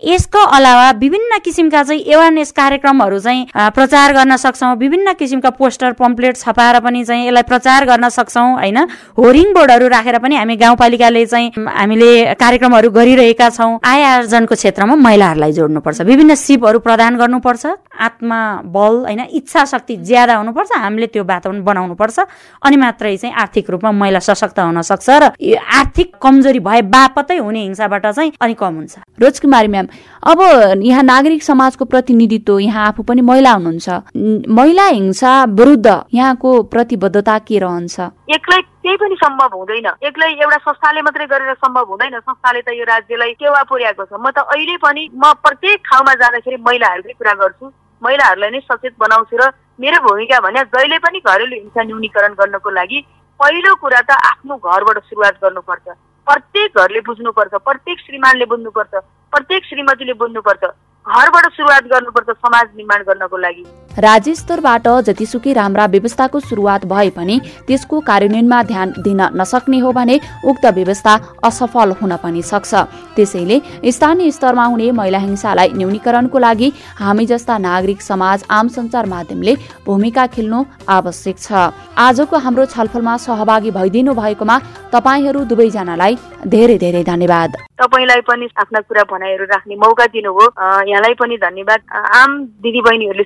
यसको 0.02 0.40
अलावा 0.58 0.90
विभिन्न 0.98 1.38
किसिमका 1.44 1.82
चाहिँ 1.82 2.02
एवारनेस 2.02 2.50
कार्यक्रमहरू 2.50 3.18
चाहिँ 3.18 3.46
प्रचार 3.78 4.12
गर्न 4.12 4.36
सक्छौँ। 4.36 4.74
विभिन्न 4.76 5.12
किसिमका 5.14 5.50
पोस्टर 5.54 5.92
पम्पलेट 5.94 6.36
छपाएर 6.36 6.80
पनि 6.82 7.04
चाहिँ 7.04 7.26
यसलाई 7.26 7.42
प्रचार 7.46 7.84
गर्न 7.86 8.08
सक्छौँ 8.10 8.50
होइन? 8.58 8.78
होरिङ 9.14 9.52
बोर्डहरू 9.54 9.86
राखेर 9.88 10.18
पनि 10.18 10.34
हामी 10.36 10.56
गाउँपालिकाले 10.56 11.24
चाहिँ 11.26 11.50
हामीले 11.54 12.12
कार्यक्रमहरू 12.56 12.88
गरिरहेका 12.90 13.48
छौँ। 13.52 13.84
आय 13.84 14.02
आर्जनको 14.16 14.54
क्षेत्रमा 14.56 14.94
महिलाहरूलाई 14.96 15.52
जोड्नुपर्छ। 15.52 16.00
विभिन्न 16.08 16.34
सिपहरू 16.34 16.78
प्रदान 16.80 17.16
गर्नुपर्छ। 17.20 17.64
आत्मा 18.00 18.40
बल 18.64 18.94
होइन 19.04 19.20
इच्छा 19.28 19.64
शक्ति 19.64 19.96
ज्यादा 20.00 20.34
हुनुपर्छ। 20.40 20.70
हामीले 20.72 21.06
त्यो 21.12 21.24
वातावरण 21.24 21.60
बनाउनुपर्छ। 21.60 22.18
अनि 22.64 22.76
मात्रै 22.76 23.16
चाहिँ 23.16 23.34
आर्थिक 23.36 23.70
रूपमा 23.70 23.92
महिला 23.92 24.20
सशक्त 24.24 24.58
हुन 24.58 24.80
सक्छ 24.80 25.08
र 25.12 25.24
आर्थिक 25.36 26.16
कमजोरी 26.16 26.60
भए 26.64 26.80
बापतै 26.88 27.36
हुने 27.36 27.60
हिंसाबाट 27.60 28.06
चाहिँ 28.08 28.32
अनि 28.40 28.54
कम 28.56 28.74
हुन्छ। 28.80 28.94
रोजकुमारी 29.20 29.68
म्याम 29.68 29.86
अब 30.24 30.40
यहाँ 30.80 31.02
नागरिक 31.04 31.42
समाजको 31.42 31.84
प्रतिनिधित्व 31.84 32.58
यहाँ 32.58 32.86
आफू 32.88 33.02
पनि 33.04 33.20
महिला 33.20 33.52
हुनुहुन्छ। 33.52 34.48
महिला 34.48 34.86
हिंसा 34.88 35.32
विरुद्ध 35.44 35.86
यहाँको 36.14 36.62
प्रतिबद्धता 36.72 37.38
के 37.38 37.58
रहन्छ? 37.58 38.00
एक्लै 38.32 38.60
त्यही 38.86 38.96
पनि 38.96 39.16
सम्भव 39.18 39.54
हुँदैन। 39.58 39.86
एक्लै 40.06 40.26
एउटा 40.32 40.56
संस्थाले 40.62 41.00
मात्रै 41.02 41.26
गरेर 41.26 41.54
सम्भव 41.58 41.86
हुँदैन। 41.90 42.18
संस्थाले 42.22 42.60
त 42.62 42.70
यो 42.70 42.84
राज्यलाई 42.86 43.32
टेवा 43.34 43.62
पुर्याएको 43.66 44.04
छ। 44.06 44.14
म 44.14 44.30
त 44.30 44.46
अहिले 44.46 44.76
पनि 44.78 45.02
म 45.10 45.32
प्रत्येक 45.42 45.78
ठाउँमा 45.82 46.14
जाँदाखेरि 46.22 46.56
महिलाहरूकै 46.62 47.14
कुरा 47.18 47.32
गर्छु। 47.34 47.66
महिलाहरूलाई 48.02 48.50
नै 48.54 48.60
सचेत 48.62 48.94
बनाउँछु 48.94 49.36
र 49.42 49.50
मेरो 49.82 49.98
भूमिका 50.06 50.38
भने 50.38 50.62
जहिले 50.70 50.98
पनि 51.02 51.18
घरेलु 51.18 51.56
हिंसा 51.56 51.82
न्यूनीकरण 51.82 52.32
गर्नको 52.38 52.70
लागि 52.78 52.98
पहिलो 53.40 53.74
कुरा 53.82 54.00
त 54.06 54.10
आफ्नो 54.30 54.54
घरबाट 54.54 54.98
सुरुवात 55.02 55.34
गर्नुपर्छ। 55.42 55.86
प्रत्येक 56.26 56.78
घरले 56.78 57.00
बुझ्नुपर्छ 57.10 57.54
प्रत्येक 57.66 57.98
श्रीमानले 58.06 58.46
बुझ्नुपर्छ 58.46 58.94
प्रत्येक 59.34 59.64
श्रीमतीले 59.66 60.14
बुझ्नुपर्छ। 60.22 60.62
घरबाट 60.62 61.44
सुरुवात 61.58 61.84
गर्नुपर्छ 61.90 62.38
समाज 62.38 62.66
निर्माण 62.76 63.02
गर्नको 63.02 63.36
लागि। 63.36 63.85
राज्य 63.98 64.34
स्तरबाट 64.34 64.88
जतिसुकै 65.06 65.52
राम्रा 65.52 65.84
व्यवस्थाको 65.86 66.40
सुरुवात 66.40 66.84
भए 66.86 67.10
पनि 67.10 67.36
त्यसको 67.68 68.00
कार्यान्वयनमा 68.00 68.62
ध्यान 68.62 68.92
दिन 69.00 69.20
नसक्ने 69.40 69.78
हो 69.80 69.92
भने 69.92 70.18
उक्त 70.44 70.66
व्यवस्था 70.76 71.14
असफल 71.44 71.92
हुन 72.00 72.16
पनि 72.22 72.42
सक्छ। 72.42 72.74
त्यसैले 73.16 73.60
स्थानीय 73.88 74.30
स्तरमा 74.30 74.64
हुने 74.66 74.90
महिला 74.92 75.18
हिंसालाई 75.18 75.72
न्यूनीकरणको 75.72 76.38
लागि 76.38 76.72
हामी 77.00 77.26
जस्ता 77.26 77.58
नागरिक 77.58 78.02
समाज 78.02 78.44
आम 78.50 78.68
सञ्चार 78.68 79.06
माध्यमले 79.06 79.54
भूमिका 79.86 80.26
खेल्नु 80.28 80.64
आवश्यक 80.88 81.38
छ। 81.38 81.52
आजको 81.96 82.36
हाम्रो 82.36 82.64
छलफलमा 82.66 83.16
सहभागी 83.16 83.70
भइदिनु 83.70 84.14
भएकोमा 84.14 84.56
तपाईँहरू 84.92 85.44
दुवैजनालाई 85.44 86.16
धेरै 86.46 86.76
धेरै 86.78 87.02
धन्यवाद। 87.04 87.56
तपाईँलाई 87.80 88.20
पनि 88.28 88.46
आफ्ना 88.56 88.80
कुरा 88.80 89.02
भनाइहरू 89.10 89.44
राख्ने 89.44 89.74
मौका 89.76 90.06
दिनुभयो। 90.12 90.46
यहाँलाई 90.88 91.14
पनि 91.14 91.36
धन्यवाद। 91.38 91.80
आम 92.20 92.30
दिदीबहिनीहरूले 92.64 93.24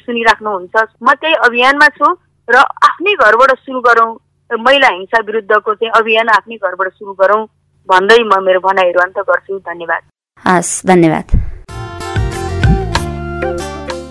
सुनिराख्नुहुन्छ 0.60 0.88
म 1.02 1.12
त्यही 1.14 1.34
अभियानमा 1.46 1.88
छु 1.88 2.06
र 2.48 2.56
आफ्नै 2.58 3.14
घरबाट 3.14 3.50
सुरु 3.58 3.80
गरौँ। 3.80 4.10
महिला 4.50 4.88
हिंसा 4.88 5.18
विरुद्धको 5.26 5.74
चाहिँ 5.74 5.92
अभियान 5.94 6.28
आफ्नै 6.28 6.56
घरबाट 6.56 6.88
सुरु 6.92 7.12
गरौँ 7.12 7.46
भन्दै 7.88 8.18
म 8.22 8.42
मेरो 8.42 8.60
भनाइहरू 8.60 9.00
अन्त 9.00 9.18
गर्छु। 9.18 9.58
धन्यवाद। 9.58 10.02
हस् 10.44 10.86
धन्यवाद। 10.86 11.26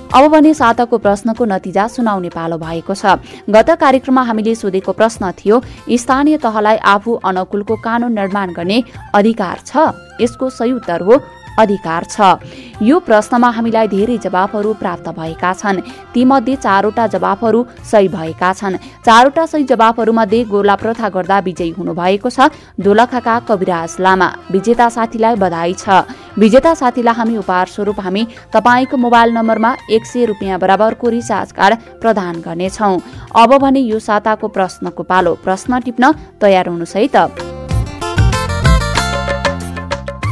अब 0.10 0.26
भने 0.32 0.54
साताको 0.54 0.98
प्रश्नको 0.98 1.46
नतिजा 1.46 1.88
सुनाउने 1.88 2.30
पालो 2.30 2.58
भएको 2.58 2.94
छ। 2.96 3.22
गत 3.46 3.70
कार्यक्रममा 3.78 4.22
हामीले 4.24 4.56
सोधेको 4.56 4.92
प्रश्न 4.94 5.32
थियो 5.38 5.62
स्थानीय 5.86 6.38
तहलाई 6.38 6.78
आफू 6.78 7.14
अनुकूलको 7.30 7.76
कानून 7.78 8.14
निर्माण 8.18 8.50
गर्ने 8.54 8.84
अधिकार 9.14 9.58
छ? 9.66 9.94
यसको 10.22 10.50
सही 10.50 10.72
उत्तर 10.74 11.02
हो 11.02 11.14
अधिकार 11.60 12.04
छ। 12.06 12.40
यो 12.82 13.00
प्रश्नमा 13.00 13.50
हामीलाई 13.52 13.88
धेरै 13.88 14.18
जवाफहरू 14.20 14.74
प्राप्त 14.74 15.08
भएका 15.12 15.54
छन्। 15.54 15.82
तीमध्ये 16.14 16.56
चारवटा 16.56 17.08
जवाफहरू 17.10 17.66
सही 17.84 18.08
भएका 18.08 18.52
छन्। 18.54 18.78
चारवटा 19.06 19.46
सही 19.46 19.64
जवाफहरूमध्ये 19.66 20.44
गोला 20.46 20.76
प्रथा 20.76 21.10
गर्दा 21.10 21.40
विजयी 21.40 21.72
हुनुभएको 21.72 22.30
छ। 22.30 22.50
दोलखाका 22.80 23.40
कविराज 23.48 23.96
लामा 24.00 24.30
विजेता 24.52 24.90
साथीलाई 24.90 25.36
बधाई 25.36 25.74
छ। 25.76 26.08
विजेता 26.40 26.74
साथीलाई 26.74 27.16
हामी 27.16 27.38
उपहार 27.38 27.68
स्वरूप 27.68 28.00
हामी 28.00 28.24
तपाईँको 28.54 28.98
मोबाइल 28.98 29.30
नम्बरमा 29.34 29.76
एक 29.92 30.06
सय 30.06 30.26
रुपियाँ 30.26 30.60
बराबरको 30.60 31.10
रिचार्ज 31.10 31.52
कार्ड 31.52 31.76
प्रदान 32.02 32.42
गर्नेछौ। 32.42 32.96
अब 33.36 33.58
भने 33.60 33.80
यो 33.82 34.00
साताको 34.00 34.48
प्रश्नको 34.48 35.04
पालो। 35.04 35.36
प्रश्न 35.44 35.80
टिप्न 35.82 36.14
तयार 36.40 36.68
हुनुहोस् 36.70 36.96
है 36.96 37.08
त 37.08 37.59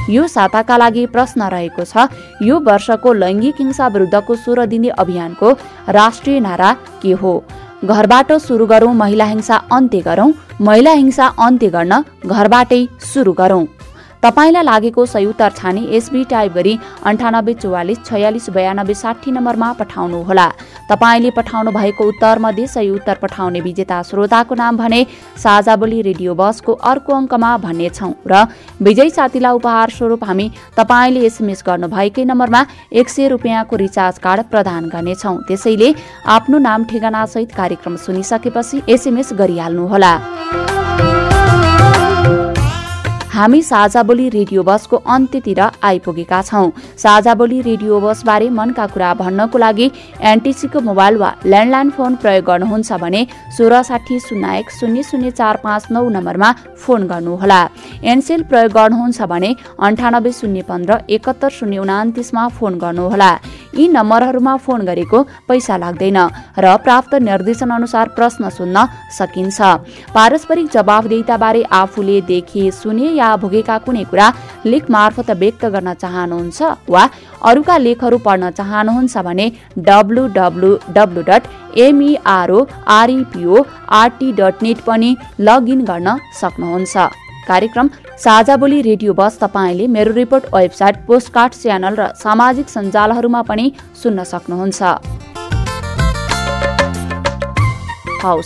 यो 0.10 0.28
साताका 0.28 0.78
लागि 0.78 1.05
प्रश्न 1.05 1.49
रहेको 1.49 1.84
छ। 1.84 2.08
यो 2.41 2.60
वर्षको 2.60 3.14
लैङ्गिक 3.14 3.55
हिंसा 3.60 3.88
विरुद्धको 3.88 4.36
सोह्र 4.36 4.66
दिने 4.66 4.89
अभियानको 4.97 5.51
राष्ट्रिय 5.89 6.39
नारा 6.39 6.74
के 7.01 7.12
हो? 7.12 7.43
घरबाट 7.86 8.32
सुरु 8.41 8.66
गरौं 8.66 8.93
महिला 8.93 9.26
हिंसा 9.26 9.55
अन्त्य 9.72 10.01
गरौं 10.01 10.32
महिला 10.62 10.91
हिंसा 10.91 11.26
अन्त्य 11.39 11.70
गर्न 11.70 12.03
घरबाटै 12.26 12.82
सुरु 13.14 13.34
गरौं। 13.34 13.66
तपाईँलाई 14.24 14.63
लागेको 14.63 15.05
सही 15.05 15.26
उत्तर 15.26 15.51
छानी 15.53 15.86
एसबी 15.97 16.24
टाइप 16.30 16.53
गरी 16.53 16.78
अन्ठानब्बे 17.05 17.53
चौवालिस 17.55 17.97
छयालिस 18.05 18.49
बयानब्बे 18.49 18.93
साठी 18.95 19.32
नम्बरमा 19.32 19.72
पठाउनुहोला 19.80 20.47
तपाईँले 20.89 21.30
पठाउनु 21.32 21.72
भएको 21.72 22.03
उत्तर 22.07 22.39
मध्ये 22.39 22.68
सही 22.68 22.89
उत्तर 22.91 23.18
पठाउने 23.22 23.59
विजेता 23.61 24.01
श्रोताको 24.03 24.55
नाम 24.55 24.78
भने 24.78 25.05
साझा 25.38 25.76
बोली 25.76 26.01
रेडियो 26.01 26.34
बसको 26.36 26.74
अर्को 26.84 27.13
अङ्कमा 27.13 27.51
भन्नेछौ 27.57 28.11
र 28.28 28.45
विजय 28.82 29.09
साथीलाई 29.11 29.53
उपहार 29.53 29.89
स्वरूप 29.97 30.24
हामी 30.24 30.49
तपाईँले 30.78 31.26
एसएमएस 31.26 31.63
गर्नुभएकै 31.68 32.24
नम्बरमा 32.26 32.65
एक 32.93 33.09
सय 33.09 33.28
रुपियाँको 33.28 33.76
रिचार्ज 33.78 34.18
कार्ड 34.20 34.43
प्रदान 34.51 34.89
गर्नेछौ। 34.89 35.36
त्यसैले 35.47 35.93
आफ्नो 36.30 36.57
नाम 36.59 36.84
ठेगाना 36.89 37.26
सहित 37.28 37.51
कार्यक्रम 37.53 37.95
सुनिसकेपछि 37.97 38.82
एसएमएस 38.89 39.34
गरिहाल्नुहोला 39.34 40.13
हामी 43.38 43.62
साझा 43.62 44.02
बोली 44.04 44.28
रेडियो 44.30 44.62
बसको 44.64 44.98
अन्त्यतिर 45.06 45.60
आइपुगेका 45.86 46.42
छौं। 46.42 46.70
साझा 46.98 47.34
बोली 47.38 47.60
रेडियो 47.62 48.00
बसबारे 48.02 48.50
मनका 48.50 48.86
कुरा 48.94 49.14
भन्नको 49.14 49.58
लागि 49.58 49.90
एनटिसीको 50.26 50.80
मोबाइल 50.82 51.18
वा 51.18 51.30
ल्यान्डलाइन 51.46 51.90
फोन 51.98 52.16
प्रयोग 52.18 52.46
गर्नुहुन्छ 52.46 52.94
भने 53.04 53.22
सोह्र 53.58 53.82
साठी 53.90 54.20
शून्य 54.20 54.58
एक 54.58 54.72
शून्य 54.80 55.04
शून्य 55.10 55.32
चार 55.32 55.60
पाँच 55.64 55.86
नौ 55.92 56.02
नम्बरमा 56.10 56.52
फोन 56.82 57.06
गर्नुहोला। 57.08 57.62
एनसेल 58.04 58.44
प्रयोग 58.50 58.72
गर्नुहुन्छ 58.74 59.22
भने 59.30 59.54
अन्ठानब्बे 59.86 60.32
शून्य 60.40 60.62
पन्ध्र 60.70 60.98
एकहत्तर 61.06 61.50
शून्य 61.60 61.78
उनातिसमा 61.86 62.48
फोन 62.58 62.78
गर्नुहोला। 62.80 63.32
यी 63.76 63.88
नम्बरहरूमा 63.89 64.55
फोन 64.65 64.82
गरेको 64.86 65.24
पैसा 65.47 65.78
लाग्दैन 65.78 66.20
र 66.57 66.76
प्राप्त 66.86 67.13
निर्देशन 67.22 67.70
अनुसार 67.70 68.07
प्रश्न 68.18 68.49
सुन्न 68.49 68.86
सकिन्छ। 69.18 69.57
पारस्परिक 70.13 70.68
जवाफदेताबारे 70.72 71.63
आफूले 71.74 72.18
देखे 72.30 72.63
सुने 72.72 73.11
या 73.13 73.30
भोगेका 73.38 73.78
कुनै 73.86 74.03
कुरा 74.05 74.28
लेख 74.65 74.89
मार्फत 74.89 75.30
व्यक्त 75.41 75.65
गर्न 75.76 75.93
चाहनुहुन्छ 75.95 76.59
वा 76.89 77.03
अरूका 77.43 77.78
लेखहरू 77.78 78.18
पढ्न 78.26 78.49
चाहनुहुन्छ 78.59 79.18
भने 79.28 79.51
W 79.89 80.24
W 80.38 80.72
W 80.95 81.22
dot 81.30 81.43
M E R O 81.86 82.59
R E P O 82.97 83.63
R T 84.01 84.32
dot 84.39 84.63
net 84.63 84.80
पनि 84.88 85.15
लगइन 85.39 85.82
गर्न 85.86 86.18
सक्नुहुन्छ। 86.41 87.26
कार्यक्रम 87.48 87.89
साझा 88.20 88.56
बोली 88.58 88.82
रेडियो 88.82 89.14
बस 89.14 89.39
तपाईँले 89.39 89.88
मेरो 89.88 90.12
रिपोर्ट 90.14 90.43
वेबसाइट 90.54 90.95
पोस्टकार्ड 91.08 91.54
च्यानल 91.54 91.95
र 91.95 92.08
सामाजिक 92.16 92.68
सञ्जालहरूमा 92.70 93.41
पनि 93.41 93.66
सुन्न 93.95 94.24
सक्नुहुन्छ। 94.24 94.82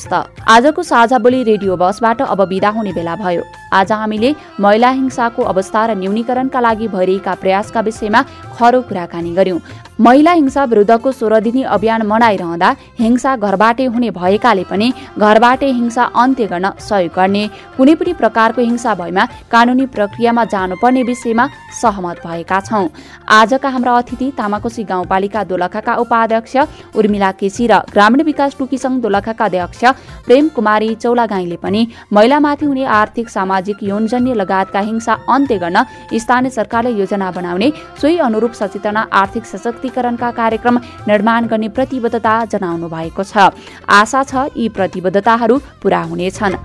त। 0.07 0.13
आजको 0.47 0.83
साझा 0.83 1.17
बोली 1.17 1.41
रेडियो 1.43 1.75
बसबाट 1.77 2.21
अब 2.23 2.41
विदा 2.47 2.69
हुने 2.69 2.91
बेला 2.93 3.15
भयो। 3.15 3.43
आज 3.71 3.91
हामीले 3.91 4.33
महिला 4.59 4.89
हिंसाको 4.91 5.43
अवस्था 5.43 5.85
र 5.85 5.95
न्यूनीकरणका 5.97 6.59
लागि 6.59 6.87
भइरहेका 6.87 7.33
प्रयासका 7.41 7.81
विषयमा 7.81 8.21
खरो 8.57 8.81
कुराकानी 8.81 9.33
गर्यौं। 9.35 9.59
महिला 9.99 10.31
हिंसा 10.31 10.63
विरुद्धको 10.65 11.11
सोह्र 11.11 11.39
दिनी 11.39 11.63
अभियान 11.71 12.01
मनाइरहँदा 12.07 12.69
हिंसा 12.99 13.35
घरबाटै 13.37 13.85
हुने 13.85 14.09
भएकाले 14.11 14.63
पनि 14.71 14.87
घरबाटै 15.17 15.69
हिंसा 15.71 16.03
अन्त्य 16.23 16.45
गर्न 16.51 16.71
सहयोग 16.79 17.11
गर्ने 17.15 17.43
कुनै 17.77 17.95
पनि 17.95 18.13
प्रकारको 18.21 18.61
हिंसा 18.61 18.95
भएमा 18.95 19.25
कानूनी 19.51 19.85
प्रक्रियामा 19.95 20.45
जानुपर्ने 20.53 21.03
विषयमा 21.03 21.47
सहमत 21.81 22.21
भएका 22.25 22.59
छौं। 22.61 22.87
आजका 23.31 23.69
हाम्रा 23.69 23.95
अतिथि 23.97 24.31
तामाकोशी 24.37 24.83
गाउँपालिका 24.83 25.43
दोलखाका 25.45 25.95
उपाध्यक्ष 26.03 26.55
उर्मिला 26.97 27.31
केसी 27.39 27.67
र 27.67 27.79
ग्रामीण 27.93 28.23
विकास 28.23 28.57
टुकी 28.59 28.77
संघ 28.77 29.01
दोलखाका 29.01 29.45
अध्यक्ष 29.45 29.83
प्रेम 30.25 30.47
कुमारी 30.55 30.93
चौलागाईले 30.97 31.57
पनि 31.63 31.87
महिलामाथि 32.11 32.65
हुने 32.65 32.85
आर्थिक 32.99 33.29
सामाजिक 33.29 33.60
यौनजन्य 33.83 34.33
लगायतका 34.33 34.79
हिंसा 34.79 35.13
अन्त्य 35.29 35.57
गर्न 35.57 35.77
स्थानीय 36.13 36.49
सरकारले 36.49 36.91
योजना 36.91 37.31
बनाउने 37.31 37.71
सोही 38.01 38.17
अनुरूप 38.17 38.53
सचेतना 38.53 39.01
आर्थिक 39.13 39.45
सशक्तिकरणका 39.45 40.31
कार्यक्रम 40.31 40.77
निर्माण 41.07 41.47
गर्ने 41.47 41.69
प्रतिबद्धता 41.69 42.33
जनाउनु 42.45 42.87
भएको 42.89 43.23
छ। 43.23 43.51
आशा 43.89 44.23
छ 44.23 44.33
यी 44.57 44.69
प्रतिबद्धताहरू 44.69 45.55
पूरा 45.81 46.01
हुनेछन्। 46.03 46.55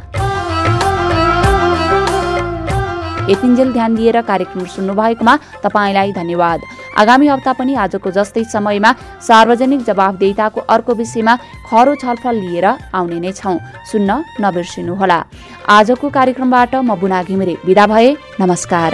यतिन्जेल 3.31 3.73
ध्यान 3.73 3.95
दिएर 3.95 4.21
कार्यक्रम 4.23 4.65
सुन्नुभएकोमा 4.65 5.35
तपाईँलाई 5.65 6.13
धन्यवाद। 6.13 6.61
आगामी 6.97 7.27
हप्ता 7.29 7.53
पनि 7.53 7.75
आजको 7.85 8.11
जस्तै 8.11 8.45
समयमा 8.53 8.91
सार्वजनिक 9.29 9.81
जवाफदेताको 9.89 10.61
अर्को 10.75 10.93
विषयमा 10.95 11.35
खरो 11.69 11.95
छलफल 12.03 12.37
लिएर 12.45 12.67
आउने 12.95 13.19
नै 13.21 13.33
छौं। 13.33 13.57
सुन्न 13.91 14.11
नबिर्सिनुहोला। 14.41 15.19
आजको 15.69 16.07
कार्यक्रमबाट 16.17 16.75
म 16.77 16.95
बुना 16.97 17.23
घिमिरे 17.23 17.55
विदा 17.67 17.87
भए 17.87 18.09
नमस्कार। 18.41 18.93